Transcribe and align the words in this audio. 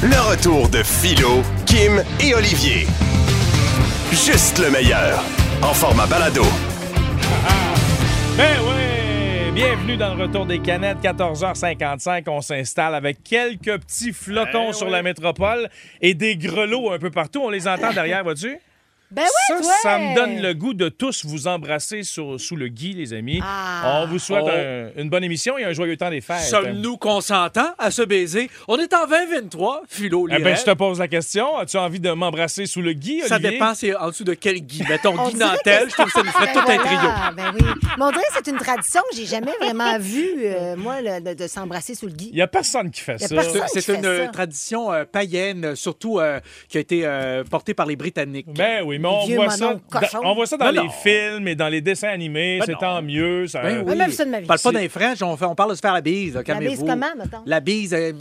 Le 0.00 0.30
retour 0.30 0.68
de 0.68 0.80
Philo, 0.84 1.42
Kim 1.66 2.04
et 2.20 2.32
Olivier. 2.32 2.86
Juste 4.12 4.60
le 4.60 4.70
meilleur. 4.70 5.24
En 5.60 5.74
format 5.74 6.06
balado. 6.06 6.44
Ben 8.36 8.58
oui! 8.62 9.50
Bienvenue 9.52 9.96
dans 9.96 10.14
le 10.14 10.22
retour 10.22 10.46
des 10.46 10.60
canettes, 10.60 10.98
14h55. 11.02 12.22
On 12.28 12.40
s'installe 12.40 12.94
avec 12.94 13.24
quelques 13.24 13.76
petits 13.80 14.12
flocons 14.12 14.72
sur 14.72 14.88
la 14.88 15.02
métropole 15.02 15.68
et 16.00 16.14
des 16.14 16.36
grelots 16.36 16.92
un 16.92 17.00
peu 17.00 17.10
partout. 17.10 17.40
On 17.42 17.50
les 17.50 17.66
entend 17.66 17.92
derrière, 17.92 18.22
vois-tu? 18.22 18.56
Ben 19.10 19.22
ouais, 19.22 19.28
ça, 19.48 19.56
ouais. 19.56 19.62
ça 19.82 19.98
me 19.98 20.14
donne 20.14 20.42
le 20.42 20.52
goût 20.52 20.74
de 20.74 20.90
tous 20.90 21.24
vous 21.24 21.46
embrasser 21.48 22.02
sur- 22.02 22.38
sous 22.38 22.56
le 22.56 22.68
gui, 22.68 22.92
les 22.92 23.14
amis. 23.14 23.40
Ah. 23.42 24.02
On 24.02 24.06
vous 24.06 24.18
souhaite 24.18 24.44
Oh. 24.44 24.50
un- 24.50 25.00
une 25.02 25.08
bonne 25.08 25.24
émission 25.24 25.56
et 25.56 25.64
un 25.64 25.72
joyeux 25.72 25.96
temps 25.96 26.10
des 26.10 26.20
fêtes. 26.20 26.40
Sommes-nous 26.42 26.98
consentants 26.98 27.72
à 27.78 27.90
se 27.90 28.02
baiser? 28.02 28.50
On 28.68 28.76
est 28.76 28.92
en 28.92 29.06
2023, 29.06 29.82
Philo 29.88 30.28
Eh 30.30 30.38
ben, 30.42 30.54
je 30.56 30.62
te 30.64 30.72
pose 30.72 30.98
la 30.98 31.08
question. 31.08 31.56
As-tu 31.56 31.78
envie 31.78 32.00
de 32.00 32.10
m'embrasser 32.10 32.66
sous 32.66 32.82
le 32.82 32.92
gui, 32.92 33.22
Ça 33.26 33.38
dépend, 33.38 33.74
c'est 33.74 33.96
en 33.96 34.08
dessous 34.08 34.24
de 34.24 34.34
quel 34.34 34.60
Guy. 34.60 34.82
Mettons 34.88 35.14
On 35.18 35.28
Guy 35.28 35.34
dirait 35.36 35.50
Nantel, 35.52 35.84
que- 35.84 35.88
je 35.90 35.94
trouve 35.94 36.06
que 36.06 36.12
ça 36.12 36.22
nous 36.22 36.30
ferait 36.30 36.46
Ben 36.46 36.52
tout 36.52 36.58
un 36.58 36.64
voilà, 36.76 36.78
trio. 36.78 37.10
Ben 37.36 37.52
oui. 37.54 37.66
Mais 37.96 38.04
on 38.04 38.10
dirait 38.10 38.22
que 38.24 38.34
c'est 38.44 38.50
une 38.50 38.58
tradition 38.58 39.00
que 39.10 39.16
j'ai 39.16 39.26
jamais 39.26 39.52
vraiment 39.60 39.98
vue, 39.98 40.32
euh, 40.44 40.76
moi, 40.76 41.00
le- 41.00 41.20
de, 41.22 41.34
de 41.42 41.48
s'embrasser 41.48 41.94
sous 41.94 42.06
le 42.06 42.12
gui. 42.12 42.28
Il 42.30 42.34
n'y 42.34 42.42
a 42.42 42.46
personne 42.46 42.90
qui 42.90 43.00
fait 43.00 43.16
Y 43.20 43.24
a 43.24 43.28
ça. 43.28 43.34
personne. 43.34 43.52
C'est 43.68 43.80
qui 43.80 43.82
c'est 43.86 43.92
fait 43.92 43.98
une 43.98 44.24
ça. 44.26 44.28
tradition 44.28 44.92
euh, 44.92 45.04
païenne, 45.10 45.74
surtout 45.76 46.18
euh, 46.20 46.40
qui 46.68 46.76
a 46.76 46.80
été 46.80 47.06
euh, 47.06 47.42
portée 47.44 47.72
par 47.74 47.86
les 47.86 47.96
Britanniques. 47.96 48.46
Ben 48.52 48.82
oui, 48.84 48.97
mais 48.98 49.08
on 49.08 49.26
voit, 49.26 49.50
ça, 49.50 49.74
dans, 49.74 50.20
on 50.24 50.34
voit 50.34 50.46
ça 50.46 50.56
dans 50.56 50.70
les 50.70 50.78
non. 50.78 50.90
films 50.90 51.48
et 51.48 51.54
dans 51.54 51.68
les 51.68 51.80
dessins 51.80 52.08
animés. 52.08 52.58
Ben 52.58 52.66
c'est 52.66 52.78
tant 52.78 53.02
mieux. 53.02 53.46
Ça... 53.46 53.62
Ben 53.62 53.86
jamais 53.86 54.06
vu 54.06 54.12
ça 54.12 54.24
de 54.24 54.30
ma 54.30 54.40
vie. 54.40 54.46
Parle 54.46 54.60
pas 54.60 54.72
d'un 54.72 54.88
French, 54.88 55.22
on, 55.22 55.36
on 55.40 55.54
parle 55.54 55.70
de 55.70 55.74
se 55.76 55.80
faire 55.80 55.94
la 55.94 56.00
bise, 56.00 56.34
La 56.46 56.54
bise 56.54 56.80
comment, 56.80 57.06
mettons? 57.16 57.42
La 57.46 57.60
bise, 57.60 57.94
euh, 57.94 58.12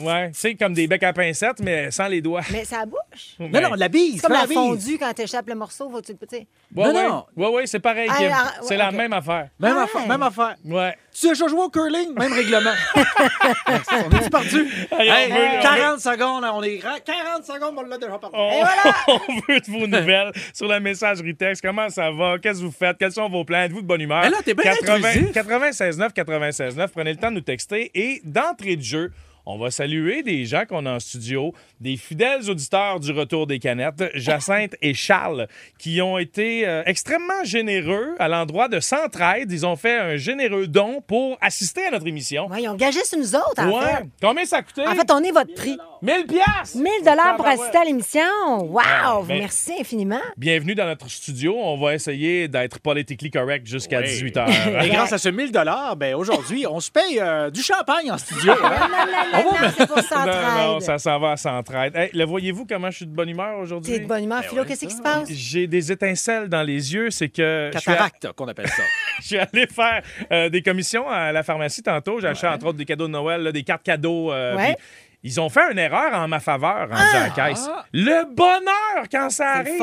Ouais, 0.00 0.30
c'est 0.34 0.54
comme 0.54 0.74
des 0.74 0.86
becs 0.86 1.02
à 1.02 1.12
pincettes, 1.12 1.60
mais 1.60 1.90
sans 1.90 2.06
les 2.08 2.20
doigts. 2.20 2.42
Mais 2.52 2.64
ça 2.64 2.84
bouche. 2.86 3.34
non, 3.38 3.60
non, 3.60 3.74
la 3.74 3.88
bise, 3.88 4.20
C'est 4.20 4.26
comme 4.26 4.36
la 4.36 4.46
bise. 4.46 4.54
fondue 4.54 4.98
quand 4.98 5.12
t'échappes 5.12 5.48
le 5.48 5.54
morceau, 5.54 5.88
faut 5.90 6.00
tu 6.00 6.12
tu 6.14 6.26
sais. 6.30 6.46
Ouais, 6.74 6.92
Non, 6.92 6.94
ouais. 6.94 7.08
non. 7.08 7.24
Ouais, 7.36 7.48
ouais, 7.48 7.66
c'est 7.66 7.78
pareil, 7.80 8.08
Ah, 8.10 8.16
ah, 8.32 8.52
c'est 8.62 8.76
la 8.76 8.90
même 8.90 9.12
affaire. 9.12 9.48
Même, 9.58 9.76
Ouais. 9.76 9.82
affaire, 9.82 10.06
même 10.08 10.22
affaire. 10.22 10.56
Ouais. 10.64 10.96
Tu 11.12 11.26
as 11.26 11.30
déjà 11.30 11.46
joué 11.46 11.60
au 11.60 11.68
curling? 11.70 12.12
Même 12.18 12.32
règlement. 12.32 12.72
on 12.96 14.10
est 14.16 14.30
perdu. 14.30 14.68
Hey, 14.98 15.10
on 15.10 15.14
Hey, 15.14 15.30
veut- 15.30 15.58
on 15.58 15.62
40 15.62 16.00
secondes, 16.00 16.44
on 16.52 16.62
est 16.62 16.76
grand. 16.78 16.96
40 17.04 17.44
secondes, 17.44 17.74
on 17.76 17.82
l'a 17.82 17.98
déjà 17.98 18.18
perdu. 18.18 18.36
On, 18.36 18.50
Et 18.50 18.60
voilà! 18.60 18.96
on 19.28 19.52
veut 19.52 19.60
de 19.60 19.70
vos 19.70 19.86
nouvelles 19.86 20.32
sur 20.52 20.66
la 20.66 20.80
messagerie 20.80 21.36
texte. 21.36 21.62
Comment 21.62 21.88
ça 21.88 22.10
va? 22.10 22.38
Qu'est-ce 22.38 22.60
que 22.60 22.64
vous 22.64 22.72
faites? 22.72 22.98
Quels 22.98 23.12
sont 23.12 23.28
vos 23.28 23.44
plans? 23.44 23.62
Êtes-vous 23.62 23.82
de 23.82 23.86
bonne 23.86 24.00
humeur? 24.00 24.22
Mais 24.22 24.30
là, 24.30 24.38
t'es 24.44 24.54
bien 24.54 24.72
intrusif. 24.72 25.32
96.9, 25.32 26.12
96.9. 26.12 26.88
Prenez 26.88 27.12
le 27.12 27.18
temps 27.18 27.30
de 27.30 27.36
nous 27.36 27.40
texter. 27.40 27.90
Et 27.94 28.20
d'entrée 28.24 28.76
de 28.76 28.82
jeu, 28.82 29.12
on 29.46 29.58
va 29.58 29.70
saluer 29.70 30.22
des 30.22 30.44
gens 30.46 30.64
qu'on 30.68 30.86
a 30.86 30.92
en 30.92 31.00
studio, 31.00 31.52
des 31.80 31.96
fidèles 31.96 32.48
auditeurs 32.50 33.00
du 33.00 33.12
Retour 33.12 33.46
des 33.46 33.58
Canettes, 33.58 34.04
Jacinthe 34.14 34.74
et 34.80 34.94
Charles, 34.94 35.48
qui 35.78 36.00
ont 36.00 36.18
été 36.18 36.66
euh, 36.66 36.82
extrêmement 36.86 37.44
généreux 37.44 38.14
à 38.18 38.28
l'endroit 38.28 38.68
de 38.68 38.80
Centraide. 38.80 39.52
Ils 39.52 39.66
ont 39.66 39.76
fait 39.76 39.98
un 39.98 40.16
généreux 40.16 40.66
don 40.66 41.02
pour 41.06 41.36
assister 41.40 41.86
à 41.86 41.90
notre 41.90 42.06
émission. 42.06 42.46
Ouais, 42.48 42.62
ils 42.62 42.68
ont 42.68 42.74
gagé 42.74 43.04
sur 43.04 43.18
nous 43.18 43.34
autres, 43.36 43.58
en 43.60 43.70
Ouais. 43.80 43.84
fait. 43.96 44.04
Combien 44.22 44.44
ça 44.46 44.56
a 44.58 44.62
coûté? 44.62 44.86
En 44.86 44.94
fait, 44.94 45.10
on 45.10 45.22
est 45.22 45.30
votre 45.32 45.52
prix. 45.54 45.76
1000 46.02 46.26
piastres! 46.26 46.76
1000 46.76 46.84
dollars 47.04 47.36
pour 47.36 47.44
Tabarouette. 47.46 47.60
assister 47.60 47.78
à 47.78 47.84
l'émission. 47.84 48.20
Wow! 48.60 49.22
vous 49.22 49.28
ben- 49.28 49.38
merci 49.38 49.72
infiniment. 49.80 50.20
Bienvenue 50.36 50.74
dans 50.74 50.84
notre 50.86 51.08
studio. 51.10 51.54
On 51.58 51.78
va 51.78 51.94
essayer 51.94 52.46
d'être 52.48 52.78
politically 52.80 53.30
correct 53.30 53.66
jusqu'à 53.66 54.00
Oui. 54.00 54.06
18 54.06 54.36
h. 54.36 54.84
Et 54.84 54.88
grâce 54.90 55.12
à 55.14 55.18
ce 55.18 55.28
1000 55.30 55.50
ben 55.96 56.14
aujourd'hui, 56.14 56.66
on 56.66 56.80
se 56.80 56.90
paye 56.90 57.18
euh, 57.20 57.50
du 57.50 57.62
champagne 57.62 58.10
en 58.12 58.18
studio. 58.18 58.52
hein? 58.62 58.88
Non, 59.44 59.52
non, 59.52 59.60
non, 59.60 59.72
c'est 59.76 59.86
pour 59.86 59.96
non, 59.96 60.02
s'entraide. 60.02 60.66
non, 60.66 60.80
ça 60.80 60.98
s'en 60.98 61.18
va 61.18 61.32
à 61.32 61.36
Centraide. 61.36 61.94
Hey, 61.96 62.10
le 62.14 62.24
voyez-vous 62.24 62.66
comment 62.66 62.90
je 62.90 62.96
suis 62.98 63.06
de 63.06 63.14
bonne 63.14 63.28
humeur 63.28 63.54
T'es 63.56 63.62
aujourd'hui? 63.62 64.00
de 64.00 64.06
bonne 64.06 64.24
humeur, 64.24 64.40
Ben 64.42 64.48
Philo. 64.48 64.64
Qu'est-ce 64.64 64.86
qui 64.86 64.94
se 64.94 65.02
passe? 65.02 65.28
J'ai 65.30 65.66
des 65.66 65.92
étincelles 65.92 66.48
dans 66.48 66.62
les 66.62 66.94
yeux. 66.94 67.10
C'est 67.10 67.28
que 67.28 67.70
je 67.72 67.78
suis, 67.78 67.90
à- 67.90 67.94
Cataracte, 67.94 68.32
qu'on 68.32 68.48
appelle 68.48 68.68
ça. 68.68 68.82
je 69.20 69.26
suis 69.26 69.38
allé 69.38 69.66
faire 69.66 70.02
euh, 70.32 70.48
des 70.48 70.62
commissions 70.62 71.08
à 71.08 71.32
la 71.32 71.42
pharmacie 71.42 71.82
tantôt. 71.82 72.20
J'ai 72.20 72.28
acheté 72.28 72.46
entre 72.46 72.66
autres 72.66 72.78
des 72.78 72.84
cadeaux 72.84 73.06
de 73.06 73.12
Noël, 73.12 73.42
là, 73.42 73.52
des 73.52 73.62
cartes 73.62 73.82
cadeaux. 73.82 74.32
euh, 74.32 74.56
Ouais. 74.56 74.74
puis 74.76 75.13
Ils 75.26 75.40
ont 75.40 75.48
fait 75.48 75.72
une 75.72 75.78
erreur 75.78 76.12
en 76.14 76.28
ma 76.28 76.38
faveur 76.38 76.82
en 76.90 76.94
disant 76.94 77.00
à 77.14 77.28
la 77.28 77.30
caisse. 77.30 77.66
Le 77.92 78.32
bonheur 78.34 79.08
quand 79.10 79.30
ça 79.30 79.62
C'est 79.64 79.70
arrive. 79.70 79.78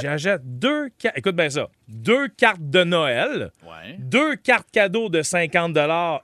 J'achète 0.00 0.40
deux 0.44 0.88
cartes. 0.98 1.18
Écoute 1.18 1.36
bien 1.36 1.50
ça. 1.50 1.68
Deux 1.86 2.28
cartes 2.28 2.58
de 2.62 2.82
Noël. 2.82 3.50
Ouais. 3.62 3.96
Deux 3.98 4.36
cartes 4.36 4.68
cadeaux 4.72 5.08
de 5.08 5.20
50 5.22 5.76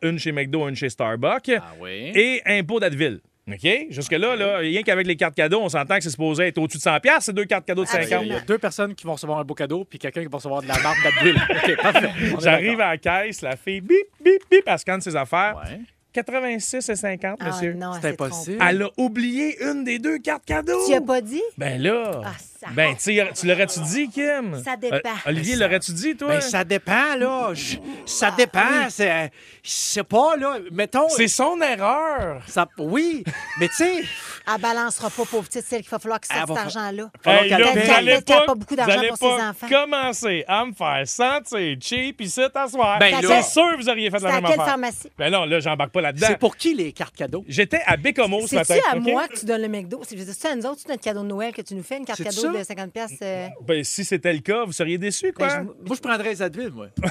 une 0.03 0.19
chez 0.19 0.33
McDo, 0.33 0.69
une 0.69 0.75
chez 0.75 0.89
Starbucks. 0.89 1.51
Ah 1.59 1.63
oui. 1.81 2.13
Et 2.15 2.43
impôt 2.47 2.81
d'Adville. 2.81 3.21
OK? 3.49 3.87
Jusque-là, 3.91 4.35
là, 4.35 4.57
rien 4.59 4.83
qu'avec 4.83 5.07
les 5.07 5.15
cartes 5.15 5.37
cadeaux, 5.37 5.61
on 5.63 5.69
s'entend 5.69 5.99
que 5.99 6.03
c'est 6.03 6.11
supposé 6.11 6.49
être 6.49 6.59
au-dessus 6.59 6.79
de 6.79 6.83
100 6.83 6.97
c'est 7.21 7.33
deux 7.33 7.45
cartes 7.45 7.65
cadeaux 7.65 7.85
de 7.85 7.89
50 7.89 8.07
Il 8.09 8.11
y 8.11 8.15
a- 8.15 8.23
il 8.23 8.29
y 8.29 8.35
a 8.35 8.41
deux 8.41 8.59
personnes 8.59 8.93
qui 8.95 9.07
vont 9.07 9.13
recevoir 9.13 9.39
un 9.39 9.45
beau 9.45 9.55
cadeau, 9.55 9.85
puis 9.85 10.01
quelqu'un 10.01 10.23
qui 10.23 10.27
va 10.29 10.39
recevoir 10.39 10.63
de 10.63 10.67
la 10.67 10.79
marque 10.81 11.01
d'Advil. 11.05 11.37
OK, 11.51 11.77
parfait. 11.81 12.11
On 12.35 12.39
est 12.39 12.43
J'arrive 12.43 12.81
à 12.81 12.89
la 12.89 12.99
caisse, 12.99 13.43
la 13.43 13.55
fille, 13.55 13.81
bip, 13.83 14.07
bip, 14.21 14.43
bip, 14.51 14.63
elle 14.67 14.79
scanne 14.81 15.01
ses 15.01 15.15
affaires. 15.15 15.55
d'accord. 15.55 15.71
Ouais. 15.71 15.81
86 16.17 16.89
et 16.89 16.97
50, 16.97 17.37
Ah, 17.41 17.47
monsieur. 17.49 17.75
non, 17.75 17.93
C'est 18.01 18.09
impossible. 18.09 18.57
trompé. 18.59 18.71
Elle 18.71 18.83
a 18.83 18.91
oublié 18.97 19.63
une 19.71 19.85
des 19.85 19.99
deux 19.99 20.19
cartes 20.19 20.45
cadeaux. 20.47 20.85
Tu 20.87 20.95
as 20.95 21.01
pas 21.03 21.21
dit? 21.21 21.43
Ben 21.59 21.81
là. 21.81 22.23
Ah, 22.25 22.33
ça- 22.61 22.67
ben, 22.73 22.95
tu 22.97 23.03
sais, 23.03 23.31
tu 23.39 23.47
l'aurais-tu 23.47 23.81
dit, 23.81 24.09
Kim? 24.11 24.63
Ça 24.65 24.77
dépend. 24.77 24.97
Euh, 24.97 25.29
Olivier, 25.31 25.57
l'aurais-tu 25.57 25.93
dit, 25.93 26.17
toi? 26.17 26.29
Ben, 26.29 26.41
ça 26.41 26.65
dépend, 26.65 27.15
là. 27.17 27.51
Je- 27.55 27.77
Ça 28.07 28.31
dépend. 28.31 28.61
C'est 28.89 29.31
c'est 29.63 30.05
pas, 30.05 30.37
là. 30.37 30.59
Mettons. 30.73 31.09
C'est 31.09 31.29
son 31.29 31.61
erreur. 31.61 32.43
Ça, 32.47 32.67
oui, 32.79 33.25
mais 33.59 33.69
tu 33.69 33.75
sais, 33.77 34.03
Elle 34.49 34.61
balancera 34.61 35.11
pas, 35.11 35.25
pauvre 35.25 35.43
petite, 35.45 35.65
celle 35.67 35.81
qu'il 35.83 35.91
va 35.91 35.99
falloir 35.99 36.21
que 36.21 36.27
sorte 36.29 36.47
cet 36.47 36.57
argent-là. 36.57 37.11
Hey, 37.25 37.49
qu'elle 37.49 37.61
là, 37.61 37.67
vous 37.73 37.81
qu'elle 37.81 38.25
pas, 38.25 38.47
pas 38.47 38.55
beaucoup 38.55 38.77
d'argent 38.77 39.01
pour 39.09 39.19
ses 39.19 39.43
enfants. 39.43 39.69
commencer 39.69 40.45
à 40.47 40.65
me 40.65 40.73
faire 40.73 41.03
sentir 41.07 41.77
cheap 41.81 42.21
ici 42.21 42.41
t'asseoir. 42.53 42.99
Ben 43.01 43.15
c'est 43.21 43.43
sûr 43.43 43.73
que 43.73 43.77
vous 43.83 43.89
auriez 43.89 44.11
fait 44.11 44.21
la 44.21 44.29
à 44.29 44.33
même 44.35 44.43
quelle 44.45 44.53
affaire. 44.53 44.67
pharmacie? 44.67 45.11
Ben 45.19 45.31
non, 45.33 45.45
là, 45.47 45.59
j'embarque 45.61 45.91
pas 45.91 46.01
là-dedans. 46.01 46.27
c'est 46.31 46.39
pour 46.39 46.57
qui 46.57 46.75
les 46.75 46.93
cartes 46.93 47.17
cadeaux? 47.17 47.45
J'étais 47.49 47.81
à 47.87 47.97
Bécomo 47.97 48.47
ce 48.47 48.55
matin. 48.55 48.75
C'est-tu 48.75 48.97
à 48.97 49.01
moi 49.01 49.27
que 49.29 49.39
tu 49.39 49.47
donnes 49.47 49.63
le 49.63 49.69
McDo? 49.69 50.03
C'est 50.07 50.17
c'est-tu 50.17 50.47
à 50.47 50.55
nous 50.55 50.67
autres, 50.67 50.81
c'est 50.83 50.89
notre 50.91 51.03
cadeau 51.03 51.23
de 51.23 51.27
Noël 51.29 51.53
que 51.53 51.63
tu 51.63 51.75
nous 51.75 51.83
fais, 51.83 51.97
une 51.99 52.05
carte 52.05 52.23
cadeau 52.23 52.41
ça? 52.53 52.59
de 52.59 52.65
50 52.65 52.93
pièces. 52.93 53.13
euh, 53.23 53.49
Ben, 53.67 53.85
si 53.85 54.05
c'était 54.05 54.33
le 54.33 54.41
cas, 54.41 54.65
vous 54.65 54.73
seriez 54.73 54.99
déçus, 54.99 55.33
quoi. 55.33 55.49
Ben, 55.49 55.65
Moi, 55.87 55.97
je 55.97 56.01
prendrais 56.01 56.31
les 56.31 56.43
Advil, 56.43 56.71
moi. 56.71 56.87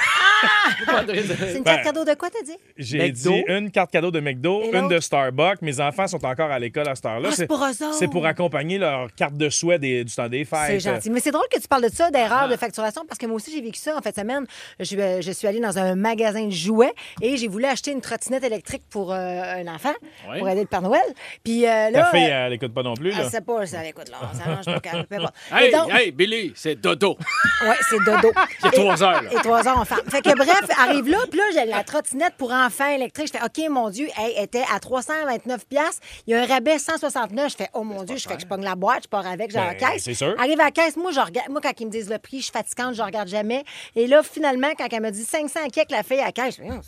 C'est 1.08 1.58
une 1.58 1.64
Ben- 1.64 1.64
carte 1.64 1.84
cadeau 1.84 2.04
de 2.06 2.14
quoi, 2.16 2.30
t'as 2.30 2.44
dit? 2.44 2.58
J'ai 2.78 3.10
dit 3.12 3.44
une 3.48 3.72
carte 3.72 3.92
cadeau 3.92 4.12
de 4.12 4.20
McDo, 4.20 4.64
une 4.74 4.88
de 4.88 5.00
Starbucks. 5.00 5.62
Mes 5.62 5.80
enfants 5.80 6.08
sont 6.08 6.24
encore 6.26 6.52
à 6.52 6.60
l'école 6.60 6.88
à 6.90 6.96
cette 6.96 7.06
heure-là. 7.06 7.30
Ah, 7.32 7.36
c'est 7.36 7.48
pour 7.48 7.64
eux 7.64 7.70
autres. 7.70 7.94
C'est 7.94 8.08
pour 8.10 8.26
accompagner 8.26 8.78
leur 8.78 9.14
carte 9.14 9.36
de 9.36 9.50
souhait 9.50 9.80
des- 9.80 10.04
du 10.04 10.14
temps 10.14 10.28
des 10.30 10.46
fêtes. 10.46 10.60
C'est 10.68 10.80
gentil. 10.80 11.10
Mais 11.10 11.20
c'est 11.20 11.32
drôle 11.32 11.46
que 11.52 11.60
tu 11.60 11.68
parles 11.68 11.84
de 11.84 11.90
ça, 11.94 12.10
d'erreur 12.12 12.48
de 12.50 12.56
facturation, 12.58 13.04
parce 13.08 13.18
que 13.18 13.26
moi 13.26 13.36
aussi, 13.38 13.52
j'ai 13.52 13.62
vécu 13.62 13.80
ça 13.80 13.96
en 13.98 14.02
fin 14.02 14.10
de 14.10 14.16
semaine. 14.16 14.46
Je, 14.80 14.96
euh, 14.98 15.22
je 15.22 15.32
suis 15.32 15.48
allée 15.48 15.60
dans 15.60 15.78
un 15.78 15.96
magasin 15.96 16.46
de 16.46 16.52
jouets 16.52 16.94
et 17.22 17.38
j'ai 17.38 17.48
voulu 17.48 17.66
acheter 17.66 17.92
une 17.92 18.02
trottinette 18.02 18.44
électrique 18.44 18.84
pour 18.90 19.14
euh, 19.14 19.16
un 19.18 19.68
enfant, 19.74 19.94
Ouais. 20.30 20.40
pour 20.40 20.50
aider 20.50 20.62
le 20.62 20.68
Père 20.68 20.82
Noël. 20.82 21.02
Puis 21.44 21.66
euh, 21.66 21.92
Ta 21.92 22.06
fille, 22.06 22.24
elle 22.24 22.54
écoute 22.54 22.74
pas 22.74 22.84
non 22.84 22.94
plus, 22.96 23.12
là. 23.12 23.18
elle 23.22 23.30
sait 23.30 23.42
pas, 23.42 23.66
ça 23.66 23.86
écoute 23.86 24.10
là, 24.10 24.18
ça 24.34 24.50
mange 24.50 24.66
pas 24.66 24.80
Hey, 25.52 25.72
donc, 25.72 25.92
hey, 25.94 26.12
Billy, 26.12 26.54
c'est 26.56 26.76
Dodo. 26.76 27.18
ouais, 27.64 27.76
c'est 27.90 28.04
dodo. 28.06 28.32
Il 28.60 28.66
y 28.66 28.68
a 28.68 28.72
trois 28.72 29.04
heures, 29.04 29.22
là. 29.24 29.30
Et 29.32 29.36
trois 29.36 29.68
heures 29.68 29.78
enfants. 29.80 29.96
Fait 30.10 30.22
que 30.22 30.36
bref, 30.36 30.62
arrive 30.78 31.08
là, 31.10 31.20
puis 31.30 31.40
là, 31.40 31.46
j'ai 31.54 31.66
la 31.66 31.84
trottinette 31.84 32.34
pour 32.38 32.52
enfants 32.52 32.90
électrique. 32.90 33.28
Je 33.34 33.38
fais, 33.38 33.44
OK, 33.46 33.70
mon 33.70 33.90
Dieu, 33.90 34.08
elle 34.18 34.44
était 34.44 34.64
à 34.74 34.80
329 34.80 35.66
pièces. 35.68 36.00
Il 36.28 36.32
y 36.32 36.34
a 36.36 36.42
un 36.42 36.46
rabais 36.46 36.80
169. 36.80 37.52
Je 37.52 37.56
fais, 37.58 37.70
oh 37.74 37.84
mon 37.84 38.04
Dieu, 38.04 38.18
je 38.18 38.28
fais 38.28 38.36
que 38.36 38.42
je 38.42 38.48
pogne 38.48 38.64
la 38.64 38.76
boîte, 38.76 39.04
je 39.04 39.10
pars 39.10 39.26
avec, 39.26 39.52
j'ai 39.52 39.58
Ben, 39.58 39.66
la 39.68 39.76
caisse. 39.76 40.04
c'est 40.04 40.14
sûr. 40.14 40.36
Arrive 40.40 40.60
à 40.60 40.66
la 40.66 40.72
caisse, 40.72 40.96
moi, 40.98 41.12
je 41.12 41.20
regarde, 41.20 41.50
moi, 41.50 41.62
quand 41.62 41.72
ils 41.80 41.86
me 41.88 41.92
disent 41.92 42.10
le 42.10 42.18
prix, 42.20 42.38
je 42.40 42.44
suis 42.44 42.52
fatigante, 42.52 42.94
je 42.96 43.02
regarde 43.02 43.28
jamais. 43.28 43.64
Et 43.96 44.08
là, 44.08 44.22
finalement, 44.24 44.72
quand 44.78 44.88
elle 44.92 45.02
me 45.02 45.12
dit 45.12 45.24
500 45.24 45.60
kek 45.74 45.92
la 45.92 46.04
fille 46.04 46.20
à 46.20 46.26
la 46.26 46.32
caisse, 46.32 46.58
je 46.58 46.64
fais, 46.64 46.70
Oh, 46.72 46.82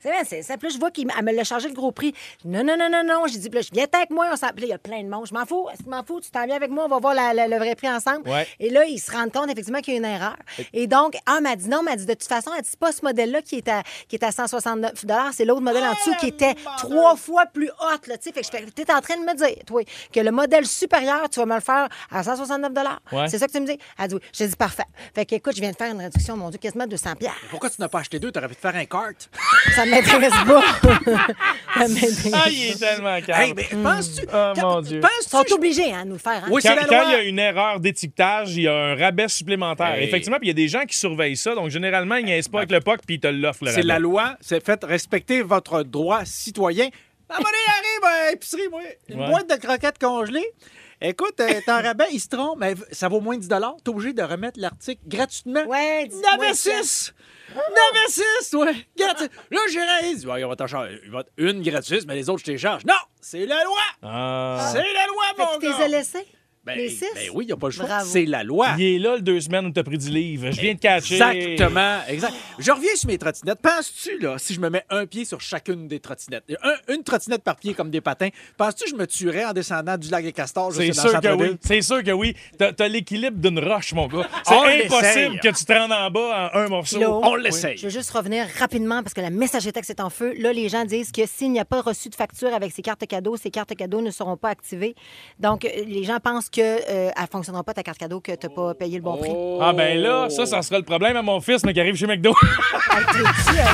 c'est 0.00 0.10
pas- 0.10 0.24
c'est 0.24 0.62
là, 0.62 0.68
je 0.68 0.78
vois 0.78 0.90
qu'elle 0.90 1.06
me 1.06 1.32
l'a 1.32 1.44
chargé 1.44 1.68
le 1.68 1.74
gros 1.74 1.92
prix. 1.92 2.14
Non, 2.44 2.62
non, 2.64 2.76
non, 2.78 2.88
non, 2.90 3.02
non. 3.04 3.26
J'ai 3.26 3.38
dit, 3.38 3.48
là, 3.50 3.60
je 3.60 3.70
viens 3.72 3.86
avec 3.92 4.10
moi, 4.10 4.28
on 4.32 4.36
s'en. 4.36 4.46
Là, 4.46 4.52
il 4.58 4.68
y 4.68 4.72
a 4.72 4.78
plein 4.78 5.02
de 5.02 5.08
monde. 5.08 5.26
Je 5.26 5.34
m'en 5.34 5.46
fous, 5.46 5.68
je 5.84 5.88
m'en 5.88 6.02
fous, 6.02 6.20
tu 6.20 6.30
t'en 6.30 6.44
viens 6.46 6.56
avec 6.56 6.70
moi, 6.70 6.84
on 6.84 6.88
va 6.88 6.98
voir 6.98 7.14
la- 7.14 7.32
la- 7.34 7.48
le 7.48 7.56
vrai 7.56 7.74
prix 7.74 7.88
ensemble. 7.88 8.28
Ouais. 8.28 8.46
Et 8.58 8.70
là, 8.70 8.84
ils 8.84 8.98
se 8.98 9.10
rendent 9.10 9.32
compte 9.32 9.50
effectivement 9.50 9.80
qu'il 9.80 9.94
y 9.94 9.96
a 9.96 9.98
une 10.00 10.04
erreur. 10.06 10.36
Et 10.72 10.86
donc, 10.86 11.16
ah, 11.26 11.34
elle 11.38 11.42
m'a 11.42 11.56
dit 11.56 11.68
non, 11.68 11.82
m'a 11.82 11.96
dit 11.96 12.06
de 12.06 12.12
toute 12.14 12.24
façon, 12.24 12.50
elle 12.56 12.62
dit 12.62 12.68
c'est 12.70 12.78
pas 12.78 12.92
ce 12.92 13.02
modèle-là 13.04 13.42
qui 13.42 13.56
est 13.56 13.68
à, 13.68 13.82
qui 14.08 14.16
est 14.16 14.24
à 14.24 14.32
169 14.32 15.04
c'est 15.32 15.44
l'autre 15.44 15.60
modèle 15.60 15.84
en 15.84 15.92
dessous 15.92 16.14
qui 16.20 16.26
était 16.28 16.54
trois 16.78 17.16
fois 17.16 17.46
plus 17.46 17.70
haute, 17.70 18.06
là. 18.06 18.16
Fait 18.20 18.32
que 18.32 18.42
je 18.42 18.48
fais, 18.50 18.64
t'es 18.66 18.92
en 18.92 19.00
train 19.00 19.16
de 19.16 19.22
me 19.22 19.34
dire, 19.34 19.64
toi, 19.66 19.82
que 20.12 20.20
le 20.20 20.30
modèle 20.30 20.66
supérieur, 20.66 21.28
tu 21.30 21.40
vas 21.40 21.46
me 21.46 21.54
le 21.54 21.60
faire 21.60 21.88
à 22.10 22.22
169 22.22 22.72
Ouais. 23.12 23.28
C'est 23.28 23.38
ça 23.38 23.46
que 23.46 23.52
tu 23.52 23.60
me 23.60 23.66
dis? 23.66 23.78
Elle 23.98 24.08
dit 24.08 24.14
oui. 24.14 24.20
J'ai 24.32 24.46
dit 24.48 24.56
parfait. 24.56 24.84
Fait 25.14 25.24
que, 25.26 25.34
écoute, 25.34 25.54
je 25.54 25.60
viens 25.60 25.70
de 25.70 25.76
faire 25.76 25.92
une 25.92 26.00
réduction, 26.00 26.36
mon 26.36 26.50
Dieu, 26.50 26.58
quasiment 26.58 26.86
200 26.86 27.14
pièces. 27.16 27.32
Pourquoi 27.50 27.70
tu 27.70 27.80
n'as 27.80 27.88
pas 27.88 28.00
acheté 28.00 28.18
deux? 28.18 28.30
T'aurais 28.30 28.48
pu 28.48 28.54
te 28.56 28.60
faire 28.60 28.74
un 28.76 28.84
cart. 28.84 29.12
Ça 29.74 29.84
m'intéresse 29.86 30.32
pas. 30.46 30.62
Ça 31.74 31.88
m'intéresse 31.88 32.30
Ah, 32.32 32.44
il 32.50 32.70
est 32.70 32.78
tellement 32.78 33.20
calme. 33.20 33.40
Hey, 33.42 33.54
mais 33.54 33.68
penses-tu. 33.82 34.22
Oh, 34.26 34.52
quand- 34.54 34.60
mon 34.62 34.80
Dieu. 34.80 34.96
Ils 34.96 35.00
Penses-tu. 35.00 35.28
sont 35.30 35.54
obligés 35.54 35.92
hein, 35.92 36.04
de 36.04 36.10
nous 36.10 36.18
faire. 36.18 36.42
hein. 36.44 36.48
Oui, 36.50 36.60
Quand, 36.62 36.70
c'est 36.70 36.74
la 36.76 36.84
quand 36.86 37.02
loi. 37.02 37.04
il 37.08 37.12
y 37.12 37.16
a 37.16 37.22
une 37.22 37.38
erreur 37.38 37.78
d'étiquetage, 37.80 38.56
il 38.56 38.62
y 38.62 38.68
a 38.68 38.74
un 38.74 38.94
rabais 38.96 39.28
supplémentaire. 39.28 39.94
Hey. 39.94 40.04
Effectivement, 40.08 40.38
puis 40.38 40.46
il 40.46 40.50
y 40.50 40.52
a 40.52 40.54
des 40.54 40.68
gens 40.68 40.84
qui 40.84 40.96
surveillent 40.96 41.36
ça. 41.36 41.54
Donc, 41.54 41.68
généralement, 41.70 42.16
ils 42.16 42.24
niaisent 42.24 42.48
pas 42.48 42.58
avec 42.58 42.72
le 42.72 42.80
POC 42.80 43.00
puis 43.06 43.16
ils 43.16 43.20
te 43.20 43.28
l'offrent, 43.28 43.64
le 43.64 43.70
C'est 43.70 43.76
rabais. 43.76 43.86
la 43.86 43.98
loi. 43.98 44.36
C'est 44.40 44.64
fait 44.64 44.82
respecter 44.82 45.42
votre 45.42 45.82
droit 45.82 46.24
citoyen. 46.24 46.88
La 47.30 47.36
monnaie 47.36 47.48
arrive, 47.68 48.26
euh, 48.26 48.30
l'épicerie, 48.32 48.68
moi. 48.70 48.80
Une 49.08 49.20
Ouais. 49.20 49.28
boîte 49.28 49.50
de 49.50 49.56
croquettes 49.56 49.98
congelées. 50.00 50.50
Écoute, 51.00 51.38
euh, 51.40 51.60
t'en 51.64 51.80
rabais, 51.80 52.08
ils 52.12 52.18
se 52.20 52.28
trompent, 52.28 52.58
mais 52.58 52.74
ça 52.90 53.08
vaut 53.08 53.20
moins 53.20 53.36
de 53.36 53.42
10 53.42 53.48
T'es 53.48 53.90
obligé 53.90 54.12
de 54.12 54.22
remettre 54.22 54.58
l'article 54.60 55.00
gratuitement. 55.06 55.64
Ouais, 55.66 56.02
Il 56.02 56.06
y 56.06 56.08
dis-moi 56.08 56.30
en 56.30 56.34
avait 56.40 56.54
ça. 56.54 56.82
six! 56.82 57.14
Il 57.50 57.54
y 57.54 57.58
en 57.58 57.90
avait 57.90 58.08
six, 58.10 58.54
ouais! 58.54 58.86
Gratuit. 58.98 59.28
Là, 59.50 59.60
j'ai 59.70 59.80
réalisé. 59.82 60.26
Ouais, 60.26 60.42
on 60.44 60.48
va 60.48 60.56
t'en 60.56 60.66
charger. 60.66 61.00
Il 61.04 61.10
va 61.10 61.20
être 61.20 61.30
Une 61.36 61.62
gratuite, 61.62 62.04
mais 62.06 62.14
les 62.16 62.28
autres, 62.28 62.40
je 62.40 62.44
télécharge. 62.46 62.84
Non! 62.84 62.94
C'est 63.20 63.46
la 63.46 63.62
loi! 63.64 63.78
Ah. 64.02 64.70
C'est 64.72 64.78
la 64.78 65.06
loi, 65.06 65.24
Fait 65.36 65.42
mon 65.42 65.58
que 65.58 65.60
tu 65.66 65.70
gars! 65.70 65.78
les 65.78 65.84
as 65.84 65.88
laissés? 65.88 66.26
Ben, 66.74 66.78
les 66.78 66.88
six? 66.90 67.06
ben 67.14 67.30
oui, 67.34 67.44
il 67.44 67.46
n'y 67.48 67.52
a 67.52 67.56
pas 67.56 67.66
le 67.68 67.72
choix. 67.72 67.86
Bravo. 67.86 68.08
C'est 68.10 68.24
la 68.24 68.44
loi. 68.44 68.68
Il 68.78 68.84
est 68.84 68.98
là 68.98 69.16
le 69.16 69.22
deux 69.22 69.40
semaines 69.40 69.66
où 69.66 69.70
t'as 69.70 69.82
pris 69.82 69.98
du 69.98 70.10
livre. 70.10 70.50
Je 70.50 70.60
viens 70.60 70.74
de 70.74 70.78
catcher. 70.78 71.14
Exactement, 71.14 71.98
exact. 72.08 72.34
Je 72.58 72.70
reviens 72.70 72.94
sur 72.96 73.08
mes 73.08 73.18
trottinettes. 73.18 73.60
Penses-tu, 73.60 74.18
là, 74.18 74.36
si 74.38 74.54
je 74.54 74.60
me 74.60 74.68
mets 74.70 74.84
un 74.90 75.06
pied 75.06 75.24
sur 75.24 75.40
chacune 75.40 75.88
des 75.88 76.00
trottinettes, 76.00 76.44
un- 76.62 76.94
une 76.94 77.02
trottinette 77.02 77.42
par 77.42 77.56
pied 77.56 77.74
comme 77.74 77.90
des 77.90 78.00
patins, 78.00 78.28
penses-tu 78.56 78.84
que 78.84 78.90
je 78.90 78.96
me 78.96 79.06
tuerais 79.06 79.44
en 79.44 79.52
descendant 79.52 79.96
du 79.96 80.08
lac 80.08 80.24
des 80.24 80.32
Castors 80.32 80.72
C'est 80.72 80.88
dans 80.90 81.02
sûr 81.02 81.20
que 81.20 81.28
oui. 81.34 81.56
C'est 81.62 81.82
sûr 81.82 82.02
que 82.02 82.10
oui. 82.10 82.34
T'as 82.58 82.72
as, 82.78 82.88
l'équilibre 82.88 83.38
d'une 83.38 83.58
roche, 83.58 83.92
mon 83.92 84.06
gars. 84.06 84.28
C'est 84.46 84.54
On 84.54 84.62
impossible 84.62 85.02
l'essaye. 85.02 85.38
que 85.40 85.48
tu 85.58 85.64
te 85.64 85.72
rendes 85.72 85.92
en 85.92 86.10
bas 86.10 86.50
en 86.54 86.58
un 86.58 86.68
morceau. 86.68 87.00
On 87.02 87.34
l'essaye. 87.36 87.76
Je 87.76 87.84
veux 87.84 87.90
juste 87.90 88.10
revenir 88.10 88.46
rapidement 88.58 89.02
parce 89.02 89.14
que 89.14 89.20
la 89.20 89.30
messagerie 89.30 89.72
texte 89.72 89.90
est 89.90 90.00
en 90.00 90.10
feu. 90.10 90.34
Là, 90.38 90.52
les 90.52 90.68
gens 90.68 90.84
disent 90.84 91.12
que 91.12 91.22
s'il 91.26 91.52
n'y 91.52 91.60
a 91.60 91.64
pas 91.64 91.80
reçu 91.80 92.08
de 92.08 92.14
facture 92.14 92.52
avec 92.54 92.72
ces 92.72 92.82
cartes 92.82 93.06
cadeaux, 93.06 93.36
ces 93.36 93.50
cartes 93.50 93.74
cadeaux 93.74 94.00
ne 94.02 94.10
seront 94.10 94.36
pas 94.36 94.50
activées. 94.50 94.94
Donc, 95.38 95.64
euh, 95.64 95.68
les 95.86 96.04
gens 96.04 96.18
pensent 96.22 96.48
qu'elle 96.58 97.12
ne 97.16 97.26
fonctionnera 97.30 97.62
pas 97.62 97.74
ta 97.74 97.82
carte 97.82 97.98
cadeau, 97.98 98.20
que 98.20 98.32
tu 98.32 98.46
n'as 98.46 98.52
pas 98.52 98.74
payé 98.74 98.96
le 98.96 99.02
bon 99.02 99.16
prix. 99.16 99.30
Ah 99.60 99.72
ben 99.72 99.98
là, 99.98 100.28
ça, 100.28 100.44
ça 100.44 100.60
sera 100.62 100.78
le 100.78 100.84
problème 100.84 101.16
à 101.16 101.22
mon 101.22 101.40
fils, 101.40 101.64
mais 101.64 101.72
qui 101.72 101.80
arrive 101.80 101.94
chez 101.94 102.06
McDo. 102.06 102.34
T'es-tu, 103.12 103.58
euh? 103.58 103.64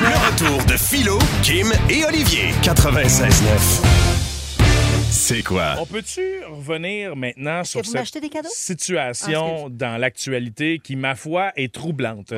Le 0.00 0.46
retour 0.54 0.64
de 0.66 0.76
Philo, 0.76 1.18
Kim 1.42 1.72
et 1.88 2.04
Olivier. 2.04 2.50
96.9. 2.62 3.82
C'est 5.10 5.42
quoi? 5.42 5.74
On 5.80 5.86
peut-tu 5.86 6.44
revenir 6.48 7.16
maintenant 7.16 7.64
sur 7.64 7.80
vous 7.80 7.86
cette 7.86 7.94
m'achetez 7.94 8.20
des 8.20 8.28
cadeaux? 8.28 8.48
Ah, 8.50 8.54
situation 8.54 9.54
excuse. 9.62 9.76
dans 9.76 10.00
l'actualité 10.00 10.78
qui, 10.78 10.94
ma 10.94 11.16
foi, 11.16 11.50
est 11.56 11.74
troublante? 11.74 12.32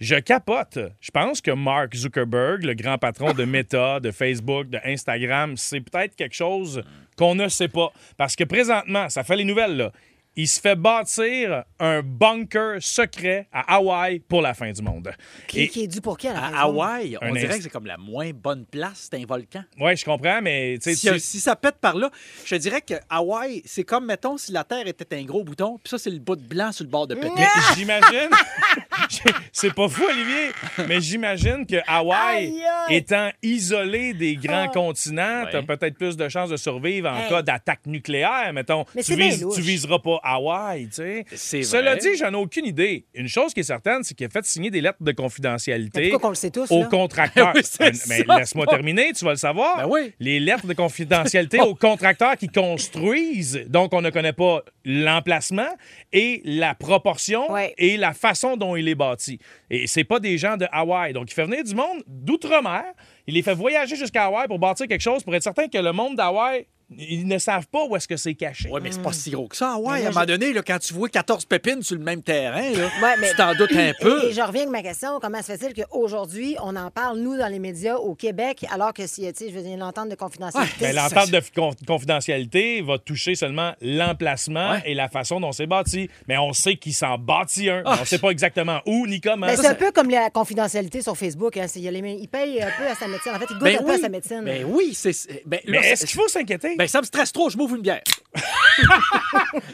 Je 0.00 0.16
capote. 0.16 0.78
Je 1.00 1.10
pense 1.10 1.40
que 1.40 1.50
Mark 1.50 1.94
Zuckerberg, 1.94 2.62
le 2.62 2.74
grand 2.74 2.98
patron 2.98 3.32
de 3.32 3.44
Meta, 3.44 4.00
de 4.00 4.10
Facebook, 4.10 4.68
de 4.68 4.78
Instagram, 4.84 5.56
c'est 5.56 5.80
peut-être 5.80 6.16
quelque 6.16 6.34
chose 6.34 6.82
qu'on 7.20 7.34
ne 7.36 7.48
sait 7.48 7.68
pas. 7.68 7.92
Parce 8.16 8.34
que 8.34 8.42
présentement, 8.44 9.08
ça 9.10 9.22
fait 9.22 9.36
les 9.36 9.44
nouvelles, 9.44 9.76
là. 9.76 9.92
Il 10.36 10.46
se 10.46 10.60
fait 10.60 10.76
bâtir 10.76 11.64
un 11.80 12.02
bunker 12.02 12.76
secret 12.80 13.48
à 13.52 13.74
Hawaï 13.74 14.20
pour 14.20 14.40
la 14.40 14.54
fin 14.54 14.70
du 14.70 14.80
monde. 14.80 15.10
Qui, 15.48 15.62
Et- 15.62 15.68
qui 15.68 15.82
est 15.82 15.86
dû 15.88 16.00
pour 16.00 16.16
qui 16.16 16.28
à 16.28 16.32
la 16.32 16.38
À 16.38 16.46
raison? 16.46 16.56
Hawaï, 16.60 17.18
on 17.20 17.26
Un 17.26 17.32
dirait 17.32 17.56
que 17.58 17.64
c'est 17.64 17.68
comme 17.68 17.86
la 17.86 17.96
moins 17.98 18.30
bonne 18.32 18.64
place, 18.64 19.08
c'est 19.10 19.20
un 19.20 19.26
volcan. 19.26 19.64
Ouais, 19.80 19.96
je 19.96 20.04
comprends, 20.04 20.40
mais 20.40 20.78
tu 20.80 20.90
sais, 20.90 20.94
Si, 20.94 21.10
tu- 21.12 21.18
si 21.18 21.40
ça 21.40 21.56
pète 21.56 21.78
par 21.80 21.96
là, 21.96 22.10
je 22.44 22.54
te 22.54 22.60
dirais 22.60 22.80
que 22.80 22.94
Hawaï, 23.10 23.60
c'est 23.66 23.82
comme, 23.82 24.06
mettons, 24.06 24.38
si 24.38 24.52
la 24.52 24.62
Terre 24.62 24.86
était 24.86 25.16
un 25.16 25.24
gros 25.24 25.42
bouton, 25.42 25.78
puis 25.82 25.90
ça, 25.90 25.98
c'est 25.98 26.10
le 26.10 26.20
bout 26.20 26.36
de 26.36 26.46
blanc 26.46 26.70
sur 26.70 26.84
le 26.84 26.90
bord 26.90 27.08
de 27.08 27.16
péter. 27.16 27.32
Mais 27.36 27.46
j'imagine. 27.76 28.30
c'est 29.52 29.74
pas 29.74 29.88
fou, 29.88 30.02
Olivier, 30.08 30.50
mais 30.88 31.00
j'imagine 31.00 31.66
que 31.66 31.76
Hawaï, 31.86 32.52
étant 32.88 33.30
isolé 33.42 34.14
des 34.14 34.36
grands 34.36 34.66
Ah. 34.68 34.68
continents, 34.68 35.44
t'as 35.50 35.62
peut-être 35.62 35.96
plus 35.96 36.16
de 36.16 36.28
chances 36.28 36.50
de 36.50 36.56
survivre 36.56 37.08
en 37.10 37.16
Hey. 37.22 37.28
cas 37.28 37.42
d'attaque 37.42 37.80
nucléaire, 37.86 38.52
mettons. 38.52 38.84
Mais 38.94 39.02
tu, 39.02 39.14
vises- 39.14 39.46
tu 39.54 39.60
viseras 39.60 39.98
pas 39.98 40.18
Hawaï, 40.22 40.86
tu 40.88 40.94
sais. 40.94 41.24
C'est 41.34 41.62
Cela 41.62 41.96
dit, 41.96 42.16
j'en 42.16 42.32
ai 42.32 42.36
aucune 42.36 42.66
idée. 42.66 43.04
Une 43.14 43.28
chose 43.28 43.52
qui 43.54 43.60
est 43.60 43.64
certaine, 43.64 44.02
c'est 44.04 44.14
qu'il 44.14 44.26
a 44.26 44.30
fait 44.30 44.44
signer 44.44 44.70
des 44.70 44.80
lettres 44.80 45.02
de 45.02 45.12
confidentialité 45.12 46.10
qu'on 46.10 46.28
le 46.30 46.34
sait 46.34 46.50
tous, 46.50 46.70
aux 46.70 46.80
là? 46.80 46.86
contracteurs. 46.86 47.52
Oui, 47.80 47.90
mais 48.08 48.24
laisse-moi 48.38 48.66
terminer, 48.66 49.12
tu 49.12 49.24
vas 49.24 49.32
le 49.32 49.36
savoir. 49.36 49.76
Ben 49.78 49.86
oui. 49.88 50.12
Les 50.20 50.38
lettres 50.40 50.66
de 50.66 50.74
confidentialité 50.74 51.60
aux 51.60 51.74
contracteurs 51.74 52.36
qui 52.36 52.48
construisent, 52.48 53.64
donc 53.68 53.92
on 53.94 54.00
ne 54.02 54.10
connaît 54.10 54.32
pas 54.32 54.60
l'emplacement 54.84 55.68
et 56.12 56.40
la 56.44 56.74
proportion 56.74 57.50
Ouais. 57.52 57.74
et 57.78 57.96
la 57.96 58.12
façon 58.12 58.56
dont 58.56 58.76
il 58.76 58.88
est 58.88 58.89
bâti. 58.94 59.38
Et 59.70 59.86
c'est 59.86 60.04
pas 60.04 60.20
des 60.20 60.38
gens 60.38 60.56
de 60.56 60.66
Hawaï. 60.72 61.12
Donc 61.12 61.30
il 61.30 61.34
fait 61.34 61.44
venir 61.44 61.64
du 61.64 61.74
monde 61.74 62.02
d'outre-mer, 62.06 62.84
il 63.26 63.34
les 63.34 63.42
fait 63.42 63.54
voyager 63.54 63.96
jusqu'à 63.96 64.24
Hawaï 64.26 64.48
pour 64.48 64.58
bâtir 64.58 64.86
quelque 64.86 65.00
chose 65.00 65.22
pour 65.22 65.34
être 65.34 65.42
certain 65.42 65.68
que 65.68 65.78
le 65.78 65.92
monde 65.92 66.16
d'Hawaï, 66.16 66.66
ils 66.96 67.26
ne 67.26 67.38
savent 67.38 67.66
pas 67.68 67.84
où 67.88 67.96
est-ce 67.96 68.08
que 68.08 68.16
c'est 68.16 68.34
caché. 68.34 68.68
Oui, 68.72 68.80
mais 68.82 68.90
c'est 68.92 69.02
pas 69.02 69.12
si 69.12 69.30
gros 69.30 69.46
que 69.48 69.56
ça. 69.56 69.76
Ouais, 69.76 70.04
à 70.04 70.08
un 70.08 70.12
moment 70.12 70.26
donné, 70.26 70.52
là, 70.52 70.62
quand 70.66 70.78
tu 70.78 70.92
vois 70.94 71.08
14 71.08 71.44
pépines 71.44 71.82
sur 71.82 71.96
le 71.96 72.02
même 72.02 72.22
terrain, 72.22 72.60
là, 72.70 72.88
Ouais, 73.02 73.14
mais- 73.20 73.30
tu 73.30 73.36
t'en 73.36 73.54
doutes 73.54 73.72
un 73.74 73.92
peu. 74.00 74.24
Et, 74.24 74.28
et 74.28 74.32
je 74.32 74.40
reviens 74.40 74.62
avec 74.62 74.72
ma 74.72 74.82
question. 74.82 75.18
Comment 75.20 75.40
se 75.42 75.52
fait-il 75.56 75.72
qu'aujourd'hui, 75.84 76.56
on 76.62 76.74
en 76.76 76.90
parle, 76.90 77.18
nous, 77.18 77.36
dans 77.36 77.46
les 77.48 77.58
médias, 77.58 77.96
au 77.96 78.14
Québec, 78.14 78.66
alors 78.72 78.92
que 78.92 79.06
si, 79.06 79.22
tu 79.32 79.44
sais, 79.44 79.50
je 79.50 79.54
veux 79.54 79.62
dire, 79.62 79.74
une 79.74 79.82
entente 79.82 80.08
de 80.08 80.14
confidentialité. 80.16 80.92
L'entente 80.92 81.30
de 81.30 81.40
con- 81.54 81.74
confidentialité 81.86 82.82
va 82.82 82.98
toucher 82.98 83.34
seulement 83.34 83.72
l'emplacement 83.80 84.70
Ouais. 84.72 84.82
et 84.86 84.94
la 84.94 85.08
façon 85.08 85.40
dont 85.40 85.52
c'est 85.52 85.66
bâti. 85.66 86.08
Mais 86.28 86.38
on 86.38 86.52
sait 86.52 86.76
qu'il 86.76 86.94
s'en 86.94 87.18
bâtit 87.18 87.70
un. 87.70 87.82
On 87.86 88.04
sait 88.04 88.18
pas 88.18 88.30
exactement 88.30 88.80
où 88.86 89.06
ni 89.06 89.20
comment. 89.20 89.46
Ben, 89.46 89.56
c'est 89.56 89.66
un 89.66 89.74
peu 89.74 89.92
comme 89.92 90.10
la 90.10 90.30
confidentialité 90.30 91.02
sur 91.02 91.16
Facebook. 91.16 91.56
Hein. 91.56 91.66
C'est- 91.68 91.80
il 91.80 92.28
paye 92.28 92.62
un 92.62 92.70
peu 92.78 92.86
à 92.86 92.94
sa 92.94 93.06
médecine. 93.08 93.32
En 93.34 93.38
fait, 93.38 93.46
il 93.50 93.54
goûte 93.54 93.62
Ben 93.64 93.78
un 93.78 93.82
peu 93.82 93.92
à 93.92 93.98
sa 93.98 94.08
médecine. 94.08 94.42
Ben 94.44 94.64
oui, 94.68 94.92
c'est. 94.94 95.12
Ben, 95.46 95.60
Mais 95.66 95.78
est-ce 95.78 96.06
qu'il 96.06 96.18
faut 96.20 96.28
s'inquiéter? 96.28 96.76
Ben, 96.80 96.88
ça 96.88 97.02
me 97.02 97.04
stresse 97.04 97.30
trop, 97.30 97.50
je 97.50 97.58
m'ouvre 97.58 97.76
une 97.76 97.82
bière. 97.82 98.00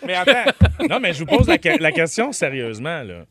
Mais 0.05 0.15
attends. 0.15 0.51
non, 0.91 0.99
mais 0.99 1.13
je 1.13 1.21
vous 1.21 1.27
pose 1.27 1.47
la, 1.47 1.57
la 1.79 1.93
question 1.93 2.33
sérieusement. 2.33 3.05
Là. 3.05 3.27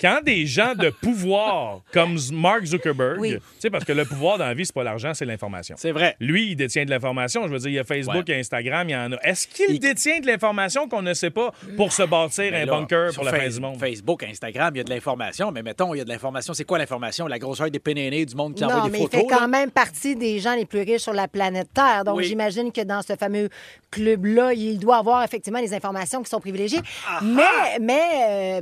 Quand 0.00 0.20
des 0.24 0.46
gens 0.46 0.74
de 0.74 0.90
pouvoir 0.90 1.80
comme 1.92 2.16
Mark 2.32 2.64
Zuckerberg, 2.64 3.18
Oui. 3.20 3.32
tu 3.34 3.40
sais, 3.58 3.70
parce 3.70 3.84
que 3.84 3.92
le 3.92 4.04
pouvoir 4.04 4.38
dans 4.38 4.46
la 4.46 4.54
vie, 4.54 4.66
c'est 4.66 4.74
pas 4.74 4.82
l'argent, 4.84 5.14
c'est 5.14 5.24
l'information. 5.24 5.76
C'est 5.78 5.92
vrai. 5.92 6.16
Lui, 6.20 6.50
il 6.50 6.56
détient 6.56 6.84
de 6.84 6.90
l'information. 6.90 7.46
Je 7.46 7.52
veux 7.52 7.58
dire, 7.58 7.68
il 7.70 7.74
y 7.74 7.78
a 7.78 7.84
Facebook, 7.84 8.14
Ouais. 8.16 8.22
il 8.28 8.32
y 8.32 8.34
a 8.34 8.38
Instagram, 8.38 8.88
il 8.88 8.92
y 8.92 8.96
en 8.96 9.12
a. 9.12 9.16
Est-ce 9.22 9.46
qu'il 9.48 9.66
Il- 9.74 9.78
détient 9.80 10.20
de 10.20 10.26
l'information 10.26 10.88
qu'on 10.88 11.02
ne 11.02 11.14
sait 11.14 11.30
pas 11.30 11.52
pour 11.76 11.92
se 11.92 12.02
bâtir 12.02 12.52
un 12.54 12.64
là, 12.64 12.66
bunker 12.66 13.12
sur 13.12 13.22
pour 13.22 13.30
la 13.30 13.38
fin 13.38 13.48
du 13.48 13.60
monde? 13.60 13.78
Facebook, 13.78 14.22
Instagram, 14.24 14.70
il 14.74 14.78
y 14.78 14.80
a 14.80 14.84
de 14.84 14.90
l'information, 14.90 15.50
mais 15.52 15.62
mettons, 15.62 15.94
il 15.94 15.98
y 15.98 16.00
a 16.00 16.04
de 16.04 16.08
l'information. 16.10 16.54
C'est 16.54 16.64
quoi 16.64 16.78
l'information? 16.78 17.26
La 17.26 17.38
grosseur 17.38 17.70
des 17.70 17.78
pénénés 17.78 18.24
du 18.26 18.34
monde 18.34 18.54
qui 18.54 18.64
envoie 18.64 18.80
Non, 18.80 18.84
des 18.86 18.90
mais 18.90 19.00
il 19.02 19.08
fait 19.08 19.24
quand 19.28 19.40
là? 19.40 19.46
même 19.46 19.70
partie 19.70 20.16
des 20.16 20.38
gens 20.40 20.54
les 20.54 20.66
plus 20.66 20.80
riches 20.82 21.02
sur 21.02 21.12
la 21.12 21.28
planète 21.28 21.68
Terre. 21.72 22.04
Donc, 22.04 22.16
Oui. 22.16 22.24
j'imagine 22.24 22.72
que 22.72 22.80
dans 22.82 23.02
ce 23.02 23.14
fameux 23.16 23.48
club-là, 23.90 24.52
il 24.54 24.78
doit 24.78 24.96
avoir 24.96 25.22
effectivement 25.22 25.60
des 25.60 25.72
informations 25.72 26.22
qui 26.22 26.30
sont 26.30 26.40
privilégiées. 26.40 26.80
Ah, 27.08 27.20
Mais, 27.22 27.78
mais 27.80 28.00
euh, 28.28 28.60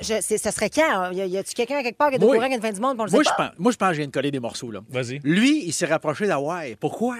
je, 0.00 0.14
c'est- 0.20 0.37
ce 0.38 0.50
serait 0.50 0.70
quand? 0.70 1.10
Y 1.12 1.20
a- 1.20 1.26
Y 1.26 1.36
a-tu 1.38 1.54
quelqu'un 1.54 1.82
quelque 1.82 1.96
part 1.98 2.10
qui 2.10 2.16
est 2.16 2.22
au 2.22 2.26
Oui. 2.30 2.36
courant 2.36 2.44
qu'il 2.44 2.52
y 2.52 2.54
a 2.54 2.56
une 2.56 2.62
fin 2.62 2.72
du 2.72 2.80
monde? 2.80 2.96
on 2.98 3.04
le 3.04 3.10
Moi, 3.10 3.22
sait 3.24 3.30
je 3.30 3.36
pas? 3.36 3.48
pense, 3.50 3.58
moi, 3.58 3.72
je 3.72 3.76
pense 3.76 3.88
que 3.88 3.94
je 3.94 3.98
viens 3.98 4.06
de 4.06 4.12
coller 4.12 4.30
des 4.30 4.40
morceaux. 4.40 4.70
là. 4.70 4.80
Vas-y. 4.88 5.20
Lui, 5.24 5.64
il 5.66 5.72
s'est 5.72 5.86
rapproché 5.86 6.26
d'Hawaï. 6.26 6.76
Pourquoi? 6.76 7.16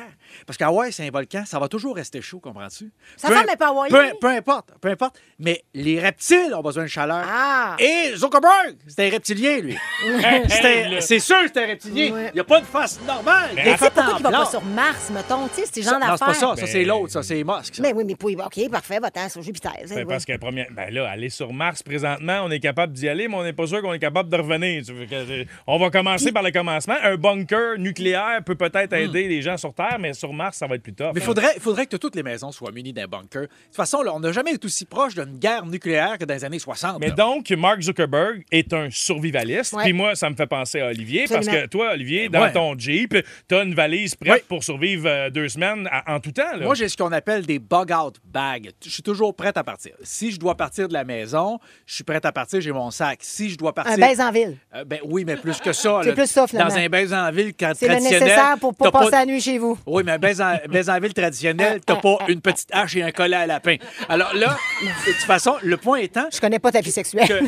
Parce 0.46 0.56
qu'Hawaï, 0.56 0.92
c'est 0.92 1.06
un 1.06 1.10
volcan, 1.10 1.42
ça 1.46 1.58
va 1.58 1.68
toujours 1.68 1.96
rester 1.96 2.20
chaud, 2.22 2.40
comprends-tu? 2.40 2.90
Ça 3.16 3.28
im- 3.28 3.44
mais 3.46 3.56
pas 3.56 3.68
Hawaï. 3.68 3.90
Peu, 3.90 4.04
peu 4.20 4.28
importe, 4.28 4.70
peu 4.80 4.88
importe. 4.88 5.18
Mais 5.38 5.64
les 5.74 5.98
reptiles 6.00 6.52
ont 6.54 6.62
besoin 6.62 6.84
de 6.84 6.88
chaleur. 6.88 7.24
Ah! 7.26 7.76
Et 7.78 8.14
Zuckerberg, 8.16 8.76
c'est 8.86 9.06
un 9.06 9.10
reptilien, 9.10 9.58
lui. 9.58 9.76
C'est 11.00 11.18
sûr 11.18 11.42
que 11.42 11.48
c'est 11.52 11.64
un 11.64 11.66
reptilien. 11.66 12.12
Ouais. 12.12 12.28
Il 12.32 12.34
n'y 12.34 12.40
a 12.40 12.44
pas 12.44 12.60
de 12.60 12.66
face 12.66 13.00
normale. 13.06 13.50
Mais 13.54 13.72
tu 13.72 13.78
sais 13.84 13.90
pourquoi 13.90 14.14
il 14.18 14.22
va 14.22 14.30
pas 14.30 14.46
sur 14.46 14.62
Mars, 14.64 15.10
mettons? 15.10 15.48
Tu 15.48 15.54
sais, 15.62 15.64
c'est 15.72 15.82
Ça- 15.82 15.90
genre 15.92 16.00
Non, 16.00 16.06
c'est 16.16 16.24
pas 16.24 16.34
ça. 16.34 16.46
d'affaires. 16.50 16.66
Ça, 16.66 16.72
c'est 16.72 16.84
l'autre. 16.84 17.12
Ça, 17.12 17.22
c'est 17.22 17.44
Musk. 17.44 17.74
ça. 17.76 17.82
Mais 17.82 17.92
oui, 17.92 18.04
mais 18.06 18.14
pour- 18.16 18.28
OK, 18.30 18.70
parfait, 18.70 18.98
va-t'en 18.98 19.28
sur 19.28 19.42
Jupiter. 19.42 19.72
Ben, 19.88 19.98
oui. 19.98 20.04
parce 20.06 20.24
que 20.24 20.36
première... 20.36 20.66
ben 20.70 20.92
là, 20.92 21.08
aller 21.10 21.30
sur 21.30 21.52
Mars 21.52 21.82
présentement, 21.82 22.40
on 22.44 22.50
est 22.50 22.60
capable 22.60 22.92
d'y 22.92 23.07
aller, 23.08 23.28
mais 23.28 23.34
on 23.34 23.42
n'est 23.42 23.52
pas 23.52 23.66
sûr 23.66 23.82
qu'on 23.82 23.92
est 23.92 23.98
capable 23.98 24.28
de 24.28 24.36
revenir. 24.36 24.82
Tu 24.84 24.92
euh, 24.92 25.44
On 25.66 25.78
va 25.78 25.90
commencer 25.90 26.32
par 26.32 26.42
le 26.42 26.50
commencement. 26.50 26.96
Un 27.02 27.16
bunker 27.16 27.78
nucléaire 27.78 28.42
peut 28.44 28.54
peut-être 28.54 28.92
aider 28.92 29.28
les 29.28 29.42
gens 29.42 29.56
sur 29.56 29.74
Terre, 29.74 29.98
mais 29.98 30.12
sur 30.14 30.32
Mars, 30.32 30.58
ça 30.58 30.66
va 30.66 30.76
être 30.76 30.82
plus 30.82 30.94
tough. 30.94 31.06
Hmm. 31.06 31.12
Mais 31.14 31.20
il 31.20 31.22
hein. 31.22 31.26
faudrait, 31.26 31.52
il 31.56 31.60
faudrait 31.62 31.86
que 31.86 31.96
toutes 31.96 32.16
les 32.16 32.22
maisons 32.22 32.52
soient 32.52 32.72
munies 32.72 32.92
d'un 32.92 33.06
bunker. 33.06 33.42
De 33.42 33.46
toute 33.46 33.76
façon, 33.76 34.02
là, 34.02 34.14
on 34.14 34.20
n'a 34.20 34.32
jamais 34.32 34.52
été 34.52 34.66
aussi 34.66 34.84
proche 34.84 35.14
d'une 35.14 35.38
guerre 35.38 35.66
nucléaire 35.66 36.18
que 36.18 36.24
dans 36.24 36.34
les 36.34 36.44
années 36.44 36.58
60. 36.58 37.00
Mais 37.00 37.08
là. 37.08 37.14
donc, 37.14 37.50
Mark 37.50 37.80
Zuckerberg 37.80 38.44
est 38.50 38.72
un 38.72 38.88
survivaliste. 38.90 39.76
Puis 39.82 39.92
moi, 39.92 40.14
ça 40.14 40.30
me 40.30 40.36
fait 40.36 40.46
penser 40.46 40.80
à 40.80 40.86
Olivier, 40.88 41.24
parce 41.28 41.46
que 41.46 41.66
toi, 41.66 41.92
Olivier, 41.92 42.28
dans 42.28 42.42
Ouais. 42.42 42.52
ton 42.52 42.78
Jeep, 42.78 43.16
t'as 43.48 43.64
une 43.64 43.74
valise 43.74 44.14
prête 44.14 44.46
pour 44.46 44.62
survivre 44.62 45.08
euh, 45.08 45.30
deux 45.30 45.48
semaines 45.48 45.88
à- 45.90 46.14
en 46.14 46.20
tout 46.20 46.32
temps. 46.32 46.56
là. 46.56 46.64
Moi, 46.64 46.74
j'ai 46.74 46.88
ce 46.88 46.96
qu'on 46.96 47.12
appelle 47.12 47.44
des 47.46 47.58
bug-out 47.58 48.16
bags. 48.24 48.70
Je 48.84 48.90
suis 48.90 49.02
toujours 49.02 49.34
prête 49.34 49.56
à 49.56 49.64
partir. 49.64 49.92
Si 50.02 50.30
je 50.30 50.38
dois 50.38 50.56
partir 50.56 50.88
de 50.88 50.92
la 50.92 51.04
maison, 51.04 51.58
je 51.86 51.94
suis 51.94 52.04
prête 52.04 52.24
à 52.24 52.32
partir, 52.32 52.60
j'ai 52.60 52.72
mon 52.72 52.90
sac. 52.98 53.18
Si 53.22 53.50
je 53.50 53.56
dois 53.56 53.72
partir... 53.72 53.94
Un 53.94 53.96
baise 53.96 54.20
en 54.20 54.30
ville. 54.30 54.56
Euh, 54.74 54.84
ben 54.84 54.98
oui, 55.04 55.24
mais 55.24 55.36
plus 55.36 55.58
que 55.60 55.72
ça. 55.72 56.00
C'est 56.02 56.08
là. 56.10 56.14
plus 56.14 56.26
ça, 56.26 56.46
finalement. 56.46 56.70
Dans 56.74 56.78
un 56.80 56.88
baise 56.88 57.12
en 57.14 57.30
ville 57.30 57.52
quand 57.58 57.72
C'est 57.76 57.86
le 57.86 57.92
traditionnel. 57.94 58.22
nécessaire 58.28 58.56
pour 58.60 58.74
pas 58.74 58.90
passer 58.90 59.10
la 59.12 59.26
nuit 59.26 59.40
chez 59.40 59.58
vous. 59.58 59.78
Oui, 59.86 60.02
mais 60.04 60.12
un 60.12 60.18
baise 60.18 60.40
en, 60.40 60.54
baise 60.68 60.90
en 60.90 60.98
ville 60.98 61.14
traditionnel, 61.14 61.80
t'as 61.84 61.96
pas 61.96 62.18
une 62.28 62.40
petite 62.40 62.68
hache 62.72 62.96
et 62.96 63.02
un 63.02 63.10
collet 63.12 63.36
à 63.36 63.46
lapin. 63.46 63.76
Alors 64.08 64.34
là, 64.34 64.56
de 64.82 65.12
toute 65.12 65.22
façon, 65.22 65.54
le 65.62 65.76
point 65.76 65.98
étant 65.98 66.26
Je 66.32 66.40
connais 66.40 66.58
pas 66.58 66.72
ta 66.72 66.80
vie 66.80 66.90
sexuelle. 66.90 67.28
que 67.28 67.40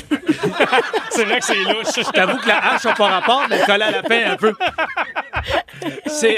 C'est 1.11 1.25
vrai 1.25 1.40
que 1.40 1.45
c'est 1.45 1.54
louche. 1.64 1.95
je 1.97 2.11
t'avoue 2.12 2.38
que 2.38 2.49
la 2.49 2.73
hache 2.75 2.85
n'a 2.85 2.95
pas 2.95 3.09
rapport, 3.09 3.47
mais 3.50 3.59
le 3.59 3.66
collet 3.66 3.85
à 3.85 3.90
lapin 3.90 4.30
un 4.33 4.37
peu. 4.37 4.54
C'est. 6.07 6.37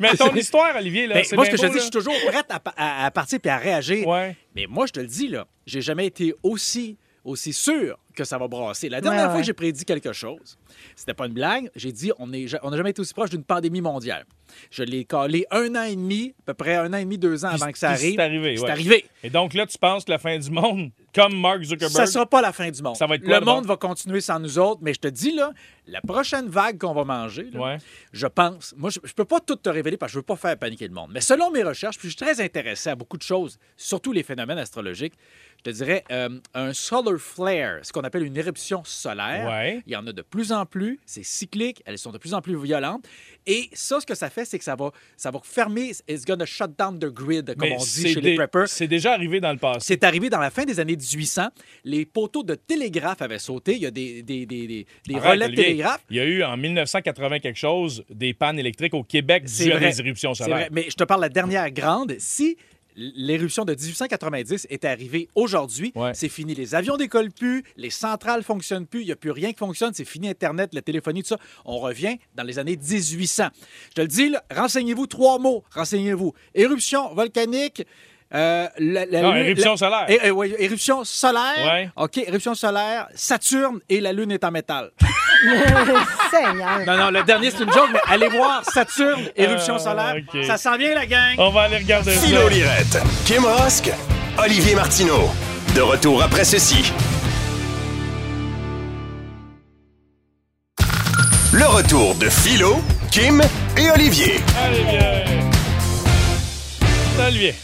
Mais 0.00 0.14
ton 0.14 0.34
histoire, 0.34 0.74
Olivier, 0.76 1.06
là, 1.06 1.14
Ben, 1.16 1.24
c'est 1.24 1.36
moi, 1.36 1.44
ce 1.46 1.50
que 1.50 1.56
je 1.56 1.62
te 1.62 1.66
dis, 1.68 1.74
je 1.76 1.82
suis 1.82 1.90
toujours 1.90 2.14
prête 2.26 2.46
à, 2.50 2.60
à- 2.76 3.06
à 3.06 3.10
partir 3.10 3.40
puis 3.40 3.50
à 3.50 3.56
réagir. 3.56 4.06
Ouais. 4.06 4.36
Mais 4.54 4.66
moi, 4.68 4.86
je 4.86 4.92
te 4.92 5.00
le 5.00 5.06
dis, 5.06 5.28
là, 5.28 5.46
j'ai 5.66 5.80
jamais 5.80 6.06
été 6.06 6.34
aussi, 6.42 6.96
aussi 7.24 7.52
sûr 7.52 7.98
que 8.14 8.24
ça 8.24 8.38
va 8.38 8.48
brasser. 8.48 8.88
La 8.88 9.00
dernière 9.00 9.26
Ouais, 9.26 9.30
fois 9.30 9.40
que 9.40 9.46
j'ai 9.46 9.52
prédit 9.52 9.84
quelque 9.84 10.12
chose, 10.12 10.58
c'était 10.96 11.14
pas 11.14 11.26
une 11.26 11.34
blague, 11.34 11.70
j'ai 11.76 11.92
dit 11.92 12.12
on 12.18 12.26
n'a 12.26 12.38
on 12.62 12.70
n'a 12.70 12.76
jamais 12.76 12.90
été 12.90 13.00
aussi 13.00 13.14
proche 13.14 13.30
d'une 13.30 13.44
pandémie 13.44 13.80
mondiale. 13.80 14.26
Je 14.70 14.82
l'ai 14.82 15.04
collé 15.04 15.46
un 15.50 15.74
an 15.76 15.82
et 15.84 15.96
demi, 15.96 16.34
à 16.40 16.42
peu 16.46 16.54
près 16.54 16.76
un 16.76 16.92
an 16.92 16.96
et 16.98 17.04
demi, 17.04 17.18
deux 17.18 17.44
ans 17.44 17.48
avant 17.50 17.70
que 17.72 17.78
ça 17.78 17.90
arrive. 17.90 18.14
c'est 18.16 18.22
arrivé, 18.22 18.56
C'est 18.56 18.64
ouais. 18.64 18.70
arrivé. 18.70 19.04
Et 19.22 19.30
donc 19.30 19.54
là, 19.54 19.66
tu 19.66 19.78
penses 19.78 20.04
que 20.04 20.10
la 20.10 20.18
fin 20.18 20.38
du 20.38 20.50
monde, 20.50 20.90
comme 21.14 21.38
Mark 21.40 21.62
Zuckerberg, 21.62 21.90
Ça 21.92 22.06
sera 22.06 22.26
pas 22.26 22.40
la 22.40 22.52
fin 22.52 22.70
du 22.70 22.82
monde. 22.82 22.96
Ça 22.96 23.06
va 23.06 23.16
être 23.16 23.24
quoi, 23.24 23.40
le 23.40 23.44
monde? 23.44 23.66
va 23.66 23.76
continuer 23.76 24.20
sans 24.20 24.38
nous 24.40 24.58
autres, 24.58 24.80
mais 24.82 24.94
je 24.94 25.00
te 25.00 25.08
dis, 25.08 25.32
là, 25.32 25.52
la 25.86 26.00
prochaine 26.00 26.48
vague 26.48 26.78
qu'on 26.78 26.94
va 26.94 27.04
manger, 27.04 27.48
là, 27.52 27.60
Ouais. 27.60 27.78
je 28.12 28.26
pense, 28.26 28.74
moi, 28.76 28.90
je, 28.90 29.00
je 29.02 29.12
peux 29.12 29.24
pas 29.24 29.40
tout 29.40 29.56
te 29.56 29.68
révéler 29.68 29.96
parce 29.96 30.10
que 30.10 30.14
je 30.14 30.18
veux 30.18 30.24
pas 30.24 30.36
faire 30.36 30.56
paniquer 30.56 30.86
le 30.86 30.94
monde, 30.94 31.10
mais 31.12 31.20
selon 31.20 31.50
mes 31.50 31.62
recherches, 31.64 31.98
puis 31.98 32.08
je 32.08 32.16
suis 32.16 32.24
très 32.24 32.40
intéressé 32.40 32.90
à 32.90 32.94
beaucoup 32.94 33.16
de 33.16 33.22
choses, 33.22 33.58
surtout 33.76 34.12
les 34.12 34.22
phénomènes 34.22 34.58
astrologiques, 34.58 35.14
je 35.58 35.64
te 35.64 35.76
dirais 35.76 36.04
euh, 36.10 36.38
un 36.54 36.72
solar 36.72 37.18
flare, 37.18 37.80
ce 37.82 37.92
qu'on 37.92 38.00
appelle 38.00 38.22
une 38.22 38.36
éruption 38.36 38.82
solaire. 38.84 39.46
Ouais. 39.46 39.82
Il 39.86 39.92
y 39.92 39.96
en 39.96 40.06
a 40.06 40.12
de 40.12 40.22
plus 40.22 40.52
en 40.52 40.64
plus, 40.64 40.98
c'est 41.04 41.22
cyclique, 41.24 41.82
elles 41.84 41.98
sont 41.98 42.12
de 42.12 42.18
plus 42.18 42.32
en 42.32 42.40
plus 42.40 42.56
violentes. 42.58 43.04
Et 43.46 43.68
ça, 43.74 44.00
ce 44.00 44.06
que 44.06 44.14
ça 44.14 44.30
fait, 44.30 44.39
c'est 44.44 44.58
que 44.58 44.64
ça 44.64 44.76
va, 44.76 44.90
ça 45.16 45.30
va 45.30 45.40
fermer, 45.42 45.92
it's 46.08 46.24
gonna 46.24 46.46
shut 46.46 46.70
down 46.78 46.98
the 46.98 47.06
grid, 47.12 47.54
comme 47.56 47.68
Mais 47.68 47.76
on 47.78 47.82
dit 47.82 48.12
chez 48.12 48.20
les 48.20 48.34
preppers. 48.34 48.68
C'est 48.68 48.88
déjà 48.88 49.12
arrivé 49.12 49.40
dans 49.40 49.52
le 49.52 49.58
passé. 49.58 49.80
C'est 49.82 50.04
arrivé 50.04 50.30
dans 50.30 50.38
la 50.40 50.50
fin 50.50 50.64
des 50.64 50.80
années 50.80 50.96
1800. 50.96 51.48
Les 51.84 52.04
poteaux 52.06 52.42
de 52.42 52.54
télégraphe 52.54 53.22
avaient 53.22 53.38
sauté. 53.38 53.74
Il 53.76 53.82
y 53.82 53.86
a 53.86 53.90
des, 53.90 54.22
des, 54.22 54.46
des, 54.46 54.66
des- 55.06 55.14
Arrête, 55.14 55.30
relais 55.32 55.48
de 55.48 55.54
télégraphe. 55.54 56.04
Il 56.10 56.16
y 56.16 56.20
a 56.20 56.24
eu 56.24 56.42
en 56.42 56.56
1980 56.56 57.38
quelque 57.40 57.58
chose 57.58 58.04
des 58.10 58.34
pannes 58.34 58.58
électriques 58.58 58.94
au 58.94 59.02
Québec 59.02 59.44
dû 59.44 59.72
à 59.72 59.78
des 59.78 60.00
éruptions 60.00 60.34
solaires. 60.34 60.56
vrai. 60.56 60.68
Mais 60.72 60.86
je 60.88 60.94
te 60.96 61.04
parle 61.04 61.20
de 61.20 61.26
la 61.26 61.28
dernière 61.30 61.70
grande. 61.70 62.14
Si 62.18 62.56
l'éruption 63.00 63.64
de 63.64 63.74
1890 63.74 64.66
est 64.70 64.84
arrivée 64.84 65.28
aujourd'hui, 65.34 65.92
Ouais. 65.94 66.12
c'est 66.14 66.28
fini. 66.28 66.54
Les 66.54 66.74
avions 66.74 66.96
décollent 66.96 67.30
plus, 67.32 67.64
les 67.76 67.90
centrales 67.90 68.42
fonctionnent 68.42 68.86
plus, 68.86 69.00
il 69.00 69.06
n'y 69.06 69.12
a 69.12 69.16
plus 69.16 69.30
rien 69.30 69.52
qui 69.52 69.58
fonctionne, 69.58 69.92
c'est 69.94 70.04
fini 70.04 70.28
Internet, 70.28 70.74
la 70.74 70.82
téléphonie, 70.82 71.22
tout 71.22 71.28
ça. 71.28 71.38
On 71.64 71.78
revient 71.78 72.16
dans 72.34 72.42
les 72.42 72.58
années 72.58 72.76
1800. 72.76 73.48
Je 73.90 73.94
te 73.94 74.00
le 74.02 74.08
dis, 74.08 74.34
renseignez-vous 74.54 75.06
trois 75.06 75.38
mots. 75.38 75.64
Renseignez-vous. 75.72 76.32
Éruption 76.54 77.14
volcanique. 77.14 77.84
Euh, 78.34 78.68
la- 78.78 79.06
la 79.06 79.20
Non, 79.22 79.32
lune- 79.32 79.44
éruption 79.46 79.72
la- 79.72 79.76
solaire. 79.76 80.04
É- 80.08 80.26
é- 80.26 80.30
ouais, 80.30 80.54
éruption 80.58 81.04
solaire. 81.04 81.64
Ouais. 81.72 81.90
OK, 81.96 82.18
éruption 82.18 82.54
solaire, 82.54 83.06
Saturne 83.14 83.80
et 83.88 84.00
la 84.00 84.12
Lune 84.12 84.32
est 84.32 84.44
en 84.44 84.50
métal. 84.50 84.90
Seigneur. 86.30 86.80
Non, 86.86 86.96
non, 86.96 87.10
le 87.10 87.22
dernier, 87.24 87.50
c'est 87.50 87.64
une 87.64 87.72
joke, 87.72 87.88
mais 87.92 88.00
allez 88.08 88.28
voir 88.28 88.62
Saturne, 88.64 89.22
éruption 89.36 89.76
Ah, 89.76 89.80
solaire. 89.80 90.14
Ça 90.46 90.56
s'en 90.58 90.76
vient, 90.76 90.94
la 90.94 91.06
gang. 91.06 91.34
On 91.38 91.50
va 91.50 91.62
aller 91.62 91.78
regarder 91.78 92.14
ça. 92.14 92.20
Philo 92.26 92.48
Lirette, 92.48 92.98
Kim 93.26 93.44
Rosk, 93.44 93.90
Olivier 94.38 94.74
Martineau. 94.74 95.30
De 95.74 95.80
retour 95.82 96.22
après 96.22 96.44
ceci. 96.44 96.92
Le 101.52 101.64
retour 101.66 102.14
de 102.16 102.28
Philo, 102.28 102.76
Kim 103.10 103.42
et 103.76 103.90
Olivier. 103.90 104.40
Allez, 104.64 104.82
bien. 104.84 105.24
Olivier, 107.26 107.54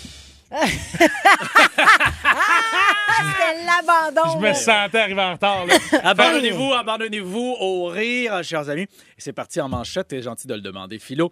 C'était 3.17 3.65
l'abandon. 3.65 4.41
je 4.41 4.47
me 4.49 4.53
sentais 4.55 4.99
arriver 4.99 5.23
en 5.23 5.33
retard. 5.33 5.67
là. 5.67 5.75
Abandonnez-vous, 6.03 6.73
abandonnez-vous 6.73 7.57
au 7.61 7.87
rire, 7.87 8.43
chers 8.43 8.69
amis. 8.69 8.83
Et 8.83 8.89
c'est 9.19 9.33
parti 9.33 9.61
en 9.61 9.69
manchette, 9.69 10.07
c'est 10.11 10.23
gentil 10.23 10.47
de 10.47 10.55
le 10.55 10.61
demander, 10.61 10.99
Philo. 10.99 11.31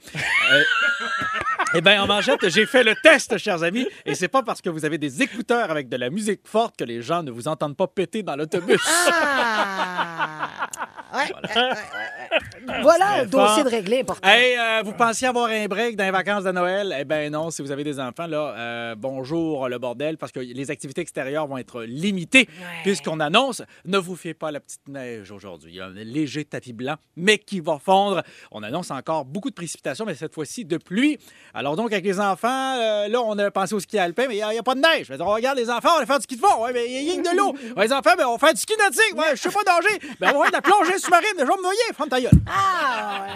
Euh, 0.53 0.63
eh 1.75 1.81
bien, 1.81 2.03
en 2.03 2.07
manchette, 2.07 2.49
j'ai 2.49 2.67
fait 2.67 2.85
le 2.85 2.95
test, 3.03 3.39
chers 3.39 3.63
amis. 3.63 3.87
Et 4.05 4.15
c'est 4.15 4.29
pas 4.29 4.43
parce 4.43 4.61
que 4.61 4.71
vous 4.71 4.85
avez 4.85 4.99
des 4.99 5.23
écouteurs 5.23 5.71
avec 5.71 5.89
de 5.89 5.97
la 5.97 6.11
musique 6.11 6.41
forte 6.47 6.77
que 6.77 6.85
les 6.85 7.03
gens 7.03 7.23
ne 7.23 7.31
vous 7.31 7.49
entendent 7.49 7.77
pas 7.77 7.87
péter 7.87 8.23
dans 8.23 8.37
l'autobus. 8.37 8.81
Ah! 9.11 10.61
Voilà 12.83 13.13
un 13.13 13.17
Très 13.19 13.27
dossier 13.27 13.65
de 13.65 13.69
réglé 13.69 14.01
important. 14.01 14.29
Hey, 14.29 14.57
euh, 14.59 14.83
vous 14.85 14.93
pensiez 14.93 15.29
avoir 15.29 15.51
un 15.51 15.67
break 15.67 15.97
dans 15.97 16.05
les 16.05 16.11
vacances 16.11 16.45
de 16.45 16.51
Noël? 16.51 16.95
Eh 16.99 17.05
bien 17.05 17.31
non, 17.31 17.51
si 17.51 17.63
vous 17.63 17.71
avez 17.71 17.85
des 17.85 18.01
enfants, 18.01 18.27
là, 18.27 18.55
euh, 18.57 18.95
bonjour 18.97 19.69
le 19.69 19.79
bordel, 19.79 20.19
parce 20.19 20.33
que 20.33 20.41
les 20.41 20.71
activités 20.71 21.01
extérieures 21.01 21.47
vont 21.47 21.59
être 21.59 21.83
limitées, 21.83 22.49
puisqu'on 22.83 23.21
annonce, 23.21 23.63
ne 23.85 23.99
vous 23.99 24.17
fiez 24.17 24.35
pas 24.35 24.49
à 24.49 24.53
la 24.53 24.61
petite 24.61 24.89
neige 24.89 25.31
aujourd'hui. 25.31 25.73
Il 25.73 25.77
y 25.77 25.81
a 25.81 25.87
un 25.87 25.93
léger 25.93 26.45
tapis 26.45 26.73
blanc, 26.73 26.97
mais 27.17 27.39
qui 27.39 27.61
va 27.61 27.79
fondre. 27.79 28.23
On 28.51 28.63
annonce 28.63 28.91
encore 28.91 29.25
beaucoup 29.25 29.51
de 29.51 29.55
précipitations, 29.55 30.05
mais 30.05 30.15
cette 30.15 30.35
fois-ci 30.35 30.65
de 30.65 30.79
pluie. 30.79 31.19
Alors 31.53 31.77
donc, 31.77 31.93
avec 31.93 32.05
les 32.05 32.21
enfants, 32.21 32.77
euh, 32.79 33.09
là, 33.09 33.23
on 33.23 33.39
a 33.39 33.51
pensé 33.51 33.75
au 33.75 33.81
ski 33.81 33.99
alpin, 33.99 34.27
mais 34.29 34.37
il 34.37 34.49
n'y 34.49 34.59
a, 34.59 34.63
pas 34.63 34.75
de 34.75 34.81
neige. 34.81 35.11
Dire, 35.11 35.27
on 35.27 35.35
regarde 35.35 35.59
les 35.59 35.71
enfants, 35.71 35.91
on 35.97 36.01
va 36.01 36.07
faire 36.07 36.19
du 36.19 36.25
ski 36.25 36.37
de 36.37 36.41
fond. 36.41 36.63
Ouais, 36.63 36.73
mais 36.73 36.87
il 36.87 36.93
y 36.93 36.97
a 36.97 37.13
rien 37.13 37.23
que 37.23 37.31
de 37.31 37.37
l'eau. 37.37 37.55
Ouais, 37.77 37.85
les 37.87 37.93
enfants, 37.93 38.15
ben, 38.17 38.27
on 38.27 38.33
va 38.33 38.39
faire 38.39 38.55
du 38.55 38.61
ski 38.61 38.75
nautique. 38.79 39.17
Ouais, 39.17 39.37
je 39.37 39.41
sais 39.43 39.51
pas 39.51 39.63
danger. 39.65 39.99
Ben, 40.21 40.33
on 40.35 40.39
va 40.39 40.51
faire 40.51 40.51
de 40.51 40.57
la 40.57 40.63
plongée 40.63 40.99
sous-marine. 41.05 41.27
Je 41.39 41.45
vais 41.45 41.57
me 41.57 41.63
noyer. 41.63 41.81
Ferme 41.95 42.09
ta 42.09 42.21
gueule. 42.21 42.31
Ah! 42.47 43.27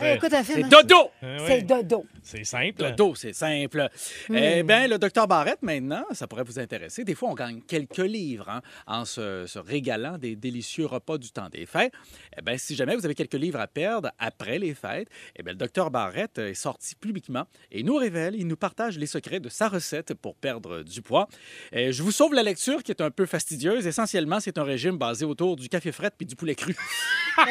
ouais. 0.00 0.06
Ah, 0.06 0.14
écoute 0.14 0.32
un 0.32 0.42
film. 0.44 0.62
C'est 0.62 0.68
dodo. 0.68 1.10
Eh 1.22 1.36
C'est 1.46 1.62
dodo. 1.62 2.04
C'est 2.22 2.44
simple. 2.44 2.78
Dodo, 2.78 3.14
c'est 3.14 3.32
simple. 3.34 3.88
Eh 4.32 4.62
bien, 4.62 4.88
le 4.88 4.98
docteur 4.98 5.28
Barrette, 5.28 5.62
maintenant, 5.62 6.04
ça 6.12 6.26
pourrait 6.26 6.44
vous 6.44 6.58
intéresser. 6.58 7.04
Des 7.04 7.14
fois, 7.14 7.28
on 7.30 7.34
gagne 7.34 7.60
quelques 7.60 7.98
livres 7.98 8.48
hein, 8.48 8.62
en 8.86 9.04
se, 9.04 9.46
se 9.46 9.58
régalant 9.58 10.16
des 10.18 10.34
délicieux 10.34 10.86
repas 10.86 11.18
du 11.18 11.30
temps 11.30 11.48
des 11.50 11.66
fêtes. 11.66 11.92
Eh 12.36 12.42
bien, 12.42 12.56
si 12.56 12.74
jamais 12.74 12.96
vous 12.96 13.04
avez 13.04 13.14
quelques 13.14 13.34
livres 13.34 13.60
à 13.60 13.66
perdre 13.66 14.10
après 14.18 14.58
les 14.58 14.74
fêtes, 14.74 15.08
eh 15.36 15.42
bien, 15.42 15.52
le 15.52 15.58
docteur 15.58 15.90
Barrette 15.90 16.38
est 16.38 16.54
sorti 16.54 16.94
publiquement 16.94 17.44
et 17.70 17.82
nous 17.82 17.96
révèle, 17.96 18.34
il 18.36 18.46
nous 18.46 18.56
partage 18.56 18.98
les 18.98 19.06
secrets 19.06 19.40
de 19.40 19.48
sa 19.50 19.68
recette 19.68 20.14
pour 20.14 20.34
perdre 20.34 20.82
du 20.82 21.02
poids. 21.02 21.28
Eh, 21.72 21.92
je 21.92 22.02
vous 22.02 22.12
sauve 22.12 22.32
la 22.34 22.42
lecture 22.42 22.82
qui 22.82 22.90
est 22.90 23.02
un 23.02 23.10
peu 23.10 23.26
fastidieuse. 23.26 23.86
Essentiellement, 23.86 24.40
c'est 24.40 24.58
un 24.58 24.64
régime 24.64 24.96
basé 24.96 25.24
autour 25.24 25.56
du 25.56 25.68
café 25.68 25.92
fret 25.92 26.10
puis 26.16 26.26
du 26.26 26.36
poulet 26.36 26.54
cru. 26.54 26.74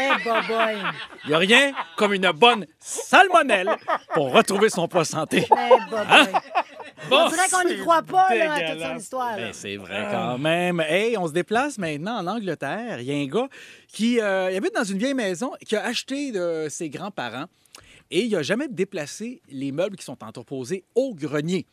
Il 1.26 1.28
n'y 1.28 1.34
a 1.34 1.38
rien 1.38 1.74
comme 1.98 2.14
une 2.14 2.32
bonne 2.32 2.66
salmonelle 2.80 3.70
pour 4.14 4.32
retrouver 4.32 4.70
son 4.70 4.88
poids 4.88 5.06
santé. 5.06 5.40
Hey, 5.58 5.72
boy. 5.90 6.02
On 7.12 7.30
dirait 7.30 7.50
qu'on 7.52 7.68
n'y 7.68 7.78
croit 7.80 8.02
pas 8.02 8.34
là, 8.34 8.54
à 8.54 8.72
toute 8.72 8.82
son 8.82 8.96
histoire. 8.98 9.36
Ben, 9.36 9.52
c'est 9.52 9.76
vrai 9.76 10.08
quand 10.10 10.38
même. 10.38 10.80
Hey, 10.80 11.18
on 11.18 11.28
se 11.28 11.34
déplace 11.34 11.78
maintenant 11.78 12.18
en 12.18 12.28
Angleterre. 12.28 13.00
Il 13.02 13.06
y 13.06 13.12
a 13.12 13.16
un 13.16 13.28
gars 13.28 13.50
qui 13.90 14.22
euh, 14.22 14.52
il 14.52 14.58
habite 14.58 14.74
dans 14.74 14.84
une 14.84 14.98
vieille 14.98 15.14
maison 15.14 15.52
qui 15.66 15.76
a 15.76 15.84
acheté 15.84 16.32
de 16.32 16.68
ses 16.70 16.90
grands-parents 16.90 17.46
et 18.12 18.22
il 18.26 18.32
n'a 18.32 18.44
jamais 18.44 18.68
déplacé 18.68 19.42
les 19.50 19.72
meubles 19.72 19.98
qui 19.98 20.06
sont 20.06 20.24
entreposés 20.24 20.84
au 20.96 21.14
grenier. 21.14 21.66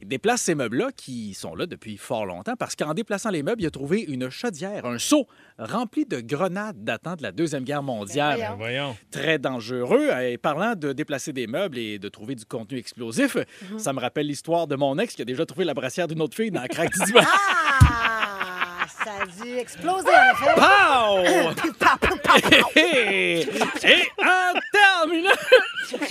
Il 0.00 0.08
déplace 0.08 0.42
ces 0.42 0.54
meubles-là 0.54 0.90
qui 0.96 1.34
sont 1.34 1.54
là 1.54 1.66
depuis 1.66 1.96
fort 1.96 2.26
longtemps 2.26 2.56
parce 2.56 2.76
qu'en 2.76 2.94
déplaçant 2.94 3.30
les 3.30 3.42
meubles, 3.42 3.62
il 3.62 3.66
a 3.66 3.70
trouvé 3.70 4.00
une 4.00 4.28
chaudière, 4.30 4.86
un 4.86 4.98
seau 4.98 5.26
rempli 5.58 6.04
de 6.04 6.20
grenades 6.20 6.82
datant 6.82 7.16
de 7.16 7.22
la 7.22 7.32
Deuxième 7.32 7.64
Guerre 7.64 7.82
mondiale. 7.82 8.38
Ben, 8.40 8.54
Voyons. 8.56 8.96
Très 9.10 9.38
dangereux. 9.38 10.10
Et 10.22 10.38
parlant 10.38 10.74
de 10.74 10.92
déplacer 10.92 11.32
des 11.32 11.46
meubles 11.46 11.78
et 11.78 11.98
de 11.98 12.08
trouver 12.08 12.34
du 12.34 12.44
contenu 12.44 12.78
explosif, 12.78 13.36
ça 13.78 13.92
me 13.92 14.00
rappelle 14.00 14.26
l'histoire 14.26 14.66
de 14.66 14.76
mon 14.76 14.98
ex 14.98 15.14
qui 15.14 15.22
a 15.22 15.24
déjà 15.24 15.46
trouvé 15.46 15.64
la 15.64 15.74
brassière 15.74 16.08
d'une 16.08 16.20
autre 16.22 16.36
fille 16.36 16.50
dans 16.50 16.62
la 16.62 16.68
craque 16.68 16.92
du. 16.92 17.14
Ah! 17.18 18.14
Ça 19.04 19.10
a 19.22 19.44
dû 19.44 19.56
exploser, 19.58 20.08
en. 20.08 20.34
Pow! 20.54 21.54
Et 22.76 23.46
en 24.18 24.54
terminant, 25.04 25.30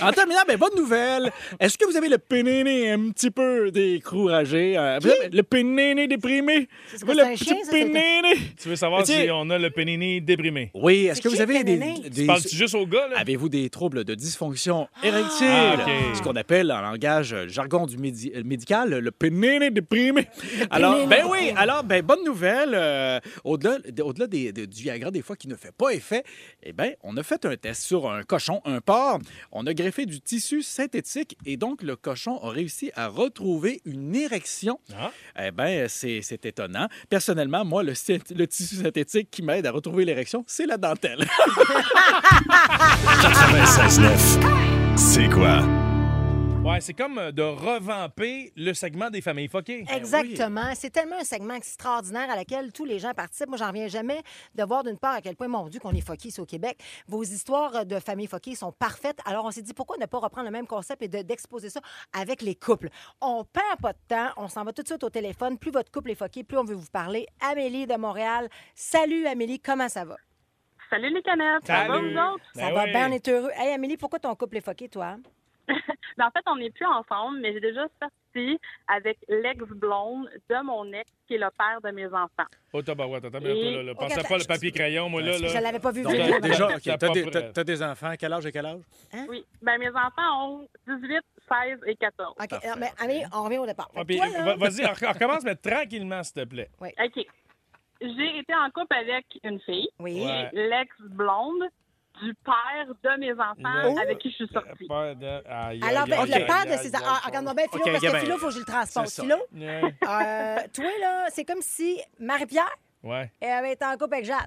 en 0.08 0.12
terminant, 0.12 0.40
ben, 0.46 0.56
bonne 0.56 0.74
nouvelle. 0.76 1.30
Est-ce 1.60 1.76
que 1.78 1.84
vous 1.86 1.96
avez 1.96 2.08
le 2.08 2.18
pénéné 2.18 2.90
un 2.92 3.10
petit 3.10 3.30
peu 3.30 3.70
découragé? 3.70 4.76
euh, 4.78 4.98
vous 5.02 5.08
avez 5.08 5.28
le 5.30 5.42
pénéné 5.42 6.06
déprimé? 6.06 6.68
C'est 6.94 7.04
quoi, 7.04 7.14
Le 7.14 7.34
petit 7.36 7.54
pénéné? 7.70 8.34
Tu 8.60 8.68
veux 8.68 8.76
savoir 8.76 9.06
si 9.06 9.28
on 9.30 9.48
a 9.50 9.58
le 9.58 9.70
penini 9.70 10.20
déprimé? 10.20 10.70
Oui, 10.74 11.06
est-ce 11.06 11.20
que 11.20 11.28
vous 11.28 11.40
avez 11.40 11.64
des, 11.64 11.76
pénéné? 11.78 12.08
des- 12.08 12.26
Parles-tu 12.26 12.54
juste 12.56 12.74
au 12.74 12.86
gars, 12.86 13.08
là? 13.08 13.18
Avez-vous 13.18 13.48
des 13.48 13.68
troubles 13.70 14.04
de 14.04 14.14
dysfonction 14.14 14.88
érectile? 15.02 15.46
Ah, 15.50 15.74
OK. 15.74 16.16
Ce 16.16 16.22
qu'on 16.22 16.36
appelle 16.36 16.70
en 16.72 16.80
langage 16.80 17.32
euh, 17.32 17.48
jargon 17.48 17.86
du 17.86 17.96
médi- 17.96 18.32
euh, 18.34 18.42
médical 18.44 18.90
le 18.98 19.10
pénéné 19.10 19.70
déprimé. 19.70 20.26
Alors, 20.70 20.94
pénéné 20.94 21.16
ben 21.16 21.24
oui, 21.30 21.52
alors, 21.56 21.82
ben 21.84 22.02
bonne 22.02 22.24
nouvelle. 22.24 22.70
euh, 22.74 23.20
au-delà 23.44 23.78
au-delà 24.02 24.26
des, 24.26 24.52
de- 24.52 24.64
du 24.64 24.82
Viagra, 24.82 25.10
des 25.10 25.22
fois, 25.22 25.36
qui 25.36 25.48
ne 25.48 25.56
fait 25.56 25.72
pas 25.76 25.90
effet, 25.90 26.22
eh 26.62 26.72
bien, 26.72 26.92
on 27.02 27.16
a 27.16 27.22
fait 27.22 27.44
un 27.44 27.56
test 27.56 27.82
sur 27.82 28.10
un 28.10 28.22
cochon, 28.22 28.60
un 28.64 28.80
porc. 28.84 29.20
On 29.52 29.66
a 29.66 29.74
greffé 29.74 30.06
du 30.06 30.20
tissu 30.20 30.62
synthétique 30.62 31.36
et 31.46 31.56
donc 31.56 31.82
le 31.82 31.96
cochon 31.96 32.38
a 32.42 32.50
réussi 32.50 32.90
à 32.94 33.08
retrouver 33.08 33.80
une 33.84 34.14
érection. 34.14 34.78
Ah. 34.96 35.10
Eh 35.38 35.50
bien, 35.50 35.86
c'est 35.88 36.20
c'est 36.22 36.44
étonnant. 36.46 36.88
Personnellement, 37.08 37.64
moi, 37.64 37.82
le 37.82 38.46
tissu 38.46 38.76
synthétique 38.76 39.30
qui 39.30 39.42
m'aide 39.42 39.66
à 39.66 39.72
retrouver 39.72 40.04
l'érection, 40.04 40.44
c'est 40.46 40.66
la 40.66 40.76
dentelle. 40.76 41.24
96.9. 43.22 44.96
C'est 44.96 45.28
quoi? 45.28 45.62
Ouais, 46.64 46.80
c'est 46.80 46.94
comme 46.94 47.18
euh, 47.18 47.30
de 47.30 47.42
revamper 47.42 48.50
le 48.56 48.72
segment 48.72 49.10
des 49.10 49.20
familles 49.20 49.48
foquées. 49.48 49.84
Exactement. 49.94 50.72
C'est 50.74 50.88
tellement 50.88 51.16
un 51.16 51.24
segment 51.24 51.52
extraordinaire 51.54 52.30
à 52.30 52.36
laquelle 52.36 52.72
tous 52.72 52.86
les 52.86 52.98
gens 52.98 53.12
participent. 53.12 53.48
Moi, 53.50 53.58
j'en 53.58 53.68
reviens 53.68 53.86
jamais 53.88 54.22
de 54.54 54.64
voir 54.64 54.82
d'une 54.82 54.96
part 54.98 55.14
à 55.16 55.20
quel 55.20 55.36
point, 55.36 55.46
mon 55.46 55.68
Dieu, 55.68 55.78
qu'on 55.78 55.92
est 55.92 56.00
foqué 56.00 56.28
ici 56.28 56.40
au 56.40 56.46
Québec. 56.46 56.78
Vos 57.06 57.22
histoires 57.22 57.84
de 57.84 57.98
famille 58.00 58.26
foquée 58.26 58.54
sont 58.54 58.72
parfaites. 58.72 59.18
Alors, 59.26 59.44
on 59.44 59.50
s'est 59.50 59.60
dit, 59.60 59.74
pourquoi 59.74 59.98
ne 59.98 60.06
pas 60.06 60.18
reprendre 60.18 60.46
le 60.46 60.50
même 60.52 60.66
concept 60.66 61.02
et 61.02 61.08
de- 61.08 61.20
d'exposer 61.20 61.68
ça 61.68 61.80
avec 62.18 62.40
les 62.40 62.54
couples? 62.54 62.88
On 63.20 63.44
perd 63.44 63.80
pas 63.82 63.92
de 63.92 63.98
temps. 64.08 64.30
On 64.38 64.48
s'en 64.48 64.64
va 64.64 64.72
tout 64.72 64.82
de 64.82 64.88
suite 64.88 65.04
au 65.04 65.10
téléphone. 65.10 65.58
Plus 65.58 65.70
votre 65.70 65.90
couple 65.92 66.12
est 66.12 66.16
foqué, 66.18 66.44
plus 66.44 66.56
on 66.56 66.64
veut 66.64 66.74
vous 66.76 66.90
parler. 66.90 67.26
Amélie 67.46 67.86
de 67.86 67.96
Montréal. 67.96 68.48
Salut, 68.74 69.26
Amélie. 69.26 69.60
Comment 69.60 69.90
ça 69.90 70.06
va? 70.06 70.16
Salut 70.88 71.12
les 71.12 71.22
canettes, 71.22 71.66
ça 71.66 71.84
va 71.88 71.94
Salut. 71.96 72.14
vous 72.14 72.18
autres? 72.20 72.44
Ça 72.54 72.60
Ben 72.68 72.74
va 72.74 72.84
oui. 72.84 72.90
bien, 72.90 73.10
on 73.10 73.12
est 73.12 73.28
heureux. 73.28 73.50
Hey, 73.54 73.74
Amélie, 73.74 73.98
pourquoi 73.98 74.18
ton 74.18 74.34
couple 74.34 74.56
est 74.56 74.64
foqué, 74.64 74.88
toi? 74.88 75.16
Ben, 76.16 76.26
en 76.26 76.30
fait, 76.30 76.42
on 76.46 76.56
n'est 76.56 76.70
plus 76.70 76.86
ensemble, 76.86 77.40
mais 77.40 77.52
j'ai 77.52 77.60
déjà 77.60 77.86
sorti 78.00 78.58
avec 78.86 79.18
l'ex-blonde 79.28 80.28
de 80.48 80.62
mon 80.64 80.92
ex, 80.92 81.10
qui 81.26 81.34
est 81.34 81.38
le 81.38 81.48
père 81.58 81.80
de 81.82 81.90
mes 81.94 82.06
enfants. 82.06 82.46
Oh, 82.72 82.82
tabarouette, 82.82 83.24
attends, 83.24 83.38
Et- 83.38 83.42
mais 83.42 83.54
là, 83.54 83.70
là, 83.78 83.82
là, 83.82 83.94
pensez 83.94 84.22
pas 84.22 84.38
le 84.38 84.44
papier-crayon, 84.44 85.08
moi, 85.08 85.22
là. 85.22 85.38
là. 85.38 85.48
Je 85.48 85.58
l'avais 85.58 85.80
pas 85.80 85.90
vu 85.90 86.02
venir. 86.02 86.40
déjà, 86.40 86.68
T'as 86.68 86.76
OK, 86.76 86.84
pas 86.84 86.96
t'as 86.98 87.08
des, 87.12 87.22
prêt. 87.22 87.30
t'as- 87.30 87.52
t'as 87.52 87.64
des 87.64 87.82
enfants. 87.82 88.12
Quel 88.18 88.32
âge 88.32 88.46
et 88.46 88.52
quel 88.52 88.66
âge? 88.66 88.80
Oui. 89.28 89.44
Ben, 89.62 89.78
mes 89.78 89.88
enfants 89.90 90.46
ont 90.48 90.68
18, 90.86 91.20
16 91.48 91.78
et 91.86 91.96
14. 91.96 92.34
OK, 92.40 92.58
mais 92.78 92.90
Amélie, 92.98 93.24
on 93.32 93.42
revient 93.44 93.58
au 93.58 93.66
départ. 93.66 93.90
Fait 93.92 93.98
Ah, 93.98 94.02
que 94.02 94.06
puis, 94.06 94.16
toi, 94.18 94.26
là- 94.28 94.44
va- 94.44 94.56
Vas-y, 94.56 94.84
on 94.86 95.08
recommence, 95.08 95.44
mais 95.44 95.56
tranquillement, 95.56 96.22
s'il 96.22 96.34
te 96.42 96.48
plaît. 96.48 96.68
OK. 96.80 97.26
J'ai 98.00 98.38
été 98.38 98.54
en 98.54 98.70
couple 98.70 98.94
avec 98.94 99.24
une 99.44 99.58
fille, 99.60 99.88
Oui. 99.98 100.22
Ouais. 100.24 100.50
l'ex-blonde 100.52 101.64
du 102.22 102.34
père 102.44 102.86
de 103.02 103.18
mes 103.20 103.32
enfants 103.32 103.54
Le- 103.94 104.00
avec 104.00 104.18
qui 104.18 104.30
je 104.30 104.34
suis 104.36 104.48
sortie. 104.52 104.86
Père 104.88 105.16
de- 105.16 105.42
aïe, 105.48 105.80
Alors, 105.82 106.06
ben, 106.06 106.20
aïe, 106.20 106.26
le 106.40 106.46
père 106.46 106.64
de 106.64 106.70
aïe, 106.70 106.78
ses 106.78 106.94
aïe, 106.94 107.02
Ah, 107.04 107.20
regarde-moi 107.26 107.54
bien, 107.54 107.64
Philo, 107.72 107.84
parce 107.84 108.00
que. 108.04 108.18
Philo, 108.18 108.34
il 108.36 108.38
faut 108.38 108.46
que 108.46 108.52
je 108.52 108.58
le 108.60 108.64
transpose. 108.64 109.14
Philo, 109.20 109.36
Ouais. 109.52 109.82
euh, 110.02 110.56
toi, 110.72 110.84
là, 111.00 111.26
c'est 111.30 111.44
comme 111.44 111.60
si 111.62 112.00
Marie-Pierre 112.20 112.74
Ouais. 113.02 113.30
elle 113.40 113.50
avait 113.50 113.72
été 113.72 113.84
en 113.84 113.92
couple 113.96 114.14
avec 114.14 114.24
Jade. 114.26 114.46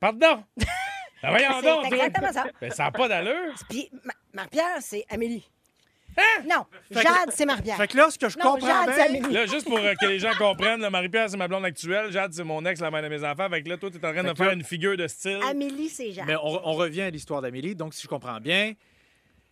Pardon! 0.00 0.44
Ben 0.56 1.30
voyons 1.30 1.48
C'est 1.60 1.66
donc! 1.66 1.92
exactement 1.92 2.32
ça. 2.32 2.44
Ben, 2.60 2.70
ça 2.70 2.84
n'a 2.84 2.90
pas 2.92 3.08
d'allure. 3.08 3.54
Puis 3.68 3.90
Ma- 4.04 4.12
Marie-Pierre, 4.32 4.76
c'est 4.80 5.04
Amélie. 5.10 5.48
Hein? 6.18 6.42
Non, 6.48 6.64
Fait 6.92 6.94
que- 6.96 7.00
Jade, 7.02 7.30
c'est 7.34 7.46
Marie-Pierre. 7.46 7.76
Fait 7.76 7.86
que 7.88 7.96
là, 7.96 8.10
ce 8.10 8.18
que 8.18 8.28
je 8.28 8.38
Non, 8.38 8.52
comprends 8.52 8.66
Jade, 8.66 8.90
c'est 8.94 9.08
bien... 9.12 9.20
Amélie. 9.20 9.34
Là, 9.34 9.46
juste 9.46 9.66
pour 9.68 9.78
euh, 9.78 9.94
que 10.00 10.06
les 10.06 10.18
gens 10.18 10.32
comprennent, 10.38 10.80
là, 10.80 10.90
Marie-Pierre, 10.90 11.30
c'est 11.30 11.36
ma 11.36 11.46
blonde 11.48 11.64
actuelle. 11.64 12.10
Jade, 12.10 12.32
c'est 12.32 12.42
mon 12.44 12.64
ex, 12.66 12.80
la 12.80 12.90
mère 12.90 13.02
de 13.02 13.08
mes 13.08 13.22
enfants. 13.24 13.48
Fait 13.48 13.62
que 13.62 13.68
là, 13.68 13.76
toi, 13.76 13.90
t'es 13.90 13.98
en 13.98 14.12
train 14.12 14.22
de 14.22 14.28
Fait 14.28 14.32
que 14.32 14.36
faire 14.38 14.46
là- 14.48 14.52
une 14.54 14.64
figure 14.64 14.96
de 14.96 15.06
style. 15.06 15.38
Amélie, 15.48 15.88
c'est 15.88 16.10
Jade. 16.12 16.24
Mais 16.26 16.36
on, 16.36 16.68
on 16.68 16.72
revient 16.72 17.02
à 17.02 17.10
l'histoire 17.10 17.40
d'Amélie. 17.40 17.74
Donc, 17.74 17.94
si 17.94 18.02
je 18.02 18.08
comprends 18.08 18.40
bien, 18.40 18.72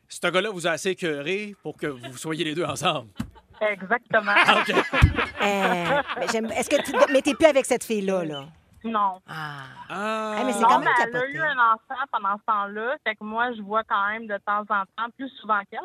ce 0.08 0.26
gars-là 0.26 0.50
vous 0.50 0.66
a 0.66 0.70
assez 0.70 0.90
écœuré 0.90 1.54
pour 1.62 1.76
que 1.76 1.86
vous 1.86 2.16
soyez 2.16 2.44
les 2.44 2.54
deux 2.54 2.64
ensemble. 2.64 3.08
Exactement. 3.60 4.32
OK. 4.60 4.70
Euh, 4.70 6.02
mais 6.20 6.26
j'aime- 6.32 6.50
Est-ce 6.52 6.68
que 6.68 6.82
tu... 6.82 6.92
Mais 7.12 7.22
t'es 7.22 7.34
plus 7.34 7.46
avec 7.46 7.64
cette 7.64 7.84
fille-là, 7.84 8.24
là? 8.24 8.46
Non. 8.86 9.20
Ah. 9.28 9.64
Ah, 9.88 10.42
mais 10.44 10.52
c'est 10.52 10.60
Non, 10.60 10.68
quand 10.68 10.78
même 10.80 10.88
mais 10.98 11.04
elle 11.04 11.16
a 11.16 11.26
eu 11.28 11.40
un 11.40 11.58
enfant 11.74 12.00
pendant 12.12 12.36
ce 12.38 12.44
temps-là. 12.46 12.96
Fait 13.06 13.14
que 13.14 13.24
moi, 13.24 13.52
je 13.52 13.62
vois 13.62 13.82
quand 13.84 14.06
même 14.08 14.26
de 14.26 14.36
temps 14.38 14.60
en 14.62 14.84
temps, 14.96 15.10
plus 15.16 15.28
souvent 15.40 15.60
qu'elle, 15.70 15.80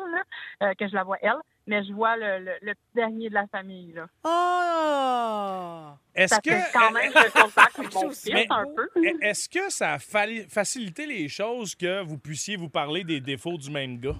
euh, 0.62 0.74
que 0.78 0.88
je 0.88 0.94
la 0.94 1.04
vois 1.04 1.18
elle, 1.22 1.36
mais 1.66 1.84
je 1.84 1.92
vois 1.92 2.16
le, 2.16 2.38
le- 2.44 2.58
le 2.62 2.74
petit 2.74 2.94
dernier 2.94 3.28
de 3.28 3.34
la 3.34 3.46
famille. 3.48 3.92
Là. 3.92 4.06
Oh! 4.24 5.94
Est-ce 6.14 6.40
que. 6.40 6.50
fait 6.50 6.70
quand 6.72 6.90
même 6.90 7.12
le 7.14 7.30
contact 7.42 7.78
avec 7.78 7.94
mon 7.94 8.06
aussi. 8.08 8.22
fils 8.30 8.34
Mais- 8.34 8.46
un 8.50 8.64
peu. 8.74 8.88
Est-ce 9.22 9.48
que 9.48 9.70
ça 9.70 9.94
a 9.94 9.98
facilité 9.98 11.06
les 11.06 11.28
choses 11.28 11.74
que 11.74 12.02
vous 12.02 12.18
puissiez 12.18 12.56
vous 12.56 12.68
parler 12.68 13.04
des 13.04 13.20
défauts 13.20 13.56
du 13.56 13.70
même 13.70 13.98
gars? 13.98 14.16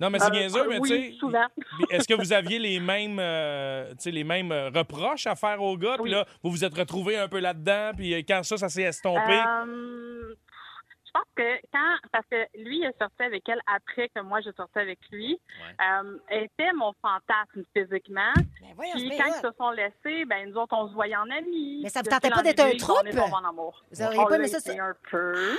Non, 0.00 0.10
mais 0.10 0.18
c'est 0.18 0.26
Euh, 0.26 0.30
niaiseux, 0.30 0.68
mais 0.68 0.78
oui, 0.78 0.88
tu 1.20 1.28
sais. 1.30 1.94
Est-ce 1.96 2.08
que 2.08 2.14
vous 2.14 2.32
aviez 2.32 2.58
les 2.58 2.80
mêmes, 2.80 3.18
euh, 3.20 3.90
tu 3.90 3.96
sais, 4.00 4.10
les 4.10 4.24
mêmes 4.24 4.52
euh, 4.52 4.70
reproches 4.74 5.26
à 5.26 5.34
faire 5.36 5.62
au 5.62 5.76
gars? 5.76 5.96
Puis 6.02 6.10
là, 6.10 6.24
vous 6.42 6.50
vous 6.50 6.64
êtes 6.64 6.76
retrouvés 6.76 7.16
un 7.18 7.28
peu 7.28 7.38
là-dedans, 7.40 7.92
puis 7.96 8.14
euh, 8.14 8.22
quand 8.26 8.42
ça, 8.42 8.56
ça 8.56 8.68
s'est 8.68 8.82
estompé? 8.82 9.32
Euh, 9.32 10.34
je 11.06 11.10
pense 11.20 11.28
que 11.36 11.66
quand, 11.72 11.96
parce 12.10 12.26
que 12.28 12.36
lui, 12.58 12.78
il 12.78 12.84
est 12.84 12.98
sorti 12.98 13.22
avec 13.22 13.48
elle 13.48 13.60
après 13.72 14.08
que 14.08 14.20
moi, 14.20 14.40
j'ai 14.40 14.50
sorti 14.52 14.78
avec 14.80 14.98
lui, 15.12 15.38
euh, 15.80 16.18
elle 16.26 16.44
était 16.44 16.72
mon 16.72 16.92
fantasme 17.00 17.62
physiquement. 17.76 18.32
Ben 18.34 18.68
voyons, 18.74 18.92
Puis 18.94 19.10
quand 19.10 19.16
bien 19.24 19.26
ils 19.28 19.40
se 19.40 19.52
sont 19.56 19.70
laissés, 19.70 20.24
ben 20.24 20.50
nous 20.50 20.56
autres, 20.56 20.74
on 20.76 20.88
se 20.88 20.94
voyait 20.94 21.14
en 21.14 21.30
amis. 21.30 21.80
Mais 21.84 21.88
ça 21.88 22.00
vous 22.02 22.10
tentait 22.10 22.30
pas 22.30 22.42
d'être 22.42 22.58
un 22.60 23.48
amour. 23.48 23.84
Vous 23.92 24.02
auriez 24.02 24.18
On 24.18 24.26
pas 24.26 24.38
été 24.38 24.48
ça? 24.58 24.72
un 24.72 24.94
peu. 25.08 25.56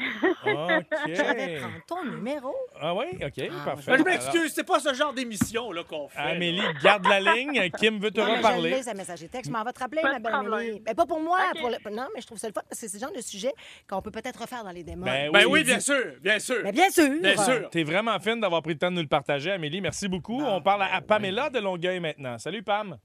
Je 0.00 1.12
vais 1.12 1.56
OK. 1.56 1.60
prendre 1.60 1.84
ton 1.86 2.04
numéro. 2.10 2.54
Ah 2.80 2.94
oui? 2.94 3.06
OK, 3.22 3.48
Ah, 3.50 3.64
parfait. 3.64 3.98
Je 3.98 4.02
m'excuse, 4.02 4.52
c'est 4.54 4.64
pas 4.66 4.80
ce 4.80 4.94
genre 4.94 5.12
d'émission 5.12 5.72
là, 5.72 5.82
qu'on 5.84 6.08
fait. 6.08 6.18
Alors. 6.18 6.32
Amélie, 6.32 6.62
garde 6.82 7.06
la 7.06 7.20
ligne. 7.20 7.70
Kim 7.78 7.98
veut 7.98 8.10
te 8.10 8.20
Non, 8.20 8.26
mais 8.26 8.32
je 8.32 8.36
reparler. 8.38 8.70
l'ai, 8.70 8.82
sa 8.82 8.94
message 8.94 9.20
texte. 9.30 9.46
Je 9.46 9.50
m'en 9.50 9.62
vais 9.64 9.72
te 9.72 9.80
rappeler, 9.80 10.02
Pas 10.02 10.12
ma 10.12 10.18
de 10.18 10.22
belle 10.24 10.32
problème. 10.32 10.54
Amélie. 10.54 10.80
Ben, 10.80 10.94
pas 10.94 11.06
pour 11.06 11.20
moi. 11.20 11.38
OK. 11.54 11.60
Pour 11.60 11.70
le- 11.70 11.90
Non, 11.94 12.06
mais 12.14 12.20
je 12.20 12.26
trouve 12.26 12.38
ça 12.38 12.46
le 12.48 12.52
fun 12.52 12.62
parce 12.68 12.80
que 12.80 12.88
c'est 12.88 12.96
ce 12.98 13.02
genre 13.02 13.12
de 13.12 13.20
sujet 13.20 13.52
qu'on 13.88 14.00
peut 14.02 14.10
peut-être 14.10 14.40
refaire 14.40 14.64
dans 14.64 14.70
les 14.70 14.82
démos. 14.84 15.04
Ben 15.04 15.30
Ben 15.32 15.46
oui, 15.46 15.64
bien 15.64 15.80
sûr, 15.80 16.14
bien 16.22 16.38
sûr. 16.38 16.60
Mais 16.64 16.72
bien 16.72 16.90
sûr. 16.90 17.08
Bien 17.20 17.36
sûr. 17.36 17.68
T'es 17.70 17.82
vraiment 17.84 18.18
fine 18.20 18.40
d'avoir 18.40 18.62
pris 18.62 18.72
le 18.72 18.78
temps 18.78 18.90
de 18.90 18.96
nous 18.96 19.02
le 19.02 19.08
partager, 19.08 19.50
Amélie. 19.52 19.80
Merci 19.80 20.08
beaucoup. 20.08 20.40
On 20.42 20.60
parle 20.62 20.82
à, 20.82 20.94
à 20.94 21.00
Pamela 21.00 21.50
de 21.50 21.58
Longueuil 21.58 22.00
maintenant. 22.00 22.38
Salut, 22.38 22.62
Pam. 22.62 22.96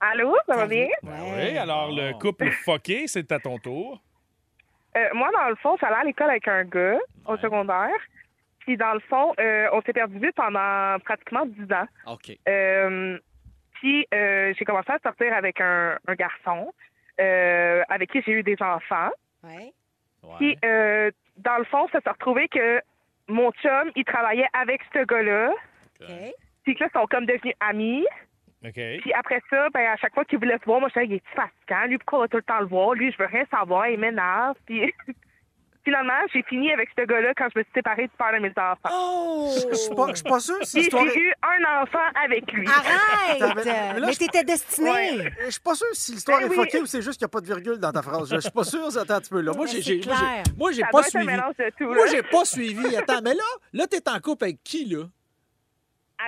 Allô, 0.00 0.34
ça 0.46 0.56
va 0.56 0.66
bien? 0.66 0.86
Oui, 1.02 1.58
alors 1.58 1.90
le 1.92 2.18
couple 2.18 2.50
fucké, 2.50 3.06
c'est 3.06 3.30
à 3.32 3.38
ton 3.38 3.58
tour. 3.58 4.00
Euh, 4.96 5.08
moi, 5.14 5.30
dans 5.32 5.48
le 5.48 5.56
fond, 5.56 5.76
j'allais 5.80 5.96
à 5.96 6.04
l'école 6.04 6.30
avec 6.30 6.48
un 6.48 6.64
gars 6.64 6.98
au 7.26 7.36
secondaire. 7.36 7.96
Puis, 8.60 8.76
dans 8.76 8.92
le 8.94 9.00
fond, 9.00 9.32
euh, 9.40 9.68
on 9.72 9.80
s'était 9.80 9.94
perdu 9.94 10.18
vue 10.18 10.32
pendant 10.34 10.96
pratiquement 11.04 11.46
10 11.46 11.72
ans. 11.72 11.86
OK. 12.06 12.36
Euh, 12.48 13.18
puis, 13.74 14.06
euh, 14.12 14.52
j'ai 14.58 14.64
commencé 14.64 14.92
à 14.92 14.98
sortir 14.98 15.32
avec 15.32 15.60
un, 15.60 15.98
un 16.06 16.14
garçon 16.14 16.72
euh, 17.20 17.82
avec 17.88 18.10
qui 18.10 18.22
j'ai 18.22 18.32
eu 18.32 18.42
des 18.42 18.56
enfants. 18.60 19.10
Ouais. 19.44 19.72
Puis, 20.36 20.58
euh, 20.64 21.10
dans 21.38 21.56
le 21.58 21.64
fond, 21.64 21.88
ça 21.92 22.00
s'est 22.00 22.10
retrouvé 22.10 22.48
que 22.48 22.80
mon 23.28 23.50
chum, 23.52 23.90
il 23.96 24.04
travaillait 24.04 24.48
avec 24.52 24.82
ce 24.92 25.04
gars-là. 25.04 25.52
OK. 26.00 26.08
Puis 26.64 26.74
que 26.74 26.84
là, 26.84 26.90
ils 26.94 26.98
sont 26.98 27.06
comme 27.06 27.26
devenus 27.26 27.54
amis. 27.60 28.06
OK. 28.64 28.74
Puis 28.74 29.12
après 29.14 29.40
ça, 29.48 29.68
ben, 29.72 29.86
à 29.86 29.96
chaque 29.96 30.12
fois 30.14 30.24
qu'il 30.26 30.38
voulait 30.38 30.58
se 30.58 30.64
voir, 30.66 30.80
moi, 30.80 30.90
je 30.94 31.00
disais, 31.00 31.14
il 31.14 31.16
est 31.16 31.22
fatigant. 31.34 31.86
Lui, 31.88 31.96
pourquoi 31.98 32.18
on 32.18 32.22
va 32.22 32.28
tout 32.28 32.36
le 32.36 32.42
temps 32.42 32.60
le 32.60 32.66
voir? 32.66 32.92
Lui, 32.94 33.10
je 33.10 33.16
veux 33.18 33.26
rien 33.26 33.44
savoir. 33.50 33.88
Il 33.88 33.98
m'énerve. 33.98 34.54
Puis 34.66 34.92
finalement, 35.84 36.12
j'ai 36.32 36.42
fini 36.42 36.70
avec 36.70 36.90
ce 36.96 37.04
gars-là 37.06 37.32
quand 37.34 37.48
je 37.54 37.58
me 37.58 37.64
suis 37.64 37.72
séparée 37.72 38.02
du 38.02 38.12
père 38.18 38.34
de 38.34 38.38
mes 38.38 38.50
enfants. 38.50 38.90
Oh! 38.92 39.50
Je 39.70 39.74
suis 39.74 39.94
pas, 39.94 40.06
je 40.10 40.14
suis 40.16 40.24
pas 40.24 40.40
sûr 40.40 40.56
si 40.62 40.72
Puis 40.76 40.82
l'histoire 40.82 41.06
j'ai 41.08 41.20
eu 41.20 41.32
un 41.42 41.82
enfant 41.82 41.98
avec 42.22 42.52
lui. 42.52 42.66
Arrête! 42.68 43.56
Mais- 43.64 44.00
là, 44.00 44.08
t'étais 44.08 44.44
destiné. 44.44 44.90
Ouais. 44.90 45.32
Je 45.46 45.50
suis 45.52 45.60
pas 45.62 45.74
sûr 45.74 45.86
si 45.94 46.12
l'histoire 46.12 46.40
Ben 46.40 46.46
est 46.46 46.50
oui. 46.50 46.56
fuckée 46.56 46.80
ou 46.82 46.86
c'est 46.86 47.00
juste 47.00 47.18
qu'il 47.18 47.24
n'y 47.24 47.30
a 47.30 47.32
pas 47.32 47.40
de 47.40 47.46
virgule 47.46 47.78
dans 47.78 47.92
ta 47.92 48.02
phrase. 48.02 48.28
Je 48.30 48.40
suis 48.40 48.50
pas 48.50 48.64
sûr. 48.64 48.86
Attends 48.94 49.14
un 49.14 49.20
petit 49.20 49.30
peu 49.30 49.40
là. 49.40 49.52
Moi, 49.54 49.64
j'ai, 49.66 49.80
c'est 49.82 50.06
moi, 50.06 50.16
j'ai, 50.16 50.52
moi, 50.58 50.72
j'ai 50.72 50.82
Ça 50.82 50.88
pas 50.92 51.02
suivi. 51.04 51.26
tout. 51.78 51.84
Moi, 51.94 52.06
j'ai 52.08 52.22
pas 52.24 52.44
suivi. 52.44 52.96
Attends, 52.96 53.22
mais 53.24 53.32
là, 53.34 53.42
là, 53.72 53.86
t'es 53.86 54.06
en 54.06 54.20
couple 54.20 54.44
avec 54.44 54.62
qui, 54.62 54.84
là? 54.84 55.04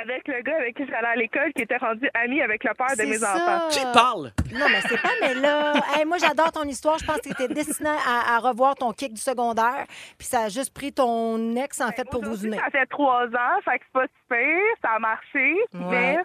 Avec 0.00 0.26
le 0.26 0.40
gars 0.42 0.57
avec 0.57 0.76
qui 0.76 0.87
j'allais 0.87 1.07
à 1.09 1.16
l'école 1.16 1.52
qui 1.55 1.62
était 1.62 1.76
rendu 1.76 2.09
ami 2.14 2.40
avec 2.40 2.64
le 2.64 2.72
père 2.74 2.96
de 2.96 3.02
mes 3.05 3.18
ça. 3.18 3.35
enfants. 3.35 3.68
Qui 3.68 3.81
parle? 3.92 4.33
Non, 4.52 4.66
mais 4.70 4.81
c'est 4.88 5.00
pas, 5.00 5.11
mais 5.20 5.35
là. 5.35 5.74
Hey, 5.96 6.05
moi, 6.07 6.16
j'adore 6.18 6.50
ton 6.50 6.64
histoire. 6.64 6.98
Je 6.98 7.05
pense 7.05 7.16
que 7.18 7.22
tu 7.28 7.31
étais 7.33 7.48
destiné 7.52 7.90
à, 7.90 8.37
à 8.37 8.38
revoir 8.38 8.74
ton 8.74 8.92
kick 8.92 9.12
du 9.12 9.20
secondaire. 9.20 9.85
Puis 10.18 10.26
ça 10.26 10.44
a 10.44 10.48
juste 10.48 10.72
pris 10.72 10.92
ton 10.92 11.55
ex, 11.57 11.81
en 11.81 11.90
fait, 11.92 12.09
pour 12.09 12.24
vous 12.24 12.46
unir. 12.46 12.61
Ça 12.64 12.70
fait 12.70 12.87
trois 12.87 13.24
ans, 13.26 13.61
fait 13.64 13.78
que 13.78 13.85
c'est 13.87 13.92
pas 13.92 14.07
super, 14.22 14.59
ça 14.83 14.88
a 14.92 14.98
marché, 14.98 15.55
Ouais. 15.74 15.81
mais 15.83 16.18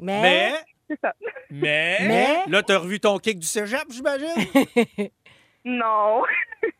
Mais. 0.00 0.22
Mais, 0.22 0.52
c'est 0.88 1.00
ça. 1.00 1.12
Mais. 1.50 1.98
Mais. 2.00 2.36
là, 2.48 2.62
t'as 2.62 2.78
revu 2.78 3.00
ton 3.00 3.18
kick 3.18 3.38
du 3.38 3.46
cégep, 3.46 3.84
j'imagine? 3.90 4.28
Non. 5.64 6.22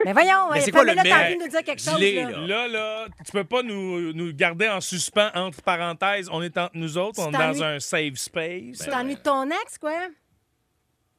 Mais 0.04 0.12
voyons, 0.12 0.50
Mais 0.52 0.60
c'est 0.60 0.70
quoi 0.70 0.84
le 0.84 0.94
t'as 0.94 1.24
envie 1.24 1.36
de 1.36 1.42
nous 1.42 1.48
dire 1.48 1.62
quelque 1.62 1.80
chose. 1.80 2.00
Là. 2.00 2.30
là. 2.30 2.46
Là, 2.46 2.68
là, 2.68 3.06
tu 3.24 3.32
peux 3.32 3.44
pas 3.44 3.62
nous, 3.62 4.12
nous 4.12 4.32
garder 4.34 4.68
en 4.68 4.80
suspens 4.80 5.30
entre 5.34 5.62
parenthèses. 5.62 6.28
On 6.30 6.42
est 6.42 6.56
entre 6.58 6.76
nous 6.76 6.98
autres, 6.98 7.14
Tu 7.14 7.20
on 7.22 7.28
est 7.30 7.32
dans 7.32 7.62
un 7.62 7.78
safe 7.80 8.16
space. 8.16 8.78
Tu 8.84 8.90
t'ennuies 8.90 9.16
de 9.16 9.20
ton 9.20 9.48
ex, 9.48 9.78
quoi? 9.78 10.08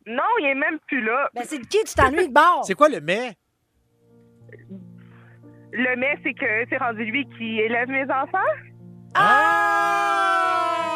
Non, 0.06 0.24
il 0.40 0.46
est 0.46 0.56
même 0.56 0.78
plus 0.86 1.04
là. 1.04 1.30
Ben, 1.34 1.44
c'est 1.46 1.58
de 1.58 1.66
qui 1.66 1.84
tu 1.84 1.96
t'ennuies 1.96 2.28
de 2.28 2.34
bord? 2.34 2.64
C'est 2.66 2.76
quoi 2.76 2.90
le 2.90 3.02
mais? 3.02 3.34
Le 5.72 5.96
mais, 5.98 6.18
c'est 6.24 6.34
que 6.36 6.66
c'est 6.70 6.78
rendu 6.78 7.04
lui 7.04 7.28
qui 7.38 7.60
élève 7.60 7.90
mes 7.90 8.04
enfants. 8.04 8.38
Ah! 9.16 10.45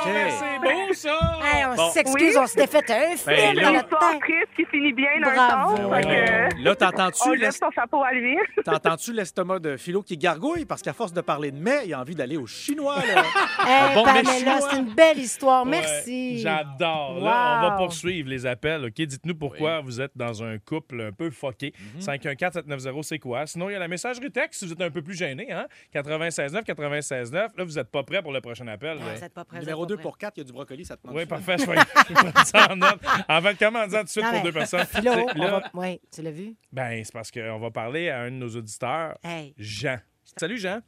OK. 0.06 0.14
Mais 0.14 0.32
C'est 0.32 0.60
beau, 0.60 0.94
ça! 0.94 1.40
Hey, 1.44 1.66
on 1.66 1.76
Bon. 1.76 1.90
s'excuse, 1.92 2.36
Oui. 2.36 2.42
on 2.42 2.48
s'était 2.48 2.68
fait 2.68 2.92
un 2.92 3.10
Ben, 3.10 3.18
film 3.18 3.56
dans 3.56 3.68
une 3.70 3.74
notre 3.76 3.84
histoire 3.86 4.12
temps. 4.12 4.20
triste 4.20 4.48
qui 4.56 4.66
finit 4.66 4.94
bien 4.94 5.20
d'un 5.22 5.34
Bravo. 5.34 5.78
sens. 5.78 5.96
Fait 5.96 6.02
que 6.02 6.64
Là, 6.64 6.72
on 6.72 6.76
t'entends-tu, 6.76 7.30
lève 7.32 7.40
l'es- 7.42 7.52
son 7.52 7.72
chapeau 7.72 8.04
à 8.04 8.12
lui. 8.14 8.38
t'entends-tu 8.66 9.14
l'estomac 9.14 9.60
de 9.60 9.78
Philo 9.78 10.02
qui 10.02 10.18
gargouille? 10.18 10.66
Parce 10.66 10.82
qu'à 10.82 10.94
force 10.94 11.14
de 11.14 11.22
parler 11.22 11.52
de 11.52 11.58
mais, 11.58 11.82
il 11.86 11.94
a 11.94 12.00
envie 12.00 12.16
d'aller 12.16 12.38
au 12.38 12.46
chinois, 12.48 12.98
là. 12.98 13.24
Hey, 13.68 13.94
bon 13.96 14.06
mets 14.06 14.14
Pamela, 14.24 14.32
chinois. 14.34 14.68
c'est 14.70 14.78
une 14.78 14.94
belle 14.94 15.20
histoire. 15.20 15.64
Ouais, 15.66 15.72
Merci. 15.72 16.40
J'adore. 16.40 17.20
Là, 17.22 17.58
on 17.60 17.62
va 17.62 17.70
Wow. 17.72 17.78
poursuivre 17.78 18.30
les 18.30 18.46
appels. 18.46 18.86
OK? 18.86 18.94
Dites-nous 18.94 19.36
pourquoi 19.36 19.82
vous 19.82 20.02
êtes 20.02 20.12
dans 20.16 20.44
un 20.44 20.58
couple 20.58 21.02
un 21.02 21.12
peu 21.12 21.30
foqué. 21.30 21.74
Mhm. 21.96 22.02
514-790, 22.02 23.04
c'est 23.04 23.20
quoi? 23.20 23.46
Sinon, 23.46 23.70
il 23.70 23.74
y 23.74 23.76
a 23.76 23.80
la 23.80 23.88
messagerie 23.88 24.32
texte 24.32 24.60
si 24.60 24.66
vous 24.66 24.74
êtes 24.74 24.82
un 24.82 24.90
peu 24.92 25.02
plus 25.02 25.16
gêné. 25.16 25.52
Hein? 25.52 25.68
96.9, 25.94 26.64
96.9. 26.64 27.52
Là, 27.58 27.64
vous 27.64 27.74
n'êtes 27.74 27.90
pas 27.92 28.04
prêt 28.04 28.22
pour 28.22 28.32
le 28.32 28.42
prochain 28.42 28.68
appel. 28.68 28.98
Ah, 29.02 29.06
là. 29.06 29.14
vous 29.16 29.24
êtes 29.24 29.34
pas 29.34 29.44
prêts, 29.46 29.58
vous 29.60 29.64
Numéro 29.66 29.84
êtes 29.84 29.89
2 29.90 29.96
pas 29.98 30.02
pour 30.04 30.18
4, 30.18 30.34
il 30.38 30.40
y 30.40 30.42
a 30.42 30.44
du 30.46 30.54
brocoli, 30.54 30.86
ça 30.86 30.98
te 30.98 31.06
manque. 31.06 31.16
Oui, 31.16 31.26
parfait. 31.26 31.58
Je 31.60 31.66
vais 31.66 31.76
prendre 31.76 32.46
ça 32.46 32.72
en 32.72 32.76
note. 32.76 33.00
En 33.30 33.42
fait, 33.42 33.56
comment 33.60 33.80
en 33.80 33.86
disant 33.86 34.00
tout 34.00 34.06
de 34.06 34.10
suite 34.10 34.24
Non, 34.26 34.32
pour 34.32 34.42
deux 34.44 34.52
personnes? 34.54 34.86
Philo, 34.86 35.12
là, 35.36 35.52
va- 35.52 35.72
Oui, 35.74 36.00
tu 36.14 36.22
l'as 36.22 36.32
vu? 36.32 36.56
ben, 36.72 37.04
c'est 37.04 37.14
parce 37.14 37.32
qu'on 37.32 37.60
va 37.60 37.72
parler 37.72 38.10
à 38.10 38.22
un 38.22 38.32
de 38.32 38.36
nos 38.36 38.50
auditeurs, 38.50 39.18
Hey, 39.24 39.54
Jean. 39.58 39.98
Salut, 40.38 40.58
Jean. 40.58 40.80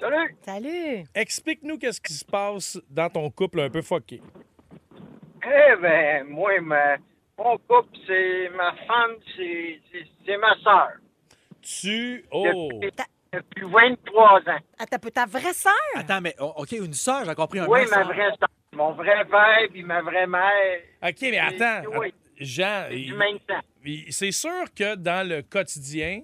Salut! 0.00 0.36
salut. 0.44 1.04
Explique-nous 1.14 1.78
qu'est-ce 1.78 2.00
qui 2.00 2.12
se 2.12 2.24
passe 2.24 2.80
dans 2.90 3.08
ton 3.08 3.30
couple 3.30 3.60
un 3.60 3.70
peu 3.70 3.80
foqué. 3.80 4.20
Eh 5.46 5.76
ben, 5.80 6.24
moi, 6.26 6.60
ma, 6.60 6.96
mon 7.38 7.56
couple, 7.58 7.96
c'est 8.06 8.48
ma 8.56 8.74
femme, 8.86 9.12
c'est, 9.36 10.36
ma 10.38 10.54
soeur. 10.62 10.88
Tu. 11.62 12.24
Oh! 12.30 12.68
Depuis, 12.72 12.90
depuis 13.36 13.66
23 13.70 14.40
ans. 14.40 14.58
Ah, 14.78 14.86
t'as 14.86 14.98
ta 14.98 15.26
vraie 15.26 15.52
sœur? 15.52 15.72
Attends, 15.94 16.20
mais 16.20 16.34
oh, 16.38 16.52
OK, 16.56 16.72
une 16.72 16.92
sœur, 16.94 17.24
j'ai 17.24 17.34
compris 17.34 17.58
un 17.60 17.66
Oui, 17.66 17.80
ma 17.90 18.04
vraie 18.04 18.30
sœur. 18.38 18.48
Mon 18.72 18.92
vrai 18.92 19.24
père 19.26 19.68
puis 19.70 19.82
ma 19.84 20.02
vraie 20.02 20.26
mère, 20.26 20.80
OK, 21.02 21.16
mais 21.22 21.38
attends. 21.38 21.88
oui. 21.98 22.08
att- 22.08 22.14
Jean, 22.40 22.88
c'est 24.10 24.32
sûr 24.32 24.64
que 24.74 24.96
dans 24.96 25.26
le 25.28 25.42
quotidien, 25.42 26.22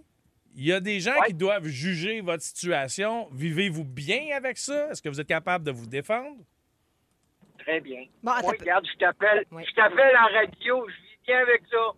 il 0.57 0.65
y 0.67 0.73
a 0.73 0.81
des 0.81 0.99
gens 0.99 1.13
Ouais. 1.21 1.29
qui 1.29 1.35
doivent 1.35 1.67
juger 1.69 2.21
votre 2.21 2.43
situation. 2.43 3.29
Vivez-vous 3.33 3.85
bien 3.85 4.35
avec 4.37 4.59
ça? 4.59 4.89
Est-ce 4.91 5.01
que 5.01 5.09
vous 5.09 5.21
êtes 5.21 5.29
capable 5.29 5.65
de 5.65 5.71
vous 5.71 5.87
défendre? 5.87 6.39
Très 7.59 7.81
bien. 7.81 8.05
Bon, 8.23 8.33
attends 8.33 8.49
Moi, 8.49 8.57
regarde, 8.59 8.87
je 8.93 8.99
t'appelle. 8.99 9.45
Oui. 9.53 9.63
Je 9.69 9.75
t'appelle 9.75 10.17
en 10.17 10.33
radio. 10.35 10.89
Je 10.89 10.95
vis 10.95 11.19
bien 11.27 11.39
avec 11.39 11.63
ça. 11.71 11.93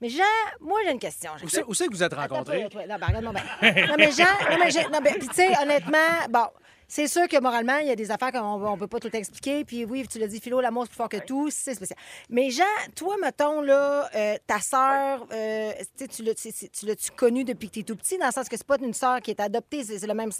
Mais 0.00 0.08
Jean, 0.08 0.22
moi, 0.60 0.80
j'ai 0.84 0.92
une 0.92 0.98
question. 0.98 1.32
Jean. 1.36 1.44
Où 1.44 1.48
c'est 1.48 1.64
où 1.64 1.74
c'est 1.74 1.86
que 1.86 1.92
vous 1.92 2.02
êtes 2.02 2.14
rencontrés? 2.14 2.66
toi. 2.70 2.86
Non, 2.86 2.96
ben, 2.98 3.06
regarde-moi 3.06 3.32
bien. 3.34 3.86
Non, 3.88 3.94
mais 3.98 4.10
Jean, 4.12 4.24
non, 4.50 4.56
mais, 4.58 4.70
j'ai- 4.70 4.88
non, 4.88 5.00
mais, 5.02 5.10
puis 5.12 5.28
tu 5.28 5.34
sais, 5.34 5.52
honnêtement, 5.62 6.26
bon, 6.30 6.46
c'est 6.88 7.06
sûr 7.06 7.28
que 7.28 7.38
moralement, 7.38 7.76
il 7.78 7.88
y 7.88 7.90
a 7.90 7.96
des 7.96 8.10
affaires 8.10 8.32
qu'on 8.32 8.58
ne 8.74 8.78
peut 8.78 8.86
pas 8.86 8.98
tout 8.98 9.14
expliquer. 9.14 9.64
Puis 9.66 9.84
oui, 9.84 10.06
tu 10.08 10.18
l'as 10.18 10.26
dit, 10.26 10.40
Philo, 10.40 10.60
l'amour, 10.62 10.84
c'est 10.84 10.88
plus 10.90 10.96
fort 10.96 11.08
que 11.10 11.18
tout. 11.18 11.50
C'est 11.50 11.74
spécial. 11.74 11.98
Mais 12.30 12.48
Jean, 12.50 12.64
toi, 12.96 13.16
mettons, 13.20 13.60
là, 13.60 14.08
euh, 14.14 14.36
ta 14.46 14.58
sœur, 14.60 15.26
euh, 15.32 15.72
tu 15.78 15.84
sais, 15.96 16.08
tu 16.08 16.22
l'as- 16.22 16.32
c'est- 16.36 16.50
c'est- 16.50 16.72
tu 16.72 16.86
l'as-tu 16.86 17.10
connue 17.10 17.44
depuis 17.44 17.68
que 17.68 17.74
tu 17.74 17.80
es 17.80 17.84
tout 17.84 17.96
petit, 17.96 18.16
dans 18.16 18.26
le 18.26 18.32
sens 18.32 18.48
que 18.48 18.56
c'est 18.56 18.66
pas 18.66 18.78
une 18.80 18.94
sœur 18.94 19.20
qui 19.20 19.30
est 19.32 19.40
adoptée, 19.40 19.84
c'est 19.84 19.98
c'est 19.98 20.06
le 20.06 20.14
même. 20.14 20.30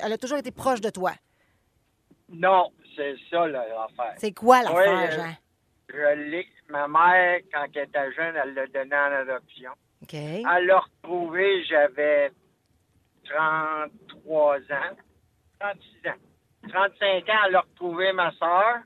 Elle 0.00 0.12
a 0.12 0.18
toujours 0.18 0.38
été 0.38 0.50
proche 0.52 0.80
de 0.80 0.90
toi? 0.90 1.12
Non, 2.28 2.70
c'est 2.96 3.14
ça 3.30 3.46
là, 3.46 3.64
l'affaire. 3.68 4.14
C'est 4.18 4.32
quoi 4.32 4.62
l'affaire, 4.62 4.76
Ouais, 4.76 5.08
euh, 5.08 5.10
Jean? 5.10 5.32
Je 5.90 6.30
l'ai. 6.30 6.46
Ma 6.68 6.88
mère, 6.88 7.40
quand 7.52 7.66
elle 7.74 7.82
était 7.82 8.12
jeune, 8.12 8.36
elle 8.36 8.54
l'a 8.54 8.66
donné 8.66 8.96
en 8.96 9.12
adoption. 9.12 9.72
OK. 10.02 10.14
Elle 10.14 10.66
l'a 10.66 10.80
retrouvé, 10.80 11.64
j'avais 11.64 12.32
33 13.24 14.56
ans. 14.56 14.96
36 15.60 16.08
ans. 16.08 16.68
35 16.68 17.28
ans, 17.28 17.32
elle 17.46 17.56
a 17.56 17.60
retrouvé 17.60 18.12
ma 18.12 18.32
soeur. 18.32 18.78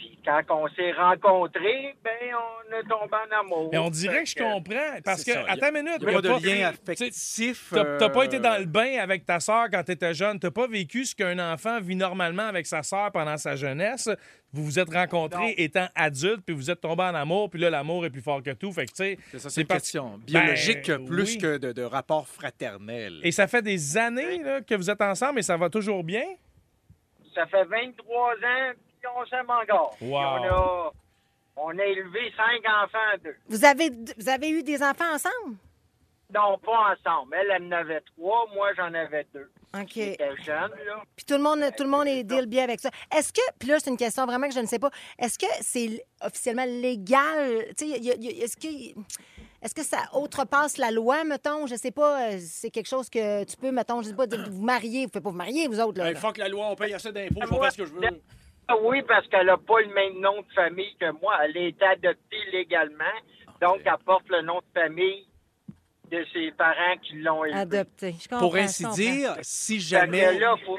Puis 0.00 0.18
quand 0.24 0.40
on 0.48 0.66
s'est 0.68 0.92
rencontrés, 0.92 1.94
ben 2.02 2.10
on 2.34 2.74
est 2.74 2.88
tombé 2.88 3.14
en 3.14 3.40
amour. 3.40 3.68
Mais 3.70 3.76
on 3.76 3.90
dirait 3.90 4.22
que 4.24 4.30
je 4.30 4.34
comprends. 4.34 4.98
Parce 5.04 5.22
que, 5.22 5.32
ça, 5.32 5.44
attends 5.46 5.68
une 5.68 5.82
minute. 5.84 5.98
Il 6.00 6.08
n'y 6.08 6.14
a 6.14 6.22
pas 6.22 6.38
de 6.40 6.46
lien 6.46 6.68
affectif. 6.68 7.70
T'as 7.74 8.08
pas 8.08 8.24
été 8.24 8.38
dans 8.38 8.56
le 8.56 8.62
euh, 8.62 8.66
bain 8.66 8.96
avec 8.98 9.26
ta 9.26 9.40
sœur 9.40 9.66
quand 9.70 9.82
tu 9.84 9.92
étais 9.92 10.14
jeune. 10.14 10.38
T'as 10.40 10.50
pas 10.50 10.66
vécu 10.66 11.04
ce 11.04 11.14
qu'un 11.14 11.38
enfant 11.52 11.80
vit 11.82 11.96
normalement 11.96 12.44
avec 12.46 12.66
sa 12.66 12.82
sœur 12.82 13.12
pendant 13.12 13.36
sa 13.36 13.56
jeunesse. 13.56 14.08
Vous 14.54 14.64
vous 14.64 14.78
êtes 14.78 14.90
rencontrés 14.90 15.48
Non. 15.48 15.54
étant 15.58 15.86
adulte, 15.94 16.40
puis 16.46 16.54
vous 16.56 16.70
êtes 16.70 16.80
tombés 16.80 17.02
en 17.04 17.14
amour, 17.14 17.50
puis 17.50 17.60
là, 17.60 17.68
l'amour 17.68 18.06
est 18.06 18.10
plus 18.10 18.22
fort 18.22 18.42
que 18.42 18.50
tout. 18.52 18.72
Fait 18.72 18.86
que, 18.86 18.92
tu 18.92 18.96
sais, 18.96 19.18
C'est 19.50 19.60
une 19.60 19.66
pas- 19.66 19.74
question 19.74 20.18
biologique 20.26 20.88
Ben, 20.88 21.04
plus 21.04 21.34
oui. 21.34 21.38
que 21.38 21.58
de, 21.58 21.72
de 21.72 21.82
rapport 21.82 22.26
fraternel. 22.26 23.20
Et 23.22 23.32
ça 23.32 23.46
fait 23.46 23.62
des 23.62 23.98
années 23.98 24.38
là, 24.42 24.60
que 24.62 24.74
vous 24.74 24.88
êtes 24.90 25.02
ensemble 25.02 25.40
et 25.40 25.42
ça 25.42 25.56
va 25.58 25.68
toujours 25.68 26.02
bien? 26.02 26.24
Ça 27.34 27.46
fait 27.46 27.64
23 27.64 28.32
ans, 28.32 28.72
puis 29.00 29.10
on 29.16 29.26
s'aime 29.26 29.50
encore. 29.50 29.94
Puis 29.96 30.08
Wow. 30.08 30.18
On 30.18 30.44
a, 30.44 30.92
on 31.56 31.78
a 31.78 31.84
élevé 31.84 32.32
cinq 32.36 32.62
enfants, 32.68 33.22
deux. 33.24 33.36
Vous 33.48 33.64
avez, 33.64 33.90
vous 34.18 34.28
avez 34.28 34.50
eu 34.50 34.62
des 34.62 34.82
enfants 34.82 35.12
ensemble? 35.14 35.56
Non, 36.32 36.58
pas 36.58 36.94
ensemble. 36.94 37.34
Elle, 37.34 37.50
elle 37.50 37.64
en 37.64 37.72
avait 37.72 38.00
trois, 38.16 38.46
moi 38.54 38.70
j'en 38.76 38.94
avais 38.94 39.26
deux. 39.34 39.50
OK. 39.74 39.94
Jeune, 40.44 40.70
là. 40.86 41.02
Puis 41.16 41.24
tout 41.26 41.34
le 41.34 41.42
monde, 41.42 41.60
tout 41.76 41.82
le 41.84 41.88
monde 41.88 42.06
est 42.06 42.24
deal 42.24 42.46
bien 42.46 42.64
avec 42.64 42.80
ça. 42.80 42.90
Est-ce 43.16 43.32
que, 43.32 43.40
puis 43.58 43.68
là, 43.68 43.78
c'est 43.80 43.90
une 43.90 43.96
question 43.96 44.26
vraiment 44.26 44.48
que 44.48 44.54
je 44.54 44.60
ne 44.60 44.66
sais 44.66 44.78
pas, 44.78 44.90
est-ce 45.18 45.38
que 45.38 45.46
c'est 45.60 46.04
officiellement 46.24 46.64
légal? 46.64 47.64
Est-ce 47.80 48.56
que, 48.56 49.00
est-ce 49.62 49.74
que 49.74 49.82
ça 49.82 49.98
outrepasse 50.14 50.76
la 50.76 50.90
loi, 50.90 51.24
mettons? 51.24 51.66
Je 51.66 51.74
sais 51.74 51.90
pas, 51.90 52.30
euh, 52.30 52.38
c'est 52.40 52.70
quelque 52.70 52.88
chose 52.88 53.08
que 53.10 53.44
tu 53.44 53.56
peux, 53.56 53.70
mettons, 53.70 54.02
je 54.02 54.08
sais 54.08 54.14
pas, 54.14 54.26
vous 54.26 54.62
marier. 54.62 55.00
Vous 55.00 55.06
ne 55.06 55.08
pouvez 55.10 55.22
pas 55.22 55.30
vous 55.30 55.36
marier, 55.36 55.68
vous 55.68 55.80
autres, 55.80 55.98
là. 55.98 56.10
Hey, 56.10 56.16
fuck 56.16 56.38
la 56.38 56.48
loi, 56.48 56.66
on 56.68 56.76
paye 56.76 56.94
assez 56.94 57.12
d'impôts, 57.12 57.40
je 57.42 57.46
faire 57.46 57.72
ce 57.72 57.76
que 57.78 57.86
je 57.86 57.92
veux. 57.92 58.00
Ah 58.72 58.76
Oui, 58.82 59.02
parce 59.02 59.26
qu'elle 59.28 59.46
n'a 59.46 59.56
pas 59.56 59.80
le 59.80 59.92
même 59.92 60.20
nom 60.20 60.40
de 60.42 60.52
famille 60.54 60.94
que 61.00 61.10
moi. 61.20 61.34
Elle 61.44 61.56
a 61.58 61.66
été 61.66 61.84
adoptée 61.84 62.44
légalement, 62.52 63.04
donc 63.60 63.80
elle 63.84 63.92
porte 64.04 64.28
le 64.28 64.42
nom 64.42 64.58
de 64.58 64.80
famille 64.80 65.26
de 66.10 66.24
ses 66.32 66.50
parents 66.52 66.96
qui 67.02 67.16
l'ont. 67.20 67.42
Adopté. 67.42 68.14
Pour 68.38 68.56
ainsi 68.56 68.84
dire, 68.94 69.34
si 69.42 69.80
jamais. 69.80 70.38
là, 70.38 70.54
faut- 70.64 70.78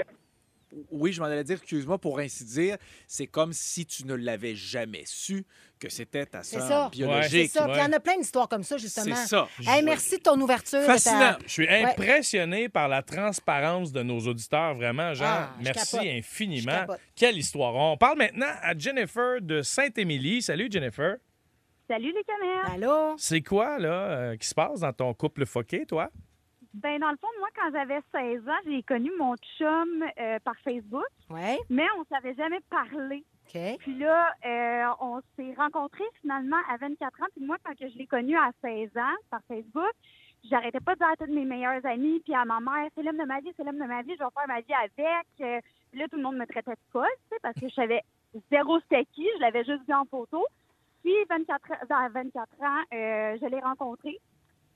Oui, 0.89 1.11
je 1.11 1.19
m'en 1.21 1.27
allais 1.27 1.43
dire, 1.43 1.57
excuse-moi, 1.57 1.97
pour 1.97 2.19
ainsi 2.19 2.45
dire, 2.45 2.77
c'est 3.07 3.27
comme 3.27 3.51
si 3.53 3.85
tu 3.85 4.05
ne 4.05 4.13
l'avais 4.15 4.55
jamais 4.55 5.03
su 5.05 5.45
que 5.79 5.89
c'était 5.89 6.25
ta 6.25 6.43
sœur 6.43 6.61
ça. 6.67 6.89
C'est 6.91 6.97
biologique. 6.97 7.51
ça. 7.51 7.63
Puis 7.65 7.73
il 7.73 7.77
y 7.79 7.81
en 7.81 7.87
ouais. 7.89 7.95
a 7.95 7.99
plein 7.99 8.17
d'histoires 8.17 8.47
comme 8.47 8.63
ça, 8.63 8.77
justement. 8.77 9.15
C'est 9.15 9.27
ça. 9.27 9.47
Hey, 9.67 9.83
merci 9.83 10.17
de 10.17 10.21
ton 10.23 10.39
ouverture. 10.39 10.79
ta- 10.79 10.93
Fascinant. 10.93 11.35
Je 11.45 11.51
suis 11.51 11.67
impressionné 11.69 12.69
par 12.69 12.87
la 12.87 13.01
transparence 13.01 13.91
de 13.91 14.01
nos 14.03 14.19
auditeurs, 14.19 14.75
vraiment, 14.75 15.13
Jean. 15.13 15.25
Ah, 15.25 15.55
Merci 15.61 15.97
infiniment. 16.07 16.85
Quelle 17.15 17.37
histoire. 17.37 17.73
On 17.75 17.97
parle 17.97 18.17
maintenant 18.19 18.51
à 18.61 18.77
Jennifer 18.77 19.41
de 19.41 19.61
Sainte-Émilie. 19.61 20.41
Salut, 20.41 20.69
Jennifer. 20.71 21.15
Salut 21.89 22.13
les 22.15 22.23
caméras. 22.23 22.71
Allô? 22.73 23.15
C'est 23.17 23.41
quoi, 23.41 23.77
là, 23.77 23.89
euh, 23.91 24.37
qui 24.37 24.47
se 24.47 24.53
passe 24.55 24.79
dans 24.79 24.93
ton 24.93 25.13
couple 25.13 25.45
foqué, 25.45 25.85
toi? 25.85 26.09
Ben 26.73 26.99
dans 26.99 27.11
le 27.11 27.17
fond, 27.17 27.27
moi 27.39 27.49
quand 27.55 27.71
j'avais 27.73 27.99
16 28.11 28.47
ans, 28.47 28.61
j'ai 28.65 28.83
connu 28.83 29.11
mon 29.17 29.35
chum 29.57 30.05
euh, 30.19 30.39
par 30.39 30.55
Facebook, 30.63 31.05
mais 31.69 31.85
on 31.99 32.05
s'avait 32.05 32.35
jamais 32.35 32.59
parlé. 32.69 33.23
Puis 33.79 33.97
là, 33.97 34.33
euh, 34.45 34.93
on 35.01 35.19
s'est 35.35 35.53
rencontrés 35.57 36.05
finalement 36.21 36.59
à 36.69 36.77
24 36.77 37.21
ans. 37.21 37.25
Puis 37.35 37.45
moi, 37.45 37.57
quand 37.63 37.77
que 37.77 37.89
je 37.89 37.97
l'ai 37.97 38.07
connu 38.07 38.37
à 38.37 38.51
16 38.61 38.95
ans 38.95 39.17
par 39.29 39.41
Facebook, 39.49 39.91
j'arrêtais 40.49 40.79
pas 40.79 40.93
de 40.93 40.99
dire 40.99 41.09
à 41.09 41.15
toutes 41.17 41.35
mes 41.35 41.43
meilleures 41.43 41.85
amies, 41.85 42.21
puis 42.21 42.33
à 42.33 42.45
ma 42.45 42.61
mère, 42.61 42.89
c'est 42.95 43.03
l'homme 43.03 43.17
de 43.17 43.25
ma 43.25 43.41
vie, 43.41 43.51
c'est 43.57 43.65
l'homme 43.65 43.79
de 43.79 43.85
ma 43.85 44.01
vie, 44.03 44.15
je 44.17 44.23
vais 44.23 44.29
faire 44.33 44.47
ma 44.47 44.61
vie 44.61 44.73
avec. 44.73 45.61
Puis 45.91 45.99
là, 45.99 46.07
tout 46.07 46.15
le 46.15 46.23
monde 46.23 46.37
me 46.37 46.45
traitait 46.45 46.71
de 46.71 46.91
folle, 46.93 47.07
tu 47.23 47.35
sais, 47.35 47.39
parce 47.41 47.59
que 47.59 47.67
je 47.67 47.73
savais 47.73 48.01
zéro 48.49 48.79
c'était 48.81 49.05
qui, 49.13 49.27
je 49.35 49.41
l'avais 49.41 49.65
juste 49.65 49.85
vu 49.87 49.93
en 49.93 50.05
photo. 50.05 50.45
Puis 51.03 51.13
24 51.29 51.71
ans, 51.71 51.75
à 51.89 52.09
24 52.09 52.49
ans, 52.61 52.81
euh, 52.93 53.37
je 53.41 53.47
l'ai 53.47 53.59
rencontré. 53.59 54.19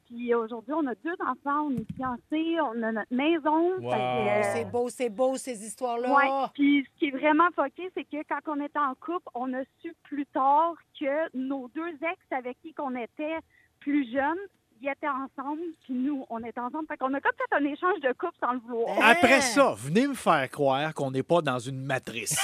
Puis 0.06 0.34
aujourd'hui, 0.36 0.74
on 0.74 0.86
a 0.86 0.96
deux 0.96 1.15
enfants, 1.20 1.68
on 1.68 1.72
est 1.72 1.94
fiancés, 1.96 2.58
on 2.62 2.84
a 2.84 2.91
notre 2.91 3.13
maison. 3.13 3.78
Wow. 3.80 3.94
Euh, 3.94 4.41
C'est 4.54 4.72
beau, 4.72 4.89
c'est 4.89 5.10
beau, 5.10 5.36
ces 5.38 5.65
histoires-là. 5.65 6.13
Ouais. 6.15 6.48
Puis 6.54 6.86
ce 6.86 7.00
qui 7.00 7.08
est 7.08 7.18
vraiment 7.18 7.50
foqué, 7.56 7.89
c'est 7.96 8.04
que 8.04 8.18
quand 8.30 8.39
on 8.48 8.63
était 8.63 8.80
en 8.80 8.94
couple, 8.96 9.28
on 9.34 9.52
a 9.54 9.63
su 9.82 9.94
plus 10.04 10.26
tard 10.28 10.76
que 11.00 11.36
nos 11.36 11.70
deux 11.70 11.89
ex 11.89 12.20
avec 12.32 12.60
qui 12.62 12.74
qu'on 12.74 12.96
était 12.96 13.39
plus 13.80 14.12
jeunes, 14.12 14.38
ils 14.86 14.89
étaient 14.91 15.08
ensemble, 15.08 15.62
puis 15.84 15.93
nous, 15.93 16.26
on 16.30 16.39
était 16.43 16.60
ensemble. 16.60 16.86
Fait 16.88 16.98
qu'on 16.98 17.13
a 17.13 17.19
comme 17.19 17.32
fait 17.38 17.56
un 17.56 17.65
échange 17.65 18.00
de 18.02 18.10
couple 18.13 18.36
sans 18.39 18.54
le 18.54 18.60
vouloir. 18.60 18.98
Hein? 18.98 19.12
Après 19.12 19.41
ça, 19.41 19.74
venez 19.78 20.08
me 20.08 20.13
faire 20.13 20.50
croire 20.50 20.93
qu'on 20.93 21.12
n'est 21.12 21.24
pas 21.24 21.41
dans 21.41 21.60
une 21.60 21.80
matrice. 21.82 22.38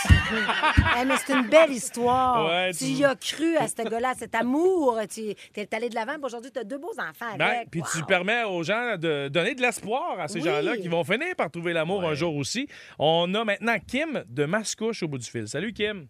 Hey, 0.95 1.05
mais 1.05 1.15
c'est 1.17 1.33
une 1.33 1.47
belle 1.47 1.71
histoire. 1.71 2.45
Ouais, 2.47 2.71
tu 2.71 2.79
tu- 2.79 2.91
y 2.91 3.05
as 3.05 3.15
cru 3.15 3.55
à 3.57 3.67
ce 3.67 3.75
gars-là, 3.83 4.13
cet 4.17 4.33
amour. 4.35 4.99
Tu 5.13 5.35
es 5.55 5.75
allé 5.75 5.89
de 5.89 5.95
l'avant, 5.95 6.13
puis 6.15 6.25
aujourd'hui, 6.25 6.51
tu 6.51 6.59
as 6.59 6.63
deux 6.63 6.77
beaux 6.79 6.93
enfants 6.99 7.35
Ben, 7.37 7.45
avec. 7.47 7.69
puis 7.71 7.81
tu 7.91 7.99
Wow. 7.99 8.05
permets 8.05 8.43
aux 8.43 8.63
gens 8.63 8.97
de 8.97 9.27
donner 9.27 9.53
de 9.55 9.61
l'espoir 9.61 10.19
à 10.19 10.27
ces 10.27 10.39
Oui. 10.39 10.45
gens-là 10.45 10.77
qui 10.77 10.87
vont 10.87 11.03
finir 11.03 11.35
par 11.37 11.51
trouver 11.51 11.73
l'amour 11.73 12.03
un 12.03 12.13
jour 12.15 12.35
aussi. 12.35 12.67
On 12.97 13.33
a 13.35 13.43
maintenant 13.45 13.75
Kim 13.87 14.23
de 14.27 14.45
Mascouche 14.45 15.03
au 15.03 15.07
bout 15.07 15.17
du 15.17 15.29
fil. 15.29 15.47
Salut, 15.47 15.73
Kim. 15.73 16.07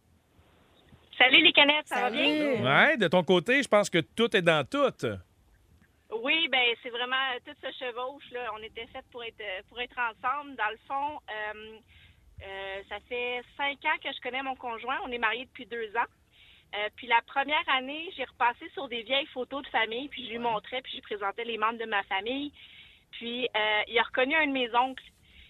Salut 1.17 1.43
les 1.43 1.51
canettes, 1.53 1.85
ça 1.87 1.95
va 1.95 2.01
Salut. 2.09 2.17
bien? 2.17 2.63
Ouais, 2.63 2.97
de 2.97 3.07
ton 3.07 3.23
côté, 3.23 3.61
je 3.61 3.67
pense 3.67 3.89
que 3.89 3.99
tout 3.99 4.35
est 4.35 4.41
dans 4.41 4.65
tout. 4.67 4.91
Oui, 6.21 6.47
ben 6.49 6.75
c'est 6.83 6.91
vraiment 6.91 7.35
tout 7.43 7.55
se 7.63 7.71
chevauche 7.79 8.29
là. 8.29 8.51
On 8.53 8.61
était 8.61 8.85
fait 8.87 9.03
pour 9.11 9.23
être 9.23 9.41
pour 9.69 9.81
être 9.81 9.97
ensemble. 9.97 10.55
Dans 10.55 10.69
le 10.69 10.77
fond, 10.87 11.19
euh, 11.31 11.79
euh, 12.43 12.81
ça 12.89 12.99
fait 13.09 13.41
cinq 13.57 13.83
ans 13.85 13.97
que 14.03 14.13
je 14.13 14.21
connais 14.21 14.43
mon 14.43 14.55
conjoint. 14.55 14.99
On 15.03 15.11
est 15.11 15.17
mariés 15.17 15.45
depuis 15.45 15.65
deux 15.65 15.95
ans. 15.97 16.09
Euh, 16.75 16.89
puis 16.95 17.07
la 17.07 17.21
première 17.25 17.67
année, 17.69 18.07
j'ai 18.15 18.23
repassé 18.23 18.69
sur 18.69 18.87
des 18.87 19.01
vieilles 19.01 19.25
photos 19.27 19.63
de 19.63 19.67
famille, 19.69 20.09
puis 20.09 20.25
je 20.25 20.31
lui 20.31 20.37
montrais, 20.37 20.81
puis 20.83 20.91
je 20.91 20.97
lui 20.97 21.01
présentais 21.01 21.43
les 21.43 21.57
membres 21.57 21.79
de 21.79 21.85
ma 21.85 22.03
famille. 22.03 22.51
Puis 23.13 23.49
euh, 23.55 23.81
il 23.87 23.97
a 23.97 24.03
reconnu 24.03 24.35
un 24.35 24.45
de 24.45 24.51
mes 24.51 24.73
oncles. 24.75 25.03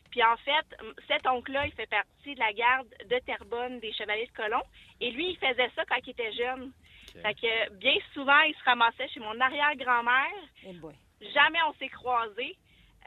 Puis 0.09 0.23
en 0.23 0.37
fait, 0.37 0.65
cet 1.09 1.27
oncle-là, 1.27 1.67
il 1.67 1.73
fait 1.73 1.89
partie 1.89 2.33
de 2.33 2.39
la 2.39 2.53
garde 2.53 2.87
de 3.09 3.19
Terrebonne 3.19 3.81
des 3.81 3.91
Chevaliers 3.91 4.27
de 4.27 4.31
Colomb. 4.31 4.63
Et 5.01 5.11
lui, 5.11 5.31
il 5.31 5.37
faisait 5.37 5.69
ça 5.75 5.83
quand 5.85 5.99
il 6.05 6.11
était 6.11 6.31
jeune. 6.31 6.71
Fait 7.21 7.33
que 7.33 7.73
bien 7.73 7.95
souvent, 8.13 8.39
il 8.41 8.53
se 8.55 8.63
ramassait 8.63 9.07
chez 9.09 9.19
mon 9.19 9.39
arrière-grand-mère. 9.39 10.73
Boy. 10.81 10.93
Jamais 11.33 11.59
on 11.69 11.73
s'est 11.79 11.89
croisés. 11.89 12.55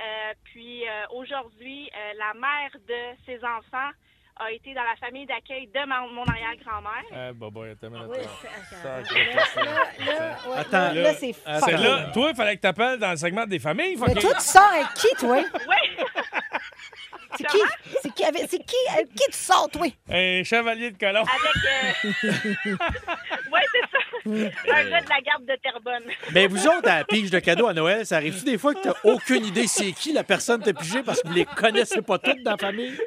Euh, 0.00 0.32
puis 0.44 0.86
euh, 0.88 1.04
aujourd'hui, 1.12 1.88
euh, 1.96 2.12
la 2.18 2.34
mère 2.34 2.70
de 2.86 3.16
ses 3.26 3.38
enfants 3.44 3.90
a 4.36 4.50
été 4.50 4.74
dans 4.74 4.82
la 4.82 4.96
famille 4.96 5.26
d'accueil 5.26 5.68
de 5.68 5.86
ma- 5.86 6.00
mon 6.08 6.24
arrière-grand-mère. 6.24 7.04
Ah, 7.12 7.32
bah, 7.32 7.46
bah, 7.52 7.60
attends 7.70 7.90
minute, 7.90 8.06
Oui, 8.08 8.18
Attends, 10.56 10.72
là, 10.72 10.92
là, 10.94 11.14
c'est 11.14 11.32
fucké. 11.32 11.72
là, 11.76 12.10
toi, 12.12 12.30
il 12.30 12.36
fallait 12.36 12.56
que 12.56 12.60
tu 12.62 12.66
appelles 12.66 12.98
dans 12.98 13.10
le 13.12 13.16
segment 13.16 13.46
des 13.46 13.58
familles. 13.60 13.96
Mais 13.96 14.14
toi, 14.14 14.34
tu 14.34 14.40
sors 14.40 14.62
avec 14.72 14.86
qui, 14.94 15.08
toi? 15.16 15.36
Oui, 15.68 16.04
C'est 17.36 17.46
qui? 17.46 17.58
C'est 18.02 18.14
qui? 18.14 18.24
avec- 18.24 18.46
C'est 18.48 18.58
qui? 18.64 18.76
Avec 18.92 19.08
qui 19.14 19.24
tu 19.30 19.36
sors, 19.38 19.68
toi? 19.70 19.86
Un 20.08 20.42
chevalier 20.44 20.90
de 20.90 20.98
colon. 20.98 21.22
avec. 21.22 22.14
Euh... 22.24 22.76
oui, 23.52 23.60
c'est 23.72 23.90
ça. 23.90 23.98
Un 24.26 24.90
gars 24.90 25.00
de 25.02 25.08
la 25.08 25.20
garde 25.20 25.44
de 25.46 25.56
Terrebonne. 25.62 26.04
Mais 26.32 26.46
vous 26.46 26.66
autres, 26.66 26.88
à 26.88 26.98
la 26.98 27.04
pige 27.04 27.30
de 27.30 27.38
cadeaux 27.40 27.66
à 27.66 27.74
Noël, 27.74 28.06
ça 28.06 28.16
arrive-tu 28.16 28.44
des 28.44 28.58
fois 28.58 28.74
que 28.74 28.80
t'as 28.82 28.94
aucune 29.04 29.44
idée 29.44 29.66
c'est 29.66 29.92
qui 29.92 30.12
la 30.12 30.24
personne 30.24 30.62
t'a 30.62 30.72
pigé 30.72 31.02
parce 31.02 31.20
que 31.22 31.28
vous 31.28 31.34
les 31.34 31.44
connaissez 31.44 32.00
pas 32.02 32.18
toutes 32.18 32.42
dans 32.42 32.52
la 32.52 32.56
famille? 32.58 32.98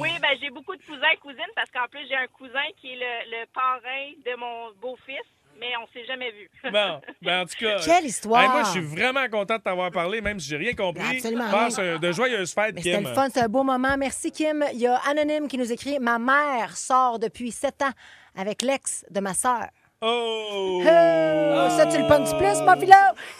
Oui, 0.00 0.10
ben 0.22 0.30
j'ai 0.40 0.50
beaucoup 0.50 0.74
de 0.76 0.82
cousins 0.82 1.10
et 1.12 1.16
cousines 1.18 1.40
parce 1.54 1.70
qu'en 1.70 1.86
plus, 1.90 2.00
j'ai 2.08 2.14
un 2.16 2.26
cousin 2.28 2.62
qui 2.80 2.92
est 2.92 2.96
le, 2.96 3.40
le 3.40 3.46
parrain 3.52 4.10
de 4.24 4.36
mon 4.38 4.70
beau-fils, 4.80 5.16
mais 5.58 5.68
on 5.82 5.86
s'est 5.92 6.04
jamais 6.06 6.30
vu. 6.32 6.50
Bon, 6.72 7.00
ben 7.22 7.42
en 7.42 7.44
tout 7.46 7.54
cas. 7.58 7.76
Quelle 7.84 8.06
histoire! 8.06 8.42
hey, 8.42 8.48
moi, 8.48 8.62
je 8.64 8.70
suis 8.70 8.80
vraiment 8.80 9.26
content 9.28 9.56
de 9.56 9.62
t'avoir 9.62 9.90
parlé, 9.90 10.20
même 10.20 10.38
si 10.40 10.48
j'ai 10.48 10.56
rien 10.56 10.74
compris. 10.74 11.16
Absolument 11.16 11.50
Passe 11.50 11.76
rien. 11.78 11.84
euh, 11.94 11.98
de 11.98 12.12
joyeuses 12.12 12.52
fêtes, 12.52 12.74
Mais 12.74 12.82
Kim. 12.82 12.92
c'était 12.96 13.08
le 13.08 13.14
fun, 13.14 13.28
c'est 13.32 13.40
un 13.40 13.48
beau 13.48 13.62
moment. 13.62 13.96
Merci, 13.96 14.30
Kim. 14.32 14.64
Il 14.72 14.78
y 14.80 14.86
a 14.86 14.96
Anonyme 15.08 15.48
qui 15.48 15.58
nous 15.58 15.70
écrit 15.72 15.98
Ma 16.00 16.18
mère 16.18 16.76
sort 16.76 17.18
depuis 17.18 17.50
sept 17.52 17.82
ans 17.82 17.92
avec 18.36 18.62
l'ex 18.62 19.04
de 19.10 19.20
ma 19.20 19.32
sœur. 19.34 19.66
Oh! 20.02 20.82
Oh, 20.82 21.68
ça, 21.76 21.86
tu 21.90 21.96
le 21.98 22.06
punches 22.06 22.36
plus, 22.36 22.60
mon 22.66 22.78
philo? 22.78 22.92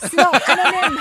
Sinon, 0.08 0.30
anonyme. 0.46 0.98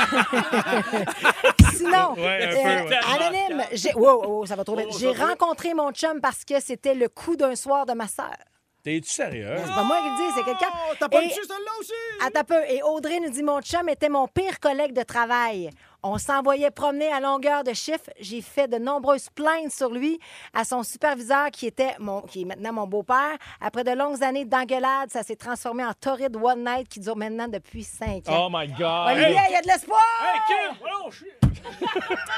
Sinon, 1.74 2.14
Ouais, 2.18 2.40
euh, 2.42 2.84
peu, 2.84 2.90
ouais. 2.90 3.00
anonyme. 3.16 3.64
J'ai... 3.72 3.94
Wow, 3.94 4.26
wow, 4.28 4.46
ça 4.46 4.56
va 4.56 4.64
trop 4.64 4.76
vite. 4.76 4.88
J'ai 5.00 5.12
rencontré 5.12 5.74
mon 5.74 5.92
chum 5.92 6.20
parce 6.22 6.44
que 6.44 6.60
c'était 6.60 6.94
le 6.94 7.08
coup 7.10 7.36
d'un 7.36 7.56
soir 7.56 7.86
de 7.86 7.94
ma 7.94 8.08
sœur. 8.08 8.36
T'es-tu 8.86 9.10
sérieux? 9.10 9.56
C'est 9.66 9.74
pas 9.74 9.84
moi 9.84 9.98
qui 9.98 10.10
le 10.10 10.16
dis, 10.28 10.34
c'est 10.38 10.44
quelqu'un. 10.46 10.70
Oh, 10.72 10.94
t'as 11.00 11.10
pas 11.10 11.24
Et- 11.24 11.30
celle-là 11.30 11.72
aussi? 11.80 11.92
Attends 12.24 12.40
un 12.42 12.44
peu. 12.44 12.62
Et 12.70 12.84
Audrey 12.84 13.20
nous 13.20 13.32
dit 13.32 13.42
Mon 13.42 13.60
chum 13.60 13.90
était 13.90 14.10
mon 14.10 14.28
pire 14.28 14.60
collègue 14.60 14.94
de 14.94 15.02
travail. 15.02 15.72
On 16.04 16.20
s'envoyait 16.20 16.70
promener 16.70 17.12
à 17.12 17.20
longueur 17.20 17.64
de 17.64 17.74
chiffre. 17.74 18.12
J'ai 18.20 18.44
fait 18.44 18.68
de 18.68 18.78
nombreuses 18.78 19.28
plaintes 19.34 19.72
sur 19.72 19.90
lui 19.90 20.20
à 20.54 20.64
son 20.64 20.84
superviseur 20.84 21.50
qui 21.50 21.66
était 21.66 21.96
mon, 21.98 22.22
qui 22.22 22.44
est 22.44 22.46
maintenant 22.46 22.74
mon 22.74 22.86
beau-père. 22.86 23.36
Après 23.60 23.84
de 23.84 23.90
longues 23.90 24.24
années 24.24 24.46
d'engueulade, 24.46 25.10
ça 25.10 25.24
s'est 25.24 25.36
transformé 25.36 25.84
en 25.84 25.94
torride 25.94 26.36
one 26.36 26.64
night 26.64 26.88
qui 26.88 27.00
dure 27.00 27.16
maintenant 27.18 27.48
depuis 27.48 27.84
cinq 27.84 28.26
Oh 28.28 28.34
ans. 28.34 28.50
my 28.52 28.68
God! 28.68 29.08
Olivier, 29.14 29.40
il 29.50 29.54
y 29.54 29.56
a 29.56 29.62
de 29.64 29.68
l'espoir! 29.68 30.00
Hey, 30.22 30.42
Kim! 30.48 30.78
je 31.10 31.16
suis- 31.16 31.26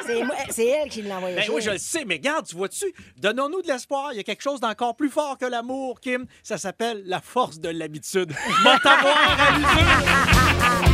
C'est 0.05 0.23
moi- 0.23 0.35
C'est 0.49 0.67
elle 0.67 0.89
qui 0.89 1.01
l'a 1.01 1.17
envoyé. 1.17 1.35
Ben 1.35 1.45
oui, 1.53 1.61
je 1.61 1.71
le 1.71 1.77
sais, 1.77 2.05
mais 2.05 2.15
regarde, 2.15 2.47
tu 2.47 2.55
vois-tu? 2.55 2.85
Donnons-nous 3.17 3.61
de 3.61 3.67
l'espoir. 3.67 4.13
Il 4.13 4.17
y 4.17 4.19
a 4.19 4.23
quelque 4.23 4.43
chose 4.43 4.59
d'encore 4.59 4.95
plus 4.95 5.09
fort 5.09 5.37
que 5.37 5.45
l'amour, 5.45 5.99
Kim. 5.99 6.25
Ça 6.43 6.57
s'appelle 6.57 7.03
la 7.05 7.19
force 7.21 7.59
de 7.59 7.69
l'habitude. 7.69 8.31
Va 8.63 8.79
t'avoir 8.79 9.37
amusé! 9.49 10.86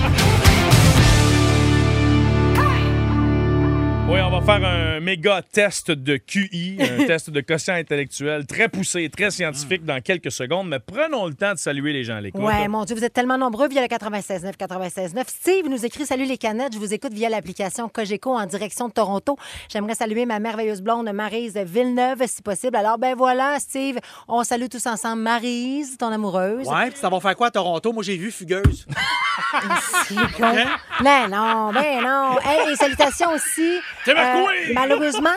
Oui, 4.09 4.19
on 4.21 4.29
va 4.29 4.41
faire 4.41 4.67
un 4.67 4.99
méga 4.99 5.41
test 5.41 5.89
de 5.89 6.17
QI, 6.17 6.77
un 6.79 7.03
test 7.07 7.29
de 7.29 7.39
quotient 7.39 7.75
intellectuel 7.75 8.45
très 8.45 8.67
poussé, 8.67 9.09
très 9.09 9.31
scientifique 9.31 9.85
dans 9.85 10.01
quelques 10.01 10.31
secondes, 10.31 10.67
mais 10.67 10.79
prenons 10.79 11.25
le 11.25 11.33
temps 11.33 11.53
de 11.53 11.57
saluer 11.57 11.93
les 11.93 12.03
gens 12.03 12.17
à 12.17 12.21
l'écoute. 12.21 12.41
Ouais, 12.41 12.67
mon 12.67 12.83
Dieu, 12.83 12.95
vous 12.95 13.03
êtes 13.05 13.13
tellement 13.13 13.37
nombreux 13.37 13.69
via 13.69 13.81
le 13.81 13.87
96.9, 13.87 14.57
96.9. 14.57 15.23
Steve 15.27 15.69
nous 15.69 15.85
écrit 15.85 16.05
Salut 16.05 16.25
les 16.25 16.37
canettes, 16.37 16.73
je 16.73 16.79
vous 16.79 16.93
écoute 16.93 17.13
via 17.13 17.29
l'application 17.29 17.87
Cogeco 17.87 18.35
en 18.35 18.45
direction 18.45 18.89
de 18.89 18.93
Toronto. 18.93 19.37
J'aimerais 19.69 19.95
saluer 19.95 20.25
ma 20.25 20.39
merveilleuse 20.39 20.81
blonde 20.81 21.09
Marise 21.13 21.55
Villeneuve, 21.55 22.23
si 22.27 22.41
possible. 22.41 22.75
Alors, 22.75 22.97
ben 22.97 23.15
voilà, 23.15 23.57
Steve, 23.59 23.99
on 24.27 24.43
salue 24.43 24.67
tous 24.69 24.85
ensemble 24.85 25.21
Marise, 25.21 25.97
ton 25.97 26.11
amoureuse. 26.11 26.67
Ouais, 26.67 26.89
puis 26.89 26.99
ça 26.99 27.09
va 27.09 27.19
faire 27.21 27.35
quoi 27.37 27.47
à 27.47 27.51
Toronto? 27.51 27.93
Moi, 27.93 28.03
j'ai 28.03 28.17
vu 28.17 28.31
Fugueuse. 28.31 28.85
Con. 30.37 30.55
Ben 31.01 31.27
non, 31.29 31.71
ben 31.71 32.01
non. 32.03 32.37
Hey, 32.45 32.71
et 32.71 32.75
salutations 32.75 33.31
aussi. 33.31 33.79
Euh, 34.07 34.43
malheureusement, 34.73 35.29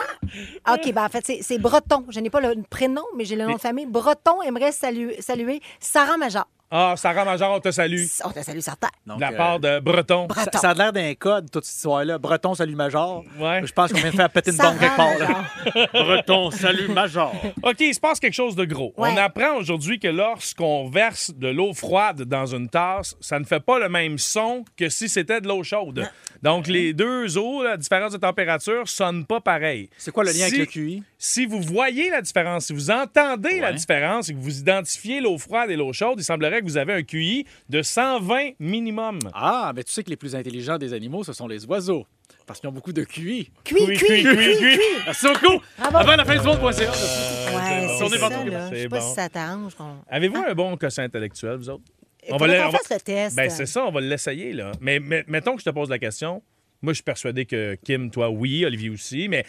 OK, 0.72 0.92
ben 0.92 1.05
en 1.05 1.09
fait, 1.09 1.24
c'est- 1.26 1.38
c'est 1.42 1.59
Breton. 1.59 2.05
Je 2.09 2.20
n'ai 2.20 2.31
pas 2.31 2.40
le 2.40 2.55
prénom, 2.68 3.05
mais 3.16 3.24
j'ai 3.24 3.37
le 3.37 3.42
nom 3.44 3.48
de 3.57 3.61
famille. 3.61 3.87
Breton 3.87 4.42
aimerait 4.42 4.72
saluer, 4.72 5.20
saluer 5.20 5.61
Sarah 5.81 6.16
Major. 6.16 6.46
Ah, 6.70 6.94
Sarah 6.96 7.24
Major, 7.24 7.52
on 7.55 7.61
te 7.61 7.70
salue. 7.70 8.05
On 8.24 8.31
te 8.31 8.42
salue, 8.42 8.59
certain. 8.59 8.88
De 9.07 9.20
la 9.20 9.31
euh, 9.31 9.37
part 9.37 9.61
de 9.61 9.79
Breton. 9.79 10.26
Breton. 10.26 10.50
ça, 10.52 10.59
ça 10.59 10.70
a 10.70 10.74
l'air 10.74 10.92
d'un 10.92 11.14
code, 11.14 11.48
toute 11.50 11.64
cette 11.64 11.76
histoire-là. 11.76 12.18
Breton, 12.18 12.55
salut 12.55 12.74
Major. 12.74 13.22
Ouais. 13.38 13.62
Je 13.64 13.72
pense 13.72 13.92
qu'on 13.92 13.98
vient 14.00 14.11
de 14.11 14.16
faire 14.16 14.31
péter 14.31 14.50
une 14.50 14.57
bombe 14.57 14.79
quelque 14.79 14.96
part. 14.96 15.16
là. 15.18 15.87
Breton, 15.92 16.50
salut 16.50 16.88
Major. 16.88 17.33
OK, 17.62 17.76
il 17.81 17.94
se 17.94 18.00
passe 18.00 18.18
quelque 18.18 18.35
chose 18.35 18.57
de 18.57 18.64
gros. 18.64 18.92
Ouais. 18.96 19.11
On 19.12 19.16
apprend 19.16 19.55
aujourd'hui 19.57 20.00
que 20.00 20.09
lorsqu'on 20.09 20.88
verse 20.88 21.33
de 21.35 21.48
l'eau 21.48 21.72
froide 21.72 22.22
dans 22.22 22.46
une 22.46 22.68
tasse, 22.68 23.14
ça 23.20 23.38
ne 23.38 23.44
fait 23.44 23.61
pas 23.61 23.79
le 23.79 23.88
même 23.88 24.18
son 24.18 24.64
que 24.76 24.88
si 24.88 25.09
c'était 25.09 25.40
de 25.40 25.46
l'eau 25.48 25.62
chaude. 25.62 26.09
Donc, 26.42 26.66
les 26.66 26.92
deux 26.92 27.38
eaux, 27.38 27.62
la 27.62 27.76
différence 27.76 28.12
de 28.12 28.18
température, 28.18 28.88
sonnent 28.88 29.24
pas 29.24 29.40
pareil. 29.40 29.88
C'est 29.96 30.11
quoi 30.11 30.24
le 30.24 30.31
lien 30.31 30.46
Si- 30.48 30.55
avec 30.57 30.59
le 30.59 30.66
QI? 30.66 31.02
Si 31.18 31.46
vous 31.46 31.61
voyez 31.62 32.11
la 32.11 32.20
différence, 32.20 32.66
si 32.66 32.72
vous 32.74 32.90
entendez 32.90 33.59
la 33.61 33.72
différence 33.72 34.29
et 34.29 34.35
que 34.35 34.38
vous 34.38 34.59
identifiez 34.59 35.20
l'eau 35.20 35.38
froide 35.38 35.70
et 35.70 35.76
l'eau 35.76 35.92
chaude, 35.92 36.18
il 36.18 36.24
semblerait 36.24 36.56
que 36.61 36.64
vous 36.66 36.77
avez 36.77 36.92
un 36.92 37.03
QI 37.03 37.47
de 37.69 37.83
120 37.83 38.51
minimum. 38.59 39.19
Ah, 39.35 39.73
mais 39.75 39.85
tu 39.85 39.92
sais 39.92 40.03
que 40.05 40.11
les 40.11 40.16
plus 40.16 40.35
intelligents 40.35 40.79
des 40.79 40.92
animaux, 40.92 41.25
ce 41.25 41.33
sont 41.33 41.47
les 41.49 41.64
oiseaux. 41.66 42.07
Parce 42.47 42.61
qu'ils 42.61 42.69
ont 42.69 42.73
beaucoup 42.73 42.92
de 42.92 43.03
QI. 43.05 43.51
Cuit, 43.64 43.77
oui, 43.81 43.87
oui. 43.88 43.97
cuit. 43.99 44.79
Merci 45.05 45.27
beaucoup. 45.27 45.62
Avant 45.79 46.16
la 46.16 46.25
fin 46.25 46.37
du 46.38 46.47
monde.ca. 46.47 46.69
Ouais, 46.71 47.87
bon. 47.87 48.09
c'est 48.09 48.19
ça, 48.19 48.29
bon. 48.29 48.45
là. 48.51 48.71
Je 48.71 48.77
sais 48.77 48.88
pas 48.88 49.01
bon. 49.01 49.09
si 49.09 49.14
ça 49.14 49.29
t'arrange. 49.29 49.73
Avez-vous 50.09 50.37
un 50.49 50.55
bon 50.55 50.77
quotient 50.77 51.05
intellectuel, 51.05 51.57
vous 51.57 51.71
autres? 51.71 51.83
Le- 52.25 52.31
qu'on 52.33 52.35
on 52.37 52.38
va- 52.38 52.47
le 52.47 53.01
test. 53.01 53.37
Ben, 53.37 53.51
c'est 53.51 53.66
ça, 53.66 53.85
on 53.85 53.90
va 53.92 54.01
l'essayer, 54.01 54.53
là. 54.53 54.73
Mais, 54.81 54.99
mais 55.01 55.25
mettons 55.29 55.55
que 55.55 55.61
je 55.61 55.64
te 55.64 55.71
pose 55.71 55.88
la 55.90 55.99
question. 55.99 56.42
Moi, 56.83 56.92
je 56.92 56.97
suis 56.97 57.05
persuadé 57.05 57.47
que 57.47 57.77
Kim, 57.85 58.11
toi, 58.11 58.29
oui, 58.31 58.64
Olivier 58.64 58.90
aussi, 58.90 59.29
mais 59.29 59.45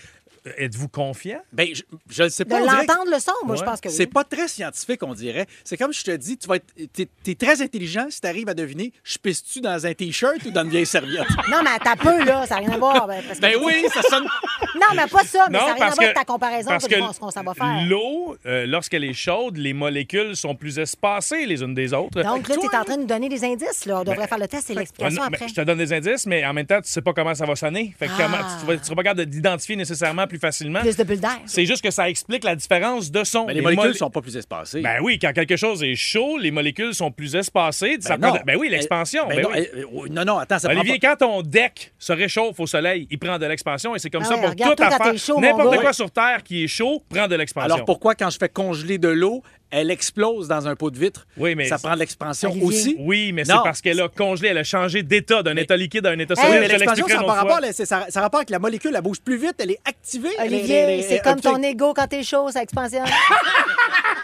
êtes-vous 0.57 0.87
confiant? 0.87 1.39
Ben, 1.53 1.67
je, 1.73 2.23
le 2.23 2.29
sais 2.29 2.43
De 2.43 2.49
pas. 2.49 2.59
que 2.59 2.65
l'entendre 2.65 3.11
le 3.11 3.19
son, 3.19 3.31
moi, 3.45 3.55
je 3.55 3.63
pense 3.63 3.81
que 3.81 3.89
oui. 3.89 3.93
C'est 3.95 4.07
pas 4.07 4.23
très 4.23 4.47
scientifique, 4.47 5.01
on 5.03 5.13
dirait. 5.13 5.45
C'est 5.63 5.77
comme 5.77 5.93
je 5.93 6.03
te 6.03 6.11
dis, 6.15 6.37
tu 6.37 6.47
vas 6.47 6.55
être, 6.57 6.65
t'es, 6.93 7.07
t'es 7.23 7.35
très 7.35 7.61
intelligent 7.61 8.07
si 8.09 8.21
t'arrives 8.21 8.49
à 8.49 8.53
deviner, 8.53 8.91
je 9.03 9.17
pisse-tu 9.17 9.61
dans 9.61 9.85
un 9.85 9.93
t-shirt 9.93 10.43
ou 10.45 10.51
dans 10.51 10.63
une 10.63 10.69
vieille 10.69 10.85
serviette? 10.85 11.25
Non, 11.49 11.59
mais 11.63 11.69
t'as 11.83 11.95
peu, 11.95 12.23
là, 12.25 12.45
ça 12.45 12.55
n'a 12.55 12.61
rien 12.61 12.71
à 12.73 12.77
voir. 12.77 13.07
ben, 13.07 13.23
parce 13.25 13.39
que- 13.39 13.41
ben 13.41 13.55
oui, 13.63 13.85
ça 13.93 14.01
sonne. 14.03 14.25
Non, 14.75 14.87
mais 14.95 15.07
pas 15.07 15.23
ça, 15.23 15.47
mais 15.49 15.57
Non, 15.57 15.65
ça 15.65 15.69
n'a 15.69 15.73
rien 15.75 15.85
à 15.85 15.89
voir 15.89 16.01
avec 16.03 16.13
ta 16.15 16.25
comparaison 16.25 16.69
parce 16.69 16.83
de 16.83 16.89
que 16.89 17.13
ce 17.13 17.19
qu'on 17.19 17.31
s'en 17.31 17.43
va 17.43 17.53
faire. 17.53 17.85
L'eau, 17.87 18.35
euh, 18.45 18.65
lorsqu'elle 18.67 19.03
est 19.03 19.13
chaude, 19.13 19.57
les 19.57 19.73
molécules 19.73 20.35
sont 20.35 20.53
plus 20.55 20.77
espacées 20.77 21.45
les 21.45 21.61
unes 21.63 21.73
des 21.73 21.93
autres. 21.93 22.21
Donc 22.21 22.47
là, 22.47 22.55
tu 22.59 22.65
es 22.65 22.75
en 22.77 22.83
train 22.83 22.95
de 22.95 23.01
nous 23.01 23.07
donner 23.07 23.29
des 23.29 23.43
indices. 23.43 23.85
Là. 23.85 24.01
On 24.01 24.03
devrait 24.03 24.27
faire 24.27 24.37
le 24.37 24.47
test 24.47 24.69
et 24.69 24.73
l'explication 24.75 25.21
mais 25.29 25.35
après. 25.35 25.47
je 25.47 25.53
te 25.55 25.61
donne 25.61 25.77
des 25.79 25.93
indices, 25.93 26.25
mais 26.27 26.45
en 26.45 26.53
même 26.53 26.65
temps, 26.67 26.81
tu 26.81 26.89
sais 26.89 27.01
pas 27.01 27.13
comment 27.13 27.33
ça 27.33 27.45
va 27.45 27.55
sonner. 27.55 27.95
Fait 27.97 28.07
que 28.07 28.11
Ah. 28.17 28.21
comment, 28.23 28.37
tu, 28.59 28.65
vas- 28.67 28.77
tu 28.77 28.83
seras 28.83 28.95
pas 28.95 29.03
capable 29.03 29.25
d'identifier 29.25 29.75
nécessairement 29.75 30.27
plus 30.27 30.36
facilement. 30.37 30.79
Plus 30.81 30.95
de 30.97 31.03
bulles 31.03 31.19
d'air. 31.19 31.39
C'est 31.45 31.65
juste 31.65 31.83
que 31.83 31.91
ça 31.91 32.09
explique 32.09 32.43
la 32.43 32.55
différence 32.55 33.11
de 33.11 33.23
son. 33.23 33.41
Ben, 33.45 33.49
les 33.49 33.53
Les 33.55 33.61
molécules 33.61 33.85
molé- 33.89 33.97
sont 33.97 34.09
pas 34.09 34.21
plus 34.21 34.35
espacées. 34.37 34.81
Ben 34.81 34.97
oui, 35.01 35.17
quand 35.19 35.33
quelque 35.33 35.55
chose 35.57 35.83
est 35.83 35.95
chaud, 35.95 36.37
les 36.37 36.51
molécules 36.51 36.93
sont 36.93 37.11
plus 37.11 37.35
espacées. 37.35 37.97
Ça 37.99 38.17
Ben 38.17 38.21
prend 38.27 38.35
non. 38.35 38.39
de- 38.41 38.45
ben 38.45 38.57
oui, 38.57 38.69
l'expansion. 38.69 39.27
Ben 39.27 39.35
ben 39.37 39.41
non, 39.43 39.49
oui. 39.53 39.59
eh, 39.73 39.79
eh, 40.05 40.09
non, 40.09 40.25
non, 40.25 40.37
attends, 40.37 40.59
ça 40.59 40.69
Olivier, 40.69 40.99
prend 40.99 41.09
quand 41.15 41.15
ton 41.25 41.41
deck 41.41 41.93
se 41.97 42.13
réchauffe 42.13 42.59
au 42.59 42.67
soleil, 42.67 43.07
il 43.09 43.19
prend 43.19 43.37
de 43.37 43.45
l'expansion 43.45 43.95
et 43.95 43.99
c'est 43.99 44.09
comme 44.09 44.23
Ah 44.23 44.29
ça 44.29 44.35
ouais, 44.35 44.41
pour 44.41 44.55
toute 44.55 44.81
affaire. 44.81 45.13
N'importe 45.39 45.77
quoi 45.77 45.93
sur 45.93 46.11
Terre 46.11 46.43
qui 46.43 46.63
est 46.63 46.67
chaud 46.67 47.03
prend 47.09 47.23
de 47.25 47.29
pas. 47.29 47.37
l'expansion. 47.37 47.73
Alors 47.73 47.85
pourquoi, 47.85 48.15
quand 48.15 48.29
je 48.29 48.37
fais 48.37 48.49
congeler 48.49 48.97
de 48.97 49.07
l'eau, 49.09 49.43
elle 49.71 49.91
explose 49.91 50.47
dans 50.47 50.67
un 50.67 50.75
pot 50.75 50.89
de 50.91 50.97
vitre? 50.97 51.27
Oui, 51.37 51.55
mais 51.55 51.65
Ça 51.65 51.77
prend 51.77 51.93
de 51.93 51.99
l'expansion 51.99 52.53
aussi? 52.61 52.95
Oui, 52.99 53.31
mais 53.33 53.43
c'est 53.45 53.53
parce 53.63 53.81
qu'elle 53.81 53.99
a 54.01 54.07
congelé, 54.07 54.49
elle 54.49 54.57
a 54.59 54.63
changé 54.63 55.03
d'état, 55.03 55.43
d'un 55.43 55.55
état 55.57 55.75
liquide 55.77 56.05
à 56.05 56.11
un 56.11 56.19
état 56.19 56.35
Hey, 56.37 56.43
solide. 56.53 56.69
Te 56.69 56.75
l'expansion, 56.75 57.07
ça 57.07 57.17
rapport, 57.21 57.59
là, 57.61 57.73
c'est- 57.73 57.85
ça, 57.85 58.05
ça 58.09 58.21
rapport 58.21 58.39
avec 58.39 58.49
la 58.49 58.59
molécule, 58.59 58.91
elle 58.95 59.01
bouge 59.01 59.19
plus 59.21 59.37
vite, 59.37 59.55
elle 59.59 59.71
est 59.71 59.79
activée. 59.85 60.29
elle 60.39 60.53
est- 60.53 60.57
Olivier, 60.57 61.01
c'est 61.07 61.19
comme 61.21 61.39
ton 61.41 61.61
ego 61.61 61.93
quand 61.93 62.07
t'es 62.07 62.23
chaud, 62.23 62.49
ça 62.51 62.61
expansionne. 62.61 63.03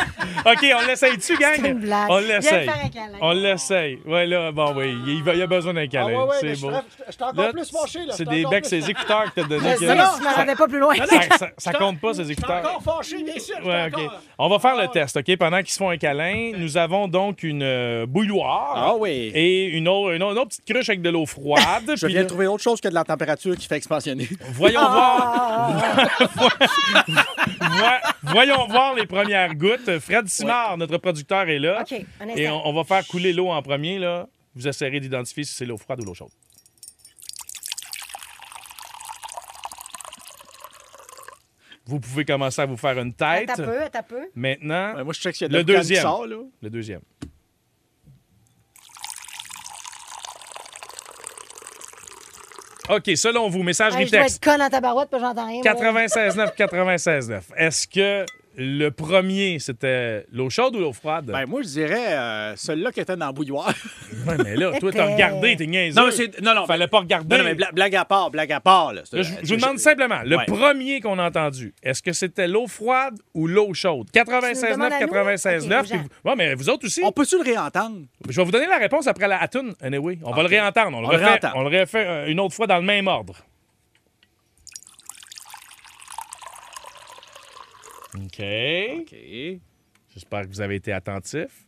OK, 0.46 0.66
on 0.82 0.86
l'essaye-tu, 0.86 1.36
gang? 1.36 1.52
C'est 1.60 1.68
une 1.68 1.80
blague. 1.80 2.06
On 2.10 2.18
l'essaye. 2.18 2.70
On 3.20 3.32
l'essaye. 3.32 3.98
Ouais, 4.06 4.26
là, 4.26 4.52
bon, 4.52 4.72
oui, 4.76 4.96
il, 5.06 5.22
va- 5.22 5.34
il 5.34 5.42
a 5.42 5.46
besoin 5.46 5.74
d'un 5.74 5.82
Ah 5.82 5.86
câlin. 5.86 6.06
ouais, 6.06 6.16
ouais, 6.16 6.24
mais 6.42 6.48
c'est 6.48 6.54
je 6.54 6.60
beau. 6.62 6.70
suis- 6.70 7.04
je 7.06 7.12
suis 7.12 7.22
encore 7.22 7.44
Là, 7.44 7.52
plus 7.52 7.70
fâché, 7.70 7.98
là. 8.06 8.14
C'est 8.16 8.28
des 8.28 8.44
becs, 8.44 8.62
plus- 8.62 8.68
ces 8.70 8.90
écouteurs 8.90 9.24
que 9.34 9.40
t'as 9.40 9.46
donnés. 9.46 9.70
Je 9.72 9.76
sais, 9.78 9.86
je 9.86 10.24
m'en 10.24 10.30
rendais 10.32 10.54
pas 10.54 10.66
plus 10.68 10.78
loin. 10.78 10.94
Ça, 10.96 11.36
ça- 11.38 11.48
ça 11.56 11.72
compte 11.72 12.00
pas, 12.00 12.12
ces 12.14 12.20
Je 12.20 12.24
suis 12.24 12.32
écouteurs. 12.32 12.58
encore 12.58 12.82
fâché, 12.82 13.22
bien 13.22 13.38
sûr. 13.38 13.56
Ouais, 13.64 13.86
OK. 13.92 13.98
encore- 14.00 14.20
On 14.38 14.48
va 14.48 14.58
faire 14.58 14.76
le 14.76 14.84
Ah, 14.84 14.88
test, 14.88 15.16
OK? 15.16 15.36
Pendant 15.36 15.58
qu'ils 15.58 15.70
se 15.70 15.78
font 15.78 15.90
un 15.90 15.98
câlin, 15.98 16.52
nous 16.56 16.76
avons 16.76 17.06
donc 17.08 17.42
une 17.42 17.62
euh, 17.62 18.06
bouilloire. 18.06 18.72
Ah 18.76 18.94
oui. 18.98 19.30
Et 19.34 19.66
une 19.66 19.88
autre, 19.88 20.12
une 20.14 20.22
autre- 20.22 20.32
une 20.32 20.38
autre 20.38 20.48
petite 20.48 20.64
cruche 20.64 20.88
avec 20.88 21.02
de 21.02 21.10
l'eau 21.10 21.26
froide. 21.26 21.60
Je 21.96 22.06
viens 22.06 22.22
de 22.22 22.28
trouver 22.28 22.46
autre 22.46 22.62
chose 22.62 22.80
que 22.80 22.88
de 22.88 22.94
la 22.94 23.04
température 23.04 23.56
qui 23.56 23.66
fait 23.66 23.76
expansionner. 23.76 24.28
Voyons 24.52 24.80
Ah. 24.82 25.68
voir. 26.36 26.48
Voi- 27.60 28.00
Voyons 28.22 28.66
voir 28.68 28.94
les 28.94 29.06
premières 29.06 29.54
gouttes. 29.54 29.89
Fred 29.98 30.28
Simard, 30.28 30.76
notre 30.78 30.98
producteur, 30.98 31.48
est 31.48 31.58
là. 31.58 31.84
Et 32.36 32.48
on, 32.48 32.66
on 32.68 32.72
va 32.72 32.84
faire 32.84 33.06
couler 33.06 33.32
l'eau 33.32 33.48
en 33.48 33.60
premier. 33.62 33.98
Là. 33.98 34.28
Vous 34.54 34.68
essayerez 34.68 35.00
d'identifier 35.00 35.44
si 35.44 35.54
c'est 35.54 35.64
l'eau 35.66 35.76
froide 35.78 36.00
ou 36.00 36.04
l'eau 36.04 36.14
chaude. 36.14 36.30
Vous 41.86 41.98
pouvez 41.98 42.24
commencer 42.24 42.60
à 42.62 42.66
vous 42.66 42.76
faire 42.76 42.98
une 42.98 43.12
tête. 43.14 43.50
Peu, 43.56 43.80
peu. 44.08 44.28
Maintenant, 44.34 44.94
Ouais, 44.94 45.04
moi, 45.04 45.12
je 45.12 45.20
y 45.42 45.44
a 45.44 45.48
de 45.48 45.56
Le 45.56 45.64
deuxième. 45.64 46.02
sort, 46.02 46.26
là. 46.26 46.36
le 46.62 46.70
deuxième. 46.70 47.00
OK, 52.88 53.10
selon 53.14 53.48
vous, 53.48 53.62
messagerie 53.62 54.02
Hey, 54.02 54.06
je 54.08 54.12
dois 54.12 54.26
être 54.26 54.40
tabarouette, 54.68 55.10
puis 55.10 55.20
j'entends 55.20 55.46
rien. 55.46 55.62
moi. 55.62 55.72
96.9, 56.06 56.56
96.9. 56.56 57.42
Est-ce 57.56 57.86
que 57.86 58.26
le 58.56 58.88
premier, 58.90 59.58
c'était 59.58 60.26
l'eau 60.32 60.50
chaude 60.50 60.74
ou 60.76 60.80
l'eau 60.80 60.92
froide? 60.92 61.26
Ben, 61.26 61.46
moi, 61.46 61.62
je 61.62 61.68
dirais 61.68 62.12
euh, 62.16 62.56
celui-là 62.56 62.92
qui 62.92 63.00
était 63.00 63.16
dans 63.16 63.26
la 63.26 63.32
bouilloire. 63.32 63.72
Ouais, 64.26 64.34
mais 64.44 64.54
là, 64.56 64.72
toi, 64.78 64.90
t'as 64.92 65.06
regardé, 65.06 65.56
t'es 65.56 65.66
niaiseux. 65.66 65.98
non, 65.98 66.10
c'est- 66.10 66.40
non, 66.42 66.54
non, 66.54 66.66
Fallait 66.66 66.88
pas 66.88 66.98
regarder. 66.98 67.28
Non, 67.36 67.42
non, 67.42 67.48
mais 67.48 67.54
bla- 67.54 67.70
blague 67.72 67.94
à 67.96 68.04
part, 68.04 68.30
blague 68.30 68.52
à 68.52 68.60
part. 68.60 68.92
Là, 68.92 69.02
Là, 69.12 69.22
je, 69.22 69.32
je 69.42 69.54
vous 69.54 69.60
demande 69.60 69.78
simplement, 69.78 70.20
le 70.24 70.36
Ouais. 70.36 70.44
premier 70.46 71.00
qu'on 71.00 71.18
a 71.18 71.26
entendu, 71.28 71.72
est-ce 71.82 72.02
que 72.02 72.12
c'était 72.12 72.46
l'eau 72.48 72.66
froide 72.66 73.14
ou 73.34 73.46
l'eau 73.46 73.72
chaude? 73.72 74.08
Tu 74.12 74.18
nous 74.18 74.24
96.9, 74.26 74.72
demandes 74.72 74.92
à 74.92 75.00
nous? 75.00 75.06
96.9. 75.06 75.80
Ok, 75.80 75.88
puis 75.88 75.98
vous- 75.98 76.28
Ouais, 76.28 76.36
mais 76.36 76.54
vous 76.54 76.68
autres 76.68 76.84
aussi? 76.86 77.00
On 77.04 77.12
peut-tu 77.12 77.36
le 77.38 77.44
réentendre? 77.44 78.00
Je 78.28 78.36
vais 78.36 78.44
vous 78.44 78.50
donner 78.50 78.66
la 78.66 78.76
réponse 78.78 79.06
après 79.06 79.28
la 79.28 79.46
tune. 79.48 79.72
Anyway, 79.80 80.18
on 80.22 80.32
va 80.32 80.42
le 80.42 80.48
réentendre. 80.48 80.98
On 80.98 81.00
le 81.00 81.06
On 81.06 81.10
le 81.10 81.16
refait, 81.16 81.26
réentend. 81.26 81.50
on 81.54 81.62
le 81.62 81.80
refait 81.80 82.06
euh, 82.06 82.26
une 82.26 82.40
autre 82.40 82.54
fois 82.54 82.66
dans 82.66 82.76
le 82.78 82.82
même 82.84 83.06
ordre. 83.06 83.36
OK. 88.14 88.42
OK. 89.00 89.16
J'espère 90.12 90.42
que 90.42 90.48
vous 90.48 90.60
avez 90.60 90.76
été 90.76 90.92
attentifs. 90.92 91.66